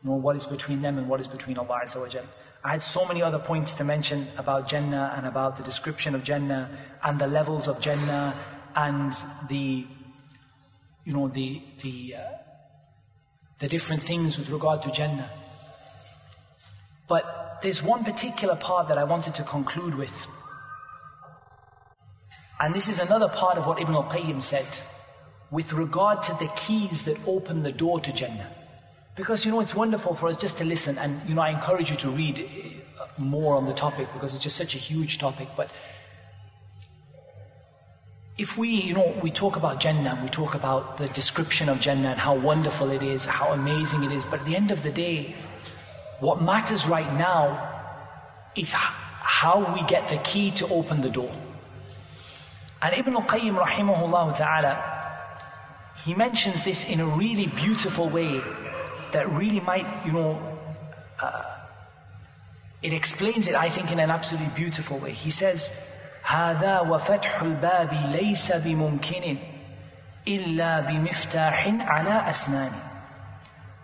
Know 0.04 0.12
what 0.12 0.36
is 0.36 0.46
between 0.46 0.80
them 0.80 0.96
and 0.96 1.08
what 1.08 1.18
is 1.18 1.26
between 1.26 1.58
Allah 1.58 1.80
Azza 1.82 1.98
wa 2.00 2.22
I 2.62 2.70
had 2.70 2.84
so 2.84 3.04
many 3.04 3.20
other 3.20 3.40
points 3.40 3.74
to 3.74 3.84
mention 3.84 4.28
about 4.38 4.68
Jannah 4.68 5.12
and 5.16 5.26
about 5.26 5.56
the 5.56 5.64
description 5.64 6.14
of 6.14 6.22
Jannah 6.22 6.70
and 7.02 7.18
the 7.18 7.26
levels 7.26 7.66
of 7.66 7.80
Jannah 7.80 8.32
and 8.76 9.12
the 9.48 9.86
you 11.04 11.12
know, 11.12 11.28
the, 11.28 11.62
the, 11.82 12.16
uh, 12.16 12.20
the 13.58 13.68
different 13.68 14.02
things 14.02 14.38
with 14.38 14.50
regard 14.50 14.82
to 14.82 14.90
Jannah. 14.90 15.28
But 17.08 17.58
there's 17.62 17.82
one 17.82 18.04
particular 18.04 18.56
part 18.56 18.88
that 18.88 18.98
I 18.98 19.04
wanted 19.04 19.34
to 19.36 19.42
conclude 19.42 19.94
with. 19.94 20.26
And 22.60 22.74
this 22.74 22.88
is 22.88 22.98
another 22.98 23.28
part 23.28 23.58
of 23.58 23.66
what 23.66 23.80
Ibn 23.80 23.94
al-Qayyim 23.94 24.42
said 24.42 24.66
with 25.50 25.72
regard 25.72 26.22
to 26.24 26.32
the 26.34 26.50
keys 26.56 27.02
that 27.02 27.16
open 27.26 27.62
the 27.62 27.72
door 27.72 28.00
to 28.00 28.12
Jannah. 28.12 28.48
Because, 29.16 29.44
you 29.44 29.52
know, 29.52 29.60
it's 29.60 29.74
wonderful 29.74 30.14
for 30.14 30.28
us 30.28 30.36
just 30.36 30.58
to 30.58 30.64
listen. 30.64 30.98
And, 30.98 31.20
you 31.28 31.34
know, 31.34 31.42
I 31.42 31.50
encourage 31.50 31.90
you 31.90 31.96
to 31.96 32.10
read 32.10 32.48
uh, 32.98 33.06
more 33.18 33.54
on 33.54 33.66
the 33.66 33.72
topic 33.72 34.08
because 34.12 34.34
it's 34.34 34.42
just 34.42 34.56
such 34.56 34.74
a 34.74 34.78
huge 34.78 35.18
topic. 35.18 35.48
But 35.56 35.70
if 38.36 38.58
we, 38.58 38.68
you 38.68 38.94
know, 38.94 39.14
we 39.22 39.30
talk 39.30 39.56
about 39.56 39.78
Jannah, 39.80 40.18
we 40.22 40.28
talk 40.28 40.54
about 40.54 40.96
the 40.96 41.08
description 41.08 41.68
of 41.68 41.80
Jannah 41.80 42.10
and 42.10 42.18
how 42.18 42.34
wonderful 42.34 42.90
it 42.90 43.02
is, 43.02 43.26
how 43.26 43.52
amazing 43.52 44.02
it 44.02 44.10
is, 44.10 44.24
but 44.24 44.40
at 44.40 44.46
the 44.46 44.56
end 44.56 44.70
of 44.70 44.82
the 44.82 44.90
day, 44.90 45.34
What 46.20 46.40
matters 46.40 46.86
right 46.86 47.12
now 47.18 47.70
is 48.56 48.72
how 48.72 49.74
we 49.74 49.82
get 49.84 50.08
the 50.08 50.16
key 50.18 50.50
to 50.52 50.66
open 50.68 51.02
the 51.02 51.10
door. 51.10 51.30
And 52.80 52.94
Ibn 52.94 53.14
al-Qayyim 53.14 53.58
rahimahullah 53.58 54.34
ta'ala, 54.34 54.72
he 56.04 56.14
mentions 56.14 56.62
this 56.62 56.88
in 56.88 57.00
a 57.00 57.06
really 57.06 57.48
beautiful 57.48 58.08
way 58.08 58.40
that 59.12 59.30
really 59.32 59.60
might, 59.60 59.86
you 60.06 60.12
know, 60.12 60.58
uh, 61.20 61.42
it 62.82 62.92
explains 62.92 63.48
it, 63.48 63.54
I 63.54 63.68
think, 63.68 63.90
in 63.90 63.98
an 63.98 64.10
absolutely 64.10 64.52
beautiful 64.54 64.98
way. 64.98 65.12
He 65.12 65.30
says, 65.30 65.90
هذا 66.26 66.80
وفتح 66.80 67.42
الباب 67.42 67.92
ليس 67.92 68.52
بممكن 68.52 69.36
إلا 70.28 70.80
بمفتاح 70.80 71.68
على 71.80 72.30
أسنان. 72.30 72.70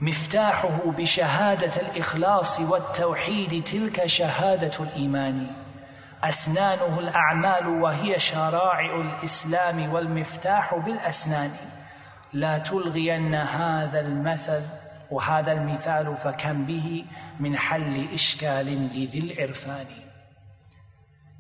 مفتاحه 0.01 0.79
بشهادة 0.99 1.73
الإخلاص 1.77 2.61
والتوحيد 2.61 3.65
تلك 3.65 4.07
شهادة 4.07 4.71
الإيمان. 4.81 5.47
أسنانه 6.25 6.99
الأعمال 6.99 7.67
وهي 7.67 8.19
شرائع 8.19 9.01
الإسلام 9.01 9.93
والمفتاح 9.93 10.75
بالأسنان. 10.75 11.51
لا 12.33 12.59
تلغين 12.59 13.35
هذا 13.35 14.01
المثل 14.01 14.63
وهذا 15.11 15.53
المثال 15.53 16.17
فكم 16.17 16.67
به 16.67 17.05
من 17.41 17.59
حل 17.59 18.09
إشكال 18.15 18.67
لذي 18.67 19.19
العرفان. 19.19 19.87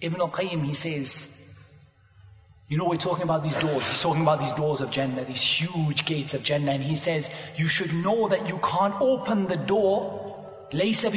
Ibn 0.00 0.20
al 0.20 0.30
Qayyim, 0.30 0.64
he 0.64 0.74
says, 0.74 1.36
you 2.68 2.78
know, 2.78 2.84
we're 2.84 2.96
talking 2.96 3.24
about 3.24 3.42
these 3.42 3.56
doors. 3.56 3.88
He's 3.88 4.00
talking 4.00 4.22
about 4.22 4.38
these 4.38 4.52
doors 4.52 4.80
of 4.80 4.90
Jannah, 4.90 5.24
these 5.24 5.42
huge 5.42 6.04
gates 6.04 6.34
of 6.34 6.44
Jannah. 6.44 6.72
And 6.72 6.82
he 6.82 6.94
says, 6.94 7.30
you 7.56 7.66
should 7.66 7.92
know 7.92 8.28
that 8.28 8.48
you 8.48 8.58
can't 8.62 8.94
open 9.00 9.46
the 9.46 9.56
door. 9.56 10.26
Laysa. 10.72 11.10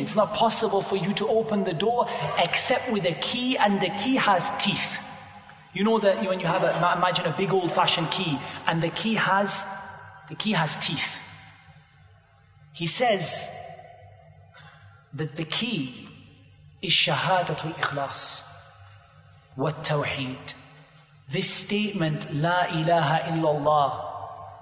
It's 0.00 0.16
not 0.16 0.34
possible 0.34 0.82
for 0.82 0.96
you 0.96 1.14
to 1.14 1.26
open 1.28 1.64
the 1.64 1.72
door 1.72 2.06
except 2.38 2.92
with 2.92 3.06
a 3.06 3.14
key, 3.14 3.56
and 3.56 3.80
the 3.80 3.88
key 3.90 4.16
has 4.16 4.50
teeth. 4.58 4.98
You 5.72 5.84
know 5.84 5.98
that 5.98 6.26
when 6.26 6.40
you 6.40 6.46
have 6.46 6.62
a, 6.62 6.76
imagine 6.96 7.24
a 7.24 7.34
big 7.36 7.52
old-fashioned 7.52 8.10
key, 8.10 8.38
and 8.66 8.82
the 8.82 8.90
key 8.90 9.14
has, 9.14 9.64
the 10.28 10.34
key 10.34 10.52
has 10.52 10.76
teeth. 10.76 11.22
He 12.74 12.86
says 12.86 13.48
that 15.14 15.36
the 15.36 15.44
key 15.44 16.07
is 16.82 16.92
shahadatul 16.92 17.74
ikhlas, 17.74 18.46
what 19.56 19.84
tawheed. 19.84 20.54
This 21.28 21.50
statement, 21.50 22.34
La 22.34 22.64
ilaha 22.66 23.18
illallah, 23.30 24.04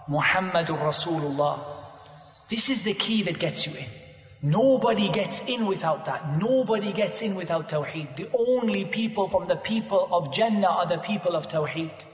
Muhammadur 0.08 0.78
Rasulullah, 0.78 1.60
this 2.48 2.70
is 2.70 2.82
the 2.82 2.94
key 2.94 3.22
that 3.22 3.38
gets 3.38 3.66
you 3.66 3.72
in. 3.76 3.86
Nobody 4.42 5.08
gets 5.10 5.44
in 5.46 5.66
without 5.66 6.04
that. 6.04 6.38
Nobody 6.38 6.92
gets 6.92 7.22
in 7.22 7.34
without 7.34 7.68
Tawheed. 7.68 8.14
The 8.16 8.28
only 8.32 8.84
people 8.84 9.28
from 9.28 9.46
the 9.46 9.56
people 9.56 10.08
of 10.12 10.32
Jannah 10.32 10.68
are 10.68 10.86
the 10.86 10.98
people 10.98 11.34
of 11.34 11.48
Tawheed. 11.48 12.04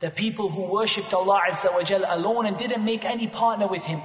The 0.00 0.10
people 0.10 0.48
who 0.48 0.62
worshipped 0.62 1.12
Allah 1.12 1.42
Azza 1.48 1.72
wa 1.72 2.14
alone 2.14 2.46
and 2.46 2.56
didn't 2.56 2.84
make 2.84 3.04
any 3.04 3.26
partner 3.26 3.66
with 3.66 3.84
Him. 3.84 4.00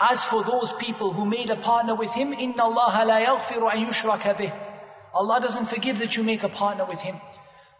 As 0.00 0.24
for 0.24 0.44
those 0.44 0.72
people 0.72 1.12
who 1.12 1.24
made 1.24 1.48
a 1.48 1.56
partner 1.56 1.94
with 1.94 2.12
Him, 2.12 2.32
إِنَّ 2.34 2.56
اللَّهَ 2.56 2.92
لَا 2.92 3.26
يَغْفِرُ 3.26 3.72
أَن 3.72 3.88
يُشْرَكَ 3.88 4.36
بِهِ 4.36 4.52
Allah 5.14 5.40
doesn't 5.40 5.66
forgive 5.66 5.98
that 6.00 6.16
you 6.16 6.22
make 6.22 6.42
a 6.42 6.50
partner 6.50 6.84
with 6.84 7.00
Him. 7.00 7.16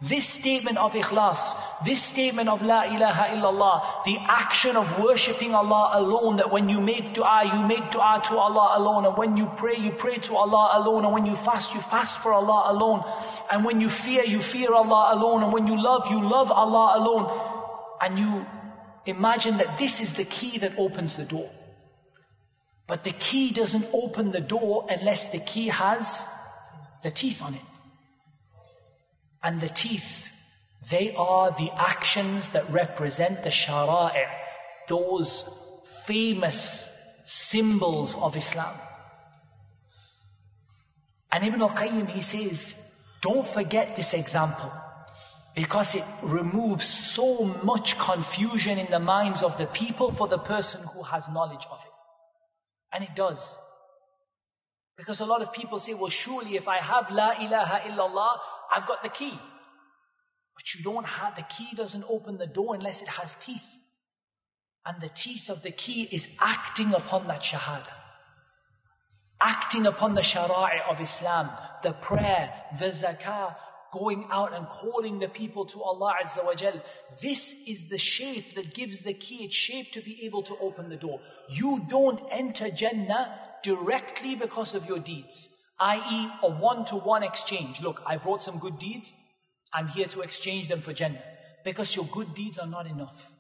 This 0.01 0.29
statement 0.29 0.77
of 0.77 0.93
ikhlas, 0.93 1.57
this 1.85 2.03
statement 2.03 2.51
of 2.51 2.61
la 2.61 2.83
ilaha 2.83 3.33
illallah, 3.33 4.05
the 4.05 4.18
action 4.29 4.77
of 4.77 4.99
worshipping 5.01 5.55
Allah 5.55 5.93
alone, 5.95 6.37
that 6.37 6.51
when 6.51 6.68
you 6.68 6.81
make 6.81 7.14
dua, 7.14 7.45
you 7.45 7.66
make 7.66 7.91
dua 7.91 8.20
to 8.24 8.37
Allah 8.37 8.77
alone, 8.77 9.07
and 9.07 9.16
when 9.16 9.39
you 9.39 9.47
pray, 9.57 9.77
you 9.77 9.93
pray 9.93 10.16
to 10.16 10.37
Allah 10.37 10.72
alone, 10.74 11.05
and 11.05 11.14
when 11.14 11.24
you 11.24 11.35
fast, 11.35 11.74
you 11.74 11.81
fast 11.81 12.18
for 12.18 12.35
Allah 12.35 12.72
alone, 12.72 13.05
and 13.51 13.64
when 13.64 13.81
you 13.81 13.89
fear, 13.89 14.22
you 14.22 14.43
fear 14.43 14.72
Allah 14.74 15.14
alone, 15.14 15.43
and 15.43 15.51
when 15.51 15.66
you 15.66 15.83
love, 15.83 16.11
you 16.11 16.20
love 16.22 16.53
Allah 16.53 16.99
alone, 16.99 17.33
and 18.03 18.18
you 18.18 18.45
imagine 19.07 19.57
that 19.57 19.79
this 19.79 20.01
is 20.03 20.16
the 20.16 20.24
key 20.24 20.59
that 20.59 20.79
opens 20.79 21.16
the 21.16 21.24
door. 21.24 21.49
But 22.92 23.06
the 23.06 23.14
key 23.14 23.54
doesn't 23.54 23.86
open 23.94 24.32
the 24.32 24.42
door 24.42 24.86
unless 24.89 25.32
the 25.32 25.39
key 25.39 25.70
has 25.70 26.26
the 27.04 27.10
teeth 27.10 27.42
on 27.42 27.54
it. 27.54 27.62
And 29.42 29.62
the 29.62 29.70
teeth, 29.70 30.30
they 30.89 31.16
are 31.16 31.52
the 31.52 31.72
actions 31.78 32.50
that 32.50 32.70
represent 32.70 33.44
the 33.44 33.50
shara'i, 33.50 34.28
those 34.89 35.50
famous 36.04 36.94
symbols 37.24 38.18
of 38.18 38.36
Islam. 38.36 38.76
And 41.32 41.46
Ibn 41.46 41.62
al-Qayyim, 41.62 42.10
he 42.10 42.20
says, 42.20 42.76
don't 43.22 43.48
forget 43.48 43.96
this 43.96 44.14
example 44.14 44.70
because 45.56 45.96
it 45.96 46.04
removes 46.22 46.84
so 46.84 47.46
much 47.64 47.98
confusion 47.98 48.78
in 48.78 48.92
the 48.92 49.00
minds 49.00 49.44
of 49.44 49.58
the 49.58 49.68
people 49.68 50.12
for 50.12 50.28
the 50.28 50.39
person 50.39 50.86
who 50.94 51.04
has 51.04 51.30
knowledge 51.30 51.66
of 51.72 51.80
it. 51.86 51.91
And 52.94 53.04
it 53.04 53.16
does. 53.16 53.60
Because 54.98 55.20
a 55.20 55.26
lot 55.26 55.42
of 55.42 55.52
people 55.54 55.80
say, 55.80 55.94
well, 55.94 56.10
surely 56.10 56.56
if 56.56 56.68
I 56.68 56.78
have 56.78 57.10
La 57.10 57.32
ilaha 57.42 57.80
illallah, 57.89 58.38
I've 58.76 58.88
got 58.88 59.02
the 59.02 59.10
key. 59.10 59.34
But 60.56 60.76
you 60.76 60.84
don't 60.84 61.06
have, 61.06 61.36
the 61.36 61.44
key 61.44 61.70
doesn't 61.76 62.06
open 62.08 62.38
the 62.38 62.48
door 62.48 62.76
unless 62.76 63.02
it 63.02 63.08
has 63.08 63.36
teeth. 63.36 63.78
And 64.86 65.02
the 65.02 65.10
teeth 65.10 65.50
of 65.50 65.64
the 65.64 65.72
key 65.72 66.08
is 66.12 66.36
acting 66.39 66.94
upon 66.94 67.28
that 67.28 67.42
shahada. 67.42 67.94
Acting 69.39 69.88
upon 69.88 70.14
the 70.14 70.22
shara'i 70.22 70.88
of 70.89 71.02
Islam, 71.02 71.50
the 71.82 71.94
prayer, 71.94 72.54
the 72.80 72.88
zakah, 72.88 73.56
going 73.92 74.26
out 74.32 74.54
and 74.54 74.68
calling 74.70 75.20
the 75.20 75.28
people 75.28 75.66
to 75.66 75.82
Allah 75.84 76.16
Azza 76.24 76.44
wa 76.46 76.54
Jal. 76.56 76.82
This 77.22 77.54
is 77.68 77.89
the 77.89 77.98
shape 77.98 78.56
that 78.56 78.74
gives 78.74 79.02
the 79.02 79.14
key 79.14 79.44
its 79.44 79.56
shape 79.56 79.92
to 79.92 80.02
be 80.02 80.24
able 80.26 80.44
to 80.44 80.58
open 80.62 80.89
the 80.89 80.96
door. 80.96 81.20
You 81.50 81.86
don't 81.89 82.22
enter 82.32 82.70
Jannah 82.70 83.38
directly 83.64 84.36
because 84.36 84.74
of 84.74 84.86
your 84.88 85.00
deeds, 85.00 85.50
i.e., 85.80 86.32
a 86.42 86.50
one 86.50 86.86
to 86.86 86.96
one 86.96 87.22
exchange. 87.22 87.82
Look, 87.82 88.02
I 88.06 88.18
brought 88.18 88.42
some 88.42 88.60
good 88.60 88.80
deeds, 88.80 89.14
I'm 89.74 89.88
here 89.88 90.08
to 90.08 90.22
exchange 90.22 90.68
them 90.70 90.82
for 90.82 90.94
Jannah. 90.94 91.22
Because 91.64 91.96
your 91.96 92.06
good 92.06 92.34
deeds 92.34 92.58
are 92.58 92.68
not 92.68 92.88
enough. 92.88 93.32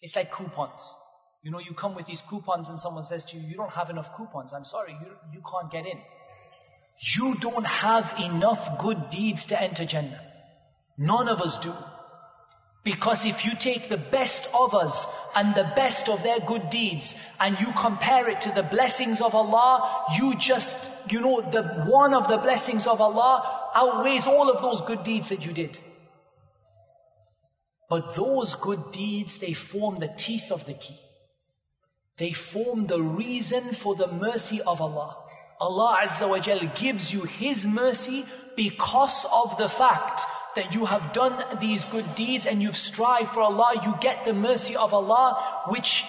It's 0.00 0.16
like 0.16 0.32
coupons. 0.32 0.94
You 1.42 1.50
know, 1.50 1.58
you 1.58 1.74
come 1.74 1.94
with 1.94 2.06
these 2.06 2.22
coupons 2.22 2.68
and 2.68 2.78
someone 2.78 3.04
says 3.04 3.24
to 3.26 3.36
you, 3.36 3.46
You 3.46 3.56
don't 3.56 3.72
have 3.72 3.90
enough 3.90 4.14
coupons. 4.16 4.52
I'm 4.52 4.64
sorry, 4.64 4.92
you, 4.92 5.06
you 5.32 5.42
can't 5.48 5.70
get 5.70 5.86
in. 5.86 6.00
You 7.00 7.34
don't 7.36 7.66
have 7.66 8.14
enough 8.18 8.78
good 8.78 9.10
deeds 9.10 9.44
to 9.46 9.60
enter 9.60 9.84
Jannah. 9.84 10.20
None 10.98 11.28
of 11.28 11.40
us 11.40 11.58
do. 11.58 11.72
Because 12.84 13.24
if 13.24 13.44
you 13.44 13.54
take 13.54 13.88
the 13.88 13.96
best 13.96 14.48
of 14.54 14.74
us 14.74 15.06
and 15.36 15.54
the 15.54 15.70
best 15.76 16.08
of 16.08 16.24
their 16.24 16.40
good 16.40 16.68
deeds 16.68 17.14
and 17.38 17.58
you 17.60 17.72
compare 17.76 18.28
it 18.28 18.40
to 18.40 18.50
the 18.50 18.64
blessings 18.64 19.20
of 19.20 19.36
Allah, 19.36 20.06
you 20.16 20.34
just, 20.34 20.90
you 21.10 21.20
know, 21.20 21.40
the 21.40 21.62
one 21.86 22.12
of 22.12 22.26
the 22.26 22.38
blessings 22.38 22.88
of 22.88 23.00
Allah 23.00 23.70
outweighs 23.76 24.26
all 24.26 24.50
of 24.50 24.60
those 24.60 24.80
good 24.80 25.04
deeds 25.04 25.28
that 25.28 25.46
you 25.46 25.52
did. 25.52 25.78
But 27.88 28.16
those 28.16 28.56
good 28.56 28.90
deeds, 28.90 29.38
they 29.38 29.52
form 29.52 29.98
the 29.98 30.12
teeth 30.16 30.50
of 30.50 30.66
the 30.66 30.74
key. 30.74 30.98
They 32.16 32.32
form 32.32 32.86
the 32.86 33.00
reason 33.00 33.74
for 33.74 33.94
the 33.94 34.08
mercy 34.08 34.60
of 34.62 34.80
Allah. 34.80 35.21
Allah 35.62 36.00
Azza 36.02 36.28
wa 36.28 36.40
Jal 36.40 36.58
gives 36.74 37.12
you 37.14 37.22
His 37.22 37.68
mercy 37.68 38.26
because 38.56 39.24
of 39.32 39.56
the 39.58 39.68
fact 39.68 40.22
that 40.56 40.74
you 40.74 40.86
have 40.86 41.12
done 41.12 41.42
these 41.60 41.84
good 41.84 42.16
deeds 42.16 42.46
and 42.46 42.60
you've 42.60 42.76
strived 42.76 43.28
for 43.28 43.42
Allah, 43.42 43.80
you 43.84 43.94
get 44.00 44.24
the 44.24 44.34
mercy 44.34 44.74
of 44.74 44.92
Allah, 44.92 45.62
which 45.68 46.04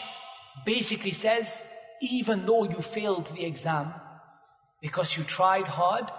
basically 0.65 1.11
says, 1.11 1.63
even 2.01 2.47
though 2.47 2.63
you 2.63 2.81
failed 2.81 3.27
the 3.27 3.45
exam, 3.45 3.93
because 4.81 5.15
you 5.15 5.23
tried 5.23 5.67
hard, 5.67 6.11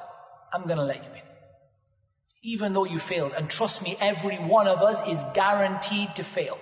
I'm 0.54 0.68
to 0.68 0.76
let 0.76 1.02
you 1.04 1.10
in. 1.10 1.26
Even 2.44 2.72
though 2.72 2.84
you 2.84 3.00
failed. 3.00 3.32
And 3.36 3.50
trust 3.50 3.82
me, 3.82 3.96
every 4.00 4.36
one 4.36 4.68
of 4.68 4.80
us 4.80 5.00
is 5.08 5.24
guaranteed 5.34 6.14
to 6.14 6.22
fail. 6.22 6.56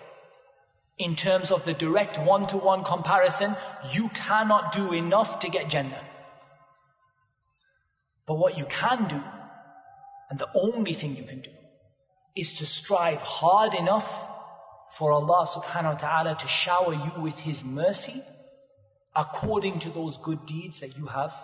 In 0.99 1.17
terms 1.17 1.51
of 1.51 1.65
the 1.67 1.75
direct 1.75 2.19
one 2.19 2.47
to 2.47 2.57
one 2.57 2.83
comparison, 2.83 3.57
you 3.93 4.09
cannot 4.11 4.73
do 4.73 4.95
enough 4.95 5.39
to 5.41 5.51
get 5.51 5.69
Jannah. 5.69 6.01
But 8.27 8.35
what 8.35 8.59
you 8.59 8.65
can 8.67 9.09
do 9.09 9.23
and 10.31 10.39
the 10.39 10.49
only 10.55 10.93
thing 10.95 11.17
you 11.17 11.25
can 11.25 11.41
do 11.41 11.51
is 12.35 12.55
to 12.55 12.67
strive 12.67 13.19
hard 13.19 13.75
enough 13.75 14.29
for 14.97 15.13
Allah 15.13 15.47
subhanahu 15.47 15.93
wa 15.93 15.95
ta'ala 15.95 16.37
to 16.37 16.49
shower 16.49 16.95
you 16.95 17.13
with 17.21 17.41
His 17.41 17.65
mercy 17.65 18.23
according 19.15 19.79
to 19.81 19.91
those 19.91 20.17
good 20.17 20.47
deeds 20.47 20.81
that 20.81 20.97
you 20.97 21.07
have 21.07 21.35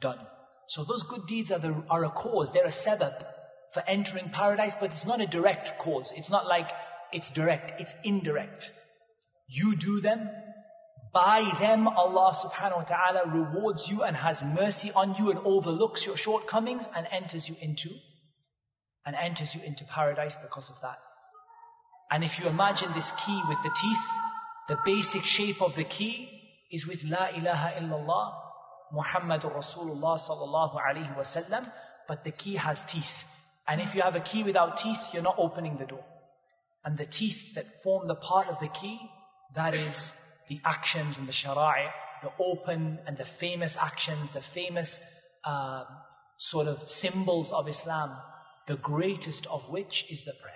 done. 0.00 0.18
So 0.66 0.82
those 0.82 1.02
good 1.02 1.26
deeds 1.26 1.50
are, 1.50 1.58
the, 1.58 1.74
are 1.90 2.04
a 2.04 2.10
cause, 2.10 2.52
they're 2.52 2.64
a 2.64 2.68
sabab 2.68 3.26
for 3.74 3.82
entering 3.86 4.30
paradise, 4.30 4.74
but 4.74 4.92
it's 4.92 5.06
not 5.06 5.20
a 5.20 5.26
direct 5.26 5.78
cause. 5.78 6.12
It's 6.16 6.30
not 6.30 6.46
like 6.46 6.70
it's 7.12 7.30
direct, 7.30 7.78
it's 7.80 7.94
indirect. 8.04 8.72
You 9.48 9.76
do 9.76 10.00
them 10.00 10.30
By 11.12 11.52
them, 11.60 11.88
Allah 11.88 12.32
subhanahu 12.32 12.76
wa 12.76 12.82
ta'ala 12.84 13.22
rewards 13.26 13.88
you 13.88 14.02
and 14.02 14.16
has 14.16 14.42
mercy 14.42 14.90
on 14.96 15.14
you 15.18 15.30
and 15.30 15.38
overlooks 15.44 16.06
your 16.06 16.16
shortcomings 16.16 16.88
and 16.96 17.06
enters 17.10 17.50
you 17.50 17.56
into 17.60 17.90
and 19.04 19.14
enters 19.16 19.54
you 19.54 19.60
into 19.62 19.84
paradise 19.84 20.36
because 20.36 20.70
of 20.70 20.80
that. 20.80 20.98
And 22.10 22.24
if 22.24 22.38
you 22.38 22.46
imagine 22.48 22.90
this 22.94 23.12
key 23.24 23.42
with 23.46 23.62
the 23.62 23.74
teeth, 23.80 24.06
the 24.68 24.78
basic 24.86 25.24
shape 25.24 25.60
of 25.60 25.76
the 25.76 25.84
key 25.84 26.30
is 26.70 26.86
with 26.86 27.04
La 27.04 27.26
ilaha 27.26 27.74
illallah, 27.78 28.32
Muhammadur 28.94 29.54
Rasulullah 29.54 30.18
sallallahu 30.18 30.80
alayhi 30.80 31.14
wasallam, 31.16 31.70
but 32.08 32.24
the 32.24 32.30
key 32.30 32.56
has 32.56 32.84
teeth. 32.84 33.24
And 33.68 33.80
if 33.80 33.94
you 33.94 34.00
have 34.02 34.16
a 34.16 34.20
key 34.20 34.42
without 34.44 34.78
teeth, 34.78 35.00
you're 35.12 35.22
not 35.22 35.36
opening 35.38 35.76
the 35.76 35.86
door. 35.86 36.04
And 36.84 36.96
the 36.96 37.04
teeth 37.04 37.54
that 37.54 37.82
form 37.82 38.08
the 38.08 38.14
part 38.14 38.48
of 38.48 38.58
the 38.60 38.68
key, 38.68 38.98
that 39.54 39.74
is 39.74 40.12
the 40.47 40.59
actions 40.63 41.17
and 41.17 41.27
the 41.27 41.31
shara'i, 41.31 41.89
the 42.21 42.31
open 42.39 42.99
and 43.05 43.17
the 43.17 43.25
famous 43.25 43.77
actions, 43.77 44.29
the 44.29 44.41
famous 44.41 45.01
uh, 45.43 45.83
sort 46.37 46.67
of 46.67 46.87
symbols 46.87 47.51
of 47.51 47.67
Islam, 47.67 48.15
the 48.65 48.75
greatest 48.75 49.47
of 49.47 49.69
which 49.69 50.11
is 50.11 50.23
the 50.23 50.33
prayer. 50.41 50.53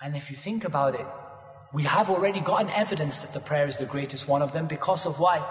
And 0.00 0.16
if 0.16 0.30
you 0.30 0.36
think 0.36 0.64
about 0.64 0.94
it, 0.94 1.06
we 1.72 1.82
have 1.84 2.10
already 2.10 2.40
gotten 2.40 2.70
evidence 2.70 3.18
that 3.20 3.32
the 3.32 3.40
prayer 3.40 3.66
is 3.66 3.78
the 3.78 3.86
greatest 3.86 4.28
one 4.28 4.42
of 4.42 4.52
them 4.52 4.66
because 4.66 5.06
of 5.06 5.18
why? 5.18 5.44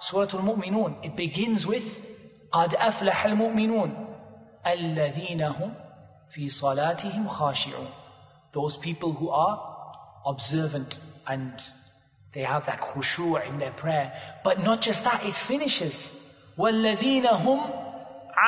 Surah 0.00 0.28
Al-Mu'minun, 0.32 1.04
it 1.04 1.16
begins 1.16 1.66
with 1.66 2.06
قَدْ 2.52 2.74
أَفْلَحَ 2.74 3.26
الْمُؤْمِنُونَ 3.26 4.06
الَّذِينَ 4.66 5.40
هُمْ 5.40 5.74
فِي 6.32 6.46
صَلَاتِهِمْ 6.46 7.28
خَاشِعُونَ 7.28 7.86
Those 8.52 8.76
people 8.76 9.12
who 9.12 9.30
are 9.30 9.56
observant 10.26 10.98
and 11.26 11.62
they 12.34 12.42
have 12.42 12.66
that 12.66 12.80
khushu' 12.80 13.44
in 13.48 13.58
their 13.58 13.72
prayer. 13.72 14.12
But 14.44 14.62
not 14.62 14.80
just 14.80 15.04
that, 15.04 15.24
it 15.24 15.34
finishes. 15.34 16.16
وَالَّذِينَ 16.56 17.26
هُمْ 17.26 17.90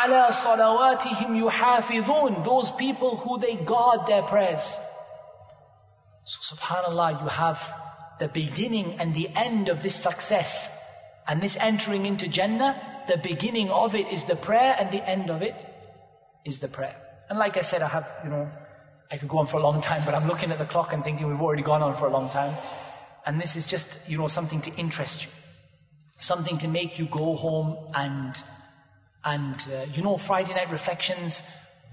عَلَى 0.05 0.29
صَلَوَاتِهِمْ 0.29 1.51
يُحَافِظُونَ 1.51 2.45
Those 2.45 2.71
people 2.73 3.17
who 3.17 3.39
they 3.39 3.57
guard 3.57 4.07
their 4.07 4.23
prayers. 4.23 4.79
So 6.25 6.55
subhanAllah, 6.55 7.23
you 7.23 7.29
have 7.29 7.75
the 8.21 8.29
beginning 8.29 9.01
and 9.01 9.15
the 9.15 9.29
end 9.35 9.69
of 9.69 9.83
this 9.83 9.97
success. 9.97 10.79
And 11.27 11.43
this 11.43 11.57
entering 11.57 12.07
into 12.07 12.29
Jannah, 12.29 12.81
the 13.09 13.17
beginning 13.17 13.71
of 13.71 13.95
it 13.95 14.07
is 14.13 14.25
the 14.25 14.37
prayer 14.37 14.77
and 14.79 14.91
the 14.93 15.07
end 15.09 15.31
of 15.31 15.43
it 15.43 15.57
is 16.45 16.61
the 16.61 16.69
prayer. 16.69 16.95
And 17.29 17.39
like 17.39 17.57
I 17.57 17.63
said, 17.63 17.83
I 17.83 17.89
have, 17.89 18.09
you 18.23 18.31
know, 18.31 18.49
I 19.11 19.17
could 19.17 19.29
go 19.29 19.39
on 19.39 19.47
for 19.47 19.57
a 19.57 19.63
long 19.63 19.81
time, 19.81 20.03
but 20.05 20.15
I'm 20.15 20.29
looking 20.29 20.53
at 20.53 20.59
the 20.59 20.65
clock 20.65 20.93
and 20.93 21.03
thinking 21.03 21.27
we've 21.29 21.41
already 21.41 21.63
gone 21.63 21.83
on 21.83 21.97
for 21.97 22.07
a 22.07 22.11
long 22.11 22.31
time. 22.31 22.55
And 23.28 23.42
this 23.42 23.58
is 23.58 23.68
just, 23.68 24.00
you 24.10 24.18
know, 24.18 24.28
something 24.28 24.62
to 24.62 24.74
interest 24.76 25.26
you. 25.26 25.32
Something 26.20 26.58
to 26.60 26.68
make 26.68 26.98
you 26.98 27.06
go 27.06 27.36
home 27.36 27.92
and, 27.94 28.42
and, 29.26 29.68
uh, 29.72 29.86
you 29.94 30.02
know, 30.02 30.18
Friday 30.18 30.54
night 30.54 30.72
reflections, 30.72 31.44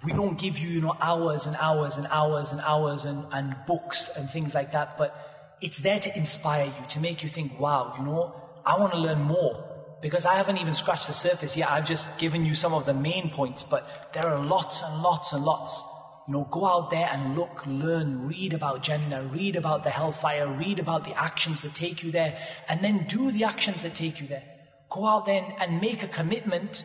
we 0.04 0.12
don't 0.12 0.38
give 0.38 0.58
you, 0.58 0.68
you 0.68 0.80
know, 0.80 0.96
hours 1.00 1.46
and 1.46 1.56
hours 1.56 1.96
and 1.96 2.06
hours 2.06 2.52
and 2.52 2.60
hours 2.60 3.04
and, 3.04 3.26
and 3.32 3.56
books 3.66 4.08
and 4.16 4.30
things 4.30 4.54
like 4.54 4.70
that, 4.72 4.96
but 4.96 5.56
it's 5.60 5.78
there 5.78 5.98
to 5.98 6.16
inspire 6.16 6.66
you, 6.66 6.86
to 6.90 7.00
make 7.00 7.22
you 7.24 7.28
think, 7.28 7.58
wow, 7.58 7.94
you 7.98 8.04
know, 8.04 8.34
I 8.64 8.78
want 8.78 8.92
to 8.92 8.98
learn 8.98 9.22
more. 9.22 9.70
Because 10.00 10.26
I 10.26 10.34
haven't 10.34 10.58
even 10.58 10.74
scratched 10.74 11.06
the 11.06 11.14
surface 11.14 11.56
yet. 11.56 11.70
I've 11.70 11.86
just 11.86 12.18
given 12.18 12.44
you 12.44 12.54
some 12.54 12.74
of 12.74 12.84
the 12.84 12.92
main 12.92 13.30
points, 13.30 13.62
but 13.62 14.12
there 14.12 14.26
are 14.26 14.44
lots 14.44 14.82
and 14.82 15.02
lots 15.02 15.32
and 15.32 15.42
lots. 15.42 15.82
You 16.26 16.32
know, 16.32 16.48
go 16.50 16.64
out 16.64 16.90
there 16.90 17.08
and 17.12 17.36
look, 17.36 17.66
learn, 17.66 18.26
read 18.26 18.54
about 18.54 18.82
Jannah, 18.82 19.22
read 19.24 19.56
about 19.56 19.84
the 19.84 19.90
hellfire, 19.90 20.46
read 20.48 20.78
about 20.78 21.04
the 21.04 21.12
actions 21.18 21.60
that 21.60 21.74
take 21.74 22.02
you 22.02 22.10
there, 22.10 22.38
and 22.68 22.82
then 22.82 23.04
do 23.06 23.30
the 23.30 23.44
actions 23.44 23.82
that 23.82 23.94
take 23.94 24.20
you 24.20 24.26
there. 24.26 24.44
Go 24.90 25.06
out 25.06 25.26
there 25.26 25.54
and 25.60 25.80
make 25.80 26.02
a 26.02 26.08
commitment 26.08 26.84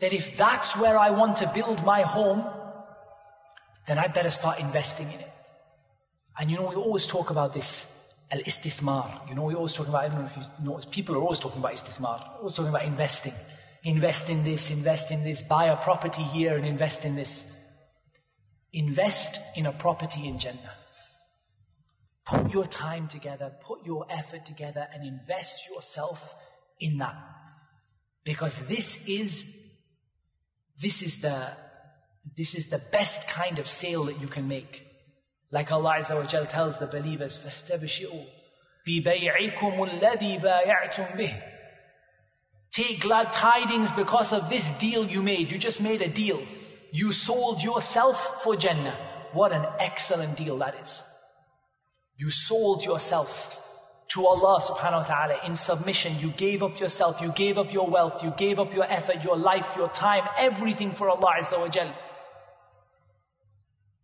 that 0.00 0.12
if 0.12 0.36
that's 0.36 0.76
where 0.76 0.98
I 0.98 1.10
want 1.10 1.36
to 1.36 1.50
build 1.54 1.84
my 1.84 2.02
home, 2.02 2.44
then 3.86 3.98
I 3.98 4.08
better 4.08 4.30
start 4.30 4.58
investing 4.58 5.06
in 5.06 5.20
it. 5.20 5.30
And 6.38 6.50
you 6.50 6.56
know, 6.56 6.66
we 6.66 6.74
always 6.74 7.06
talk 7.06 7.30
about 7.30 7.52
this 7.52 7.96
al-istithmar. 8.30 9.28
You 9.28 9.34
know, 9.34 9.44
we 9.44 9.54
always 9.54 9.72
talk 9.72 9.88
about, 9.88 10.04
I 10.04 10.08
don't 10.08 10.20
know 10.20 10.26
if 10.26 10.36
you 10.36 10.42
notice, 10.64 10.86
people 10.86 11.14
are 11.16 11.20
always 11.20 11.38
talking 11.38 11.58
about 11.58 11.74
istithmar. 11.74 12.38
Always 12.38 12.54
talking 12.54 12.70
about 12.70 12.84
investing. 12.84 13.34
Invest 13.84 14.30
in 14.30 14.42
this, 14.42 14.70
invest 14.70 15.10
in 15.10 15.22
this, 15.22 15.42
buy 15.42 15.66
a 15.66 15.76
property 15.76 16.22
here 16.22 16.56
and 16.56 16.66
invest 16.66 17.04
in 17.04 17.14
this. 17.14 17.54
Invest 18.73 19.39
in 19.55 19.65
a 19.65 19.71
property 19.71 20.27
in 20.27 20.37
Jannah. 20.37 20.75
Put 22.25 22.51
your 22.51 22.65
time 22.65 23.07
together, 23.07 23.51
put 23.61 23.85
your 23.85 24.05
effort 24.09 24.45
together 24.45 24.87
and 24.93 25.05
invest 25.05 25.69
yourself 25.69 26.35
in 26.79 26.97
that. 26.97 27.15
Because 28.23 28.59
this 28.67 29.07
is, 29.07 29.63
this 30.81 31.03
is 31.03 31.21
the, 31.21 31.49
this 32.35 32.55
is 32.55 32.69
the 32.69 32.81
best 32.91 33.27
kind 33.27 33.59
of 33.59 33.67
sale 33.67 34.05
that 34.05 34.19
you 34.19 34.27
can 34.27 34.47
make. 34.47 34.87
Like 35.51 35.71
Allah 35.71 35.97
Azza 35.99 36.15
wa 36.15 36.25
Jal 36.25 36.45
tells 36.47 36.77
the 36.77 36.87
believers, 36.87 37.37
فَاسْتَبْشِئُوا 37.37 38.25
بِبَيْعِكُمُ 38.87 40.01
الَّذِي 40.01 40.41
بَايَعْتُمْ 40.41 41.17
بِهِ 41.17 41.41
Take 42.71 42.99
glad 43.01 43.31
tidings 43.31 43.91
because 43.91 44.33
of 44.33 44.49
this 44.49 44.71
deal 44.71 45.05
you 45.05 45.21
made. 45.23 45.51
You 45.51 45.57
just 45.57 45.81
made 45.81 46.01
a 46.01 46.09
deal. 46.09 46.41
You 46.91 47.11
sold 47.11 47.61
yourself 47.63 48.43
for 48.43 48.55
Jannah. 48.55 48.95
What 49.33 49.51
an 49.51 49.65
excellent 49.79 50.37
deal 50.37 50.57
that 50.59 50.75
is. 50.81 51.03
You 52.17 52.31
sold 52.31 52.85
yourself 52.85 53.61
to 54.09 54.25
Allah 54.25 54.61
subhanahu 54.61 55.01
wa 55.01 55.03
ta'ala 55.03 55.35
in 55.45 55.55
submission. 55.55 56.15
You 56.19 56.29
gave 56.29 56.63
up 56.63 56.79
yourself, 56.79 57.21
you 57.21 57.31
gave 57.33 57.57
up 57.57 57.73
your 57.73 57.87
wealth, 57.87 58.23
you 58.23 58.31
gave 58.37 58.59
up 58.59 58.73
your 58.73 58.85
effort, 58.85 59.23
your 59.23 59.35
life, 59.37 59.73
your 59.75 59.89
time, 59.89 60.23
everything 60.37 60.91
for 60.91 61.09
Allah 61.09 61.33
Azza 61.41 61.59
wa 61.59 61.67
Jal 61.67 61.91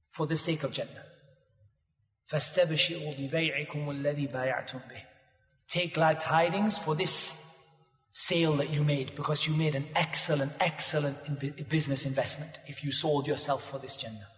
for 0.09 0.27
the 0.27 0.35
sake 0.35 0.63
of 0.63 0.73
Jannah. 0.73 1.05
فَاسْتَبْشِرُوا 2.29 3.15
بِبَيْعِكُمُ 3.17 3.89
الَّذِي 3.89 4.31
بَايَعْتُمْ 4.31 4.81
بِهِ 4.89 5.01
Take 5.67 5.93
glad 5.93 6.19
tidings 6.19 6.77
for 6.77 6.95
this 6.95 7.54
sale 8.18 8.54
that 8.54 8.70
you 8.70 8.82
made 8.82 9.14
because 9.14 9.46
you 9.46 9.54
made 9.54 9.74
an 9.74 9.84
excellent, 9.94 10.50
excellent 10.58 11.18
business 11.68 12.06
investment 12.06 12.58
if 12.66 12.82
you 12.82 12.90
sold 12.90 13.26
yourself 13.26 13.70
for 13.70 13.78
this 13.78 13.94
Jannah. 13.94 14.28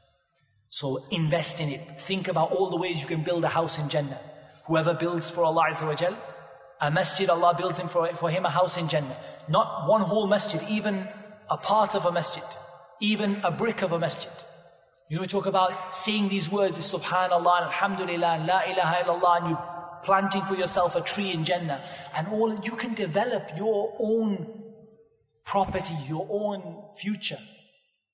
So 0.69 1.07
invest 1.13 1.61
in 1.61 1.69
it. 1.69 2.01
Think 2.01 2.27
about 2.27 2.51
all 2.51 2.71
the 2.71 2.77
ways 2.77 3.01
you 3.01 3.07
can 3.07 3.23
build 3.23 3.45
a 3.45 3.49
house 3.49 3.79
in 3.79 3.89
Jannah. 3.89 4.19
Whoever 4.67 4.95
builds 4.95 5.31
for 5.31 5.45
Allah 5.45 5.67
Azza 5.71 5.87
wa 5.87 5.95
Jal, 5.95 6.19
a 6.81 6.91
masjid, 6.91 7.31
Allah 7.31 7.55
builds 7.57 7.79
him 7.79 7.87
for, 7.87 8.09
for 8.17 8.31
him 8.31 8.45
a 8.45 8.51
house 8.51 8.77
in 8.77 8.89
Jannah. 8.89 9.17
Not 9.49 9.89
one 9.89 10.01
whole 10.01 10.27
masjid, 10.27 10.61
even 10.69 11.07
a 11.49 11.57
part 11.57 11.95
of 11.95 12.05
a 12.05 12.11
masjid, 12.11 12.43
even 13.01 13.41
a 13.45 13.53
brick 13.53 13.83
of 13.83 13.93
a 13.93 13.99
masjid. 14.01 14.33
You 15.09 15.21
know, 15.21 15.27
talk 15.27 15.47
about 15.47 15.95
saying 15.95 16.31
these 16.31 16.51
words, 16.51 16.77
Subhanallah, 16.79 17.67
Alhamdulillah, 17.67 18.45
La 18.45 18.61
ilaha 18.73 19.05
illallah, 19.05 19.37
and 19.41 19.51
you 19.51 19.59
planting 20.03 20.43
for 20.43 20.55
yourself 20.55 20.97
a 20.97 21.01
tree 21.01 21.31
in 21.31 21.45
Jannah. 21.45 21.81
And 22.15 22.29
all, 22.29 22.55
you 22.63 22.73
can 22.73 22.95
develop 22.95 23.51
your 23.57 23.97
own 23.99 24.63
property, 25.45 25.95
your 26.07 26.27
own 26.31 26.85
future 26.97 27.39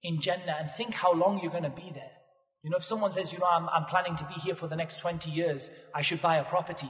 in 0.03 0.21
Jannah 0.21 0.57
and 0.61 0.71
think 0.71 0.95
how 0.95 1.13
long 1.13 1.41
you're 1.41 1.51
going 1.51 1.65
to 1.65 1.71
be 1.71 1.91
there. 1.93 2.11
You 2.63 2.71
know, 2.71 2.77
if 2.77 2.85
someone 2.85 3.13
says, 3.13 3.33
you 3.33 3.39
know, 3.39 3.47
I'm, 3.47 3.69
I'm 3.69 3.85
planning 3.85 4.17
to 4.17 4.25
be 4.25 4.35
here 4.35 4.55
for 4.55 4.69
the 4.69 4.77
next 4.77 5.01
20 5.01 5.31
years, 5.31 5.71
I 5.95 6.03
should 6.03 6.23
buy 6.23 6.37
a 6.37 6.45
property. 6.45 6.89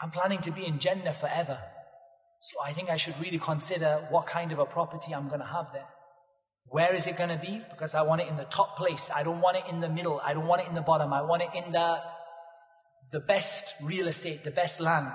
I'm 0.00 0.10
planning 0.10 0.40
to 0.42 0.50
be 0.50 0.64
in 0.64 0.78
Jannah 0.78 1.12
forever. 1.12 1.58
So 2.42 2.56
I 2.64 2.72
think 2.72 2.88
I 2.88 2.96
should 2.96 3.20
really 3.20 3.38
consider 3.38 4.06
what 4.10 4.26
kind 4.26 4.52
of 4.52 4.58
a 4.58 4.64
property 4.64 5.14
I'm 5.14 5.28
going 5.28 5.40
to 5.40 5.46
have 5.46 5.72
there. 5.72 5.86
Where 6.66 6.94
is 6.94 7.06
it 7.06 7.18
going 7.18 7.28
to 7.30 7.36
be? 7.36 7.60
Because 7.70 7.94
I 7.94 8.02
want 8.02 8.22
it 8.22 8.28
in 8.28 8.36
the 8.36 8.44
top 8.44 8.76
place. 8.76 9.10
I 9.14 9.24
don't 9.24 9.40
want 9.40 9.56
it 9.56 9.64
in 9.68 9.80
the 9.80 9.88
middle. 9.88 10.20
I 10.24 10.32
don't 10.32 10.46
want 10.46 10.62
it 10.62 10.68
in 10.68 10.74
the 10.74 10.80
bottom. 10.80 11.12
I 11.12 11.22
want 11.22 11.42
it 11.42 11.50
in 11.54 11.72
the, 11.72 12.00
the 13.11 13.19
best 13.19 13.73
real 13.81 14.07
estate, 14.07 14.43
the 14.43 14.51
best 14.51 14.79
land, 14.79 15.13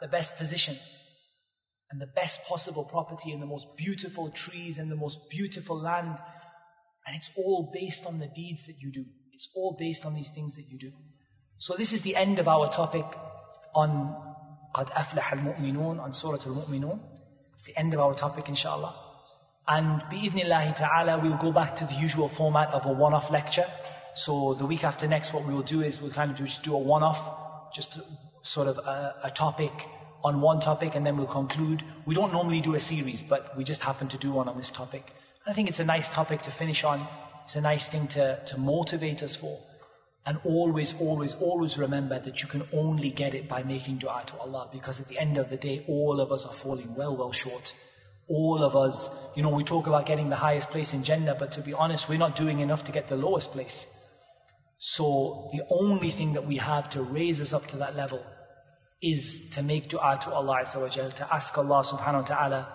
the 0.00 0.08
best 0.08 0.36
position, 0.36 0.76
and 1.90 2.00
the 2.00 2.06
best 2.06 2.44
possible 2.44 2.84
property, 2.84 3.32
and 3.32 3.40
the 3.40 3.46
most 3.46 3.66
beautiful 3.76 4.30
trees, 4.30 4.78
and 4.78 4.90
the 4.90 4.96
most 4.96 5.18
beautiful 5.30 5.80
land. 5.80 6.18
And 7.06 7.14
it's 7.14 7.30
all 7.36 7.70
based 7.72 8.04
on 8.06 8.18
the 8.18 8.26
deeds 8.26 8.66
that 8.66 8.76
you 8.80 8.90
do. 8.90 9.04
It's 9.32 9.48
all 9.54 9.76
based 9.78 10.04
on 10.04 10.14
these 10.14 10.30
things 10.30 10.56
that 10.56 10.64
you 10.68 10.78
do. 10.78 10.92
So 11.58 11.74
this 11.74 11.92
is 11.92 12.02
the 12.02 12.16
end 12.16 12.38
of 12.38 12.48
our 12.48 12.68
topic 12.70 13.06
on 13.74 14.14
قد 14.74 14.90
أفلح 14.90 15.32
المؤمنون 15.32 16.00
on 16.00 16.12
Surah 16.12 16.38
Al-Mu'minun. 16.46 17.00
It's 17.54 17.64
the 17.64 17.78
end 17.78 17.94
of 17.94 18.00
our 18.00 18.14
topic, 18.14 18.48
inshallah. 18.48 18.94
And 19.66 20.02
bi'idhnillahi 20.10 20.76
ta'ala, 20.76 21.18
we'll 21.18 21.38
go 21.38 21.50
back 21.50 21.74
to 21.76 21.86
the 21.86 21.94
usual 21.94 22.28
format 22.28 22.74
of 22.74 22.84
a 22.84 22.92
one-off 22.92 23.30
lecture. 23.30 23.66
So 24.13 24.53
the 24.53 24.65
week 24.65 24.83
after 24.83 25.07
next, 25.07 25.33
what 25.33 25.45
we 25.45 25.53
will 25.53 25.61
do 25.61 25.81
is 25.81 26.01
we'll 26.01 26.11
kind 26.11 26.31
of 26.31 26.37
just 26.37 26.63
do 26.63 26.75
a 26.75 26.77
one-off, 26.77 27.73
just 27.73 27.99
sort 28.41 28.67
of 28.67 28.77
a, 28.79 29.15
a 29.23 29.29
topic 29.29 29.71
on 30.23 30.41
one 30.41 30.59
topic, 30.59 30.95
and 30.95 31.05
then 31.05 31.17
we'll 31.17 31.27
conclude. 31.27 31.83
We 32.05 32.13
don't 32.13 32.33
normally 32.33 32.61
do 32.61 32.75
a 32.75 32.79
series, 32.79 33.23
but 33.23 33.55
we 33.57 33.63
just 33.63 33.81
happen 33.81 34.07
to 34.09 34.17
do 34.17 34.31
one 34.31 34.47
on 34.47 34.57
this 34.57 34.69
topic. 34.71 35.13
I 35.47 35.53
think 35.53 35.69
it's 35.69 35.79
a 35.79 35.85
nice 35.85 36.09
topic 36.09 36.41
to 36.43 36.51
finish 36.51 36.83
on. 36.83 37.05
It's 37.45 37.55
a 37.55 37.61
nice 37.61 37.87
thing 37.87 38.07
to, 38.09 38.39
to 38.45 38.57
motivate 38.59 39.23
us 39.23 39.35
for. 39.35 39.59
And 40.25 40.39
always, 40.43 40.93
always, 40.99 41.33
always 41.35 41.77
remember 41.77 42.19
that 42.19 42.43
you 42.43 42.47
can 42.47 42.63
only 42.71 43.09
get 43.09 43.33
it 43.33 43.47
by 43.47 43.63
making 43.63 43.97
dua 43.97 44.21
to 44.27 44.37
Allah 44.37 44.69
because 44.71 44.99
at 44.99 45.07
the 45.07 45.17
end 45.17 45.37
of 45.37 45.49
the 45.49 45.57
day, 45.57 45.83
all 45.87 46.19
of 46.19 46.31
us 46.31 46.45
are 46.45 46.53
falling 46.53 46.93
well, 46.93 47.15
well 47.15 47.31
short. 47.31 47.73
All 48.27 48.63
of 48.63 48.75
us, 48.75 49.09
you 49.35 49.41
know, 49.41 49.49
we 49.49 49.63
talk 49.63 49.87
about 49.87 50.05
getting 50.05 50.29
the 50.29 50.35
highest 50.35 50.69
place 50.69 50.93
in 50.93 51.03
Jannah, 51.03 51.35
but 51.37 51.51
to 51.53 51.61
be 51.61 51.73
honest, 51.73 52.07
we're 52.07 52.19
not 52.19 52.35
doing 52.35 52.59
enough 52.59 52.83
to 52.83 52.91
get 52.91 53.07
the 53.07 53.15
lowest 53.15 53.51
place. 53.51 54.00
So 54.83 55.47
the 55.51 55.61
only 55.69 56.09
thing 56.09 56.33
that 56.33 56.47
we 56.47 56.57
have 56.57 56.89
to 56.89 57.03
raise 57.03 57.39
us 57.39 57.53
up 57.53 57.67
to 57.67 57.77
that 57.77 57.95
level 57.95 58.19
is 58.99 59.47
to 59.51 59.61
make 59.61 59.89
dua 59.89 60.17
to 60.23 60.31
Allah 60.33 60.63
Azza 60.63 61.13
to 61.17 61.31
ask 61.31 61.55
Allah 61.55 61.81
subhanahu 61.81 62.21
wa 62.21 62.21
ta'ala 62.21 62.67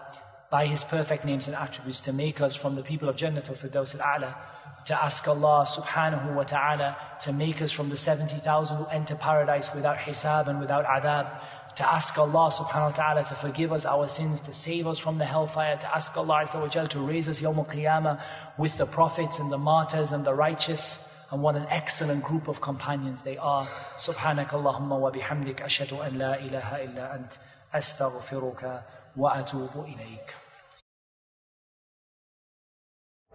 by 0.49 0.67
His 0.67 0.85
perfect 0.85 1.25
names 1.25 1.49
and 1.49 1.57
attributes 1.57 1.99
to 2.03 2.13
make 2.13 2.41
us 2.41 2.55
from 2.55 2.77
the 2.77 2.83
people 2.85 3.09
of 3.09 3.17
Jannah 3.17 3.43
al-Firdaus 3.49 3.99
al-A'la 3.99 4.37
to 4.85 5.03
ask 5.03 5.27
Allah 5.27 5.67
subhanahu 5.69 6.37
wa 6.37 6.45
ta'ala 6.45 6.97
to 7.23 7.33
make 7.33 7.61
us 7.61 7.73
from 7.73 7.89
the 7.89 7.97
70,000 7.97 8.77
who 8.77 8.87
enter 8.87 9.17
paradise 9.17 9.75
without 9.75 9.97
hisab 9.97 10.47
and 10.47 10.61
without 10.61 10.85
adhab 10.85 11.41
to 11.75 11.93
ask 11.93 12.17
Allah 12.17 12.53
subhanahu 12.53 12.91
wa 12.91 12.97
ta'ala 13.03 13.25
to 13.25 13.35
forgive 13.35 13.73
us 13.73 13.85
our 13.85 14.07
sins, 14.07 14.39
to 14.43 14.53
save 14.53 14.87
us 14.87 15.01
from 15.01 15.19
the 15.19 15.25
hellfire, 15.25 15.77
to 15.79 15.93
ask 15.93 16.17
Allah 16.17 16.45
Azza 16.45 16.61
wa 16.61 16.87
to 16.87 17.01
raise 17.01 17.29
us 17.29 17.43
Yawm 17.43 17.59
al-Qiyamah 17.59 18.23
with 18.59 18.79
the 18.79 18.87
prophets 18.87 19.41
and 19.41 19.51
the 19.51 19.59
martyrs 19.59 20.13
and 20.13 20.25
the 20.25 20.35
righteous 20.35 21.13
And 21.32 21.42
what 21.42 21.56
an 21.56 21.66
excellent 21.70 22.24
group 22.24 22.48
of 22.48 22.60
companions 22.60 23.22
they 23.22 23.38
are. 23.38 23.68
سبحانك 23.98 24.54
اللهم 24.54 24.92
وبحمدك 24.92 25.62
أشهد 25.62 25.94
أن 25.94 26.14
لا 26.18 26.40
إله 26.40 26.84
إلا 26.84 27.16
أنت 27.16 27.34
أستغفرك 27.74 28.84
وأتوب 29.18 29.86
إليك. 29.86 30.36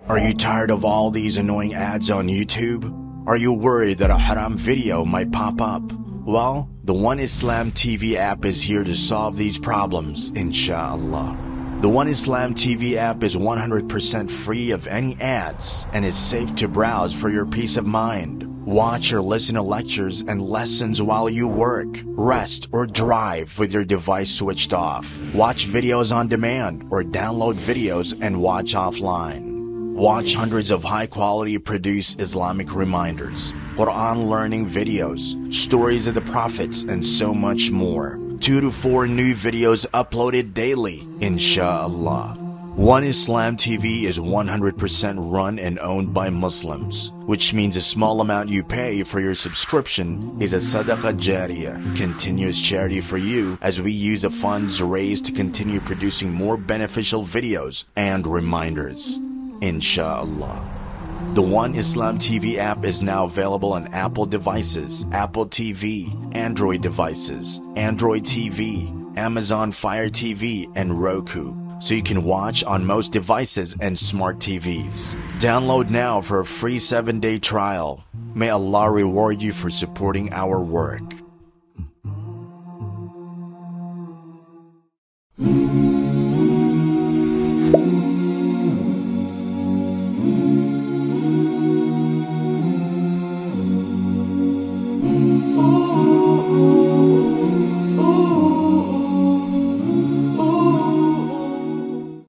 Are 0.08 0.18
you 0.18 0.34
tired 0.34 0.70
of 0.70 0.84
all 0.84 1.10
these 1.10 1.36
annoying 1.36 1.74
ads 1.74 2.10
on 2.10 2.28
YouTube? 2.28 2.84
Are 3.26 3.36
you 3.36 3.52
worried 3.52 3.98
that 3.98 4.10
a 4.10 4.18
haram 4.18 4.56
video 4.56 5.04
might 5.04 5.32
pop 5.32 5.60
up? 5.60 5.92
Well, 6.24 6.68
the 6.84 6.94
One 6.94 7.18
Islam 7.18 7.72
TV 7.72 8.14
app 8.14 8.44
is 8.44 8.62
here 8.62 8.84
to 8.84 8.94
solve 8.94 9.36
these 9.36 9.58
problems, 9.58 10.30
inshallah. 10.30 11.49
The 11.81 11.89
One 11.89 12.07
Islam 12.07 12.53
TV 12.53 12.93
app 12.93 13.23
is 13.23 13.35
100% 13.35 14.29
free 14.29 14.69
of 14.69 14.85
any 14.85 15.19
ads 15.19 15.87
and 15.93 16.05
is 16.05 16.15
safe 16.15 16.55
to 16.57 16.67
browse 16.67 17.11
for 17.11 17.27
your 17.27 17.47
peace 17.47 17.75
of 17.75 17.87
mind. 17.87 18.67
Watch 18.67 19.11
or 19.13 19.19
listen 19.19 19.55
to 19.55 19.63
lectures 19.63 20.21
and 20.21 20.39
lessons 20.39 21.01
while 21.01 21.27
you 21.27 21.47
work, 21.47 21.87
rest, 22.05 22.67
or 22.71 22.85
drive 22.85 23.57
with 23.57 23.71
your 23.71 23.83
device 23.83 24.29
switched 24.29 24.73
off. 24.73 25.11
Watch 25.33 25.69
videos 25.69 26.15
on 26.15 26.27
demand 26.27 26.85
or 26.91 27.01
download 27.01 27.55
videos 27.55 28.15
and 28.21 28.39
watch 28.39 28.75
offline. 28.75 29.95
Watch 29.95 30.35
hundreds 30.35 30.69
of 30.69 30.83
high 30.83 31.07
quality 31.07 31.57
produced 31.57 32.21
Islamic 32.21 32.75
reminders, 32.75 33.53
Quran 33.75 34.29
learning 34.29 34.69
videos, 34.69 35.51
stories 35.51 36.05
of 36.05 36.13
the 36.13 36.21
prophets, 36.21 36.83
and 36.83 37.03
so 37.03 37.33
much 37.33 37.71
more. 37.71 38.19
Two 38.41 38.59
to 38.59 38.71
four 38.71 39.07
new 39.07 39.35
videos 39.35 39.85
uploaded 39.91 40.55
daily, 40.55 41.07
inshallah. 41.19 42.35
One 42.75 43.03
Islam 43.03 43.55
TV 43.55 44.05
is 44.05 44.17
100% 44.17 45.31
run 45.31 45.59
and 45.59 45.77
owned 45.77 46.11
by 46.11 46.31
Muslims, 46.31 47.11
which 47.27 47.53
means 47.53 47.75
a 47.75 47.81
small 47.81 48.19
amount 48.19 48.49
you 48.49 48.63
pay 48.63 49.03
for 49.03 49.19
your 49.19 49.35
subscription 49.35 50.41
is 50.41 50.53
a 50.53 50.57
sadaqah 50.57 51.19
jariyah, 51.19 51.95
continuous 51.95 52.59
charity 52.59 52.99
for 52.99 53.17
you 53.17 53.59
as 53.61 53.79
we 53.79 53.91
use 53.91 54.23
the 54.23 54.31
funds 54.31 54.81
raised 54.81 55.25
to 55.25 55.33
continue 55.33 55.79
producing 55.79 56.33
more 56.33 56.57
beneficial 56.57 57.23
videos 57.23 57.83
and 57.95 58.25
reminders. 58.25 59.19
Inshallah. 59.61 60.80
The 61.29 61.41
One 61.41 61.75
Islam 61.75 62.17
TV 62.17 62.57
app 62.57 62.83
is 62.83 63.01
now 63.01 63.23
available 63.23 63.71
on 63.71 63.87
Apple 63.93 64.25
devices, 64.25 65.05
Apple 65.13 65.47
TV, 65.47 66.35
Android 66.35 66.81
devices, 66.81 67.61
Android 67.77 68.23
TV, 68.23 69.17
Amazon 69.17 69.71
Fire 69.71 70.09
TV, 70.09 70.69
and 70.75 71.01
Roku, 71.01 71.55
so 71.79 71.95
you 71.95 72.03
can 72.03 72.25
watch 72.25 72.65
on 72.65 72.85
most 72.85 73.13
devices 73.13 73.77
and 73.79 73.97
smart 73.97 74.39
TVs. 74.39 75.15
Download 75.39 75.89
now 75.89 76.19
for 76.19 76.41
a 76.41 76.45
free 76.45 76.77
7-day 76.77 77.39
trial. 77.39 78.03
May 78.35 78.49
Allah 78.49 78.91
reward 78.91 79.41
you 79.41 79.53
for 79.53 79.69
supporting 79.69 80.33
our 80.33 80.59
work. 80.61 81.01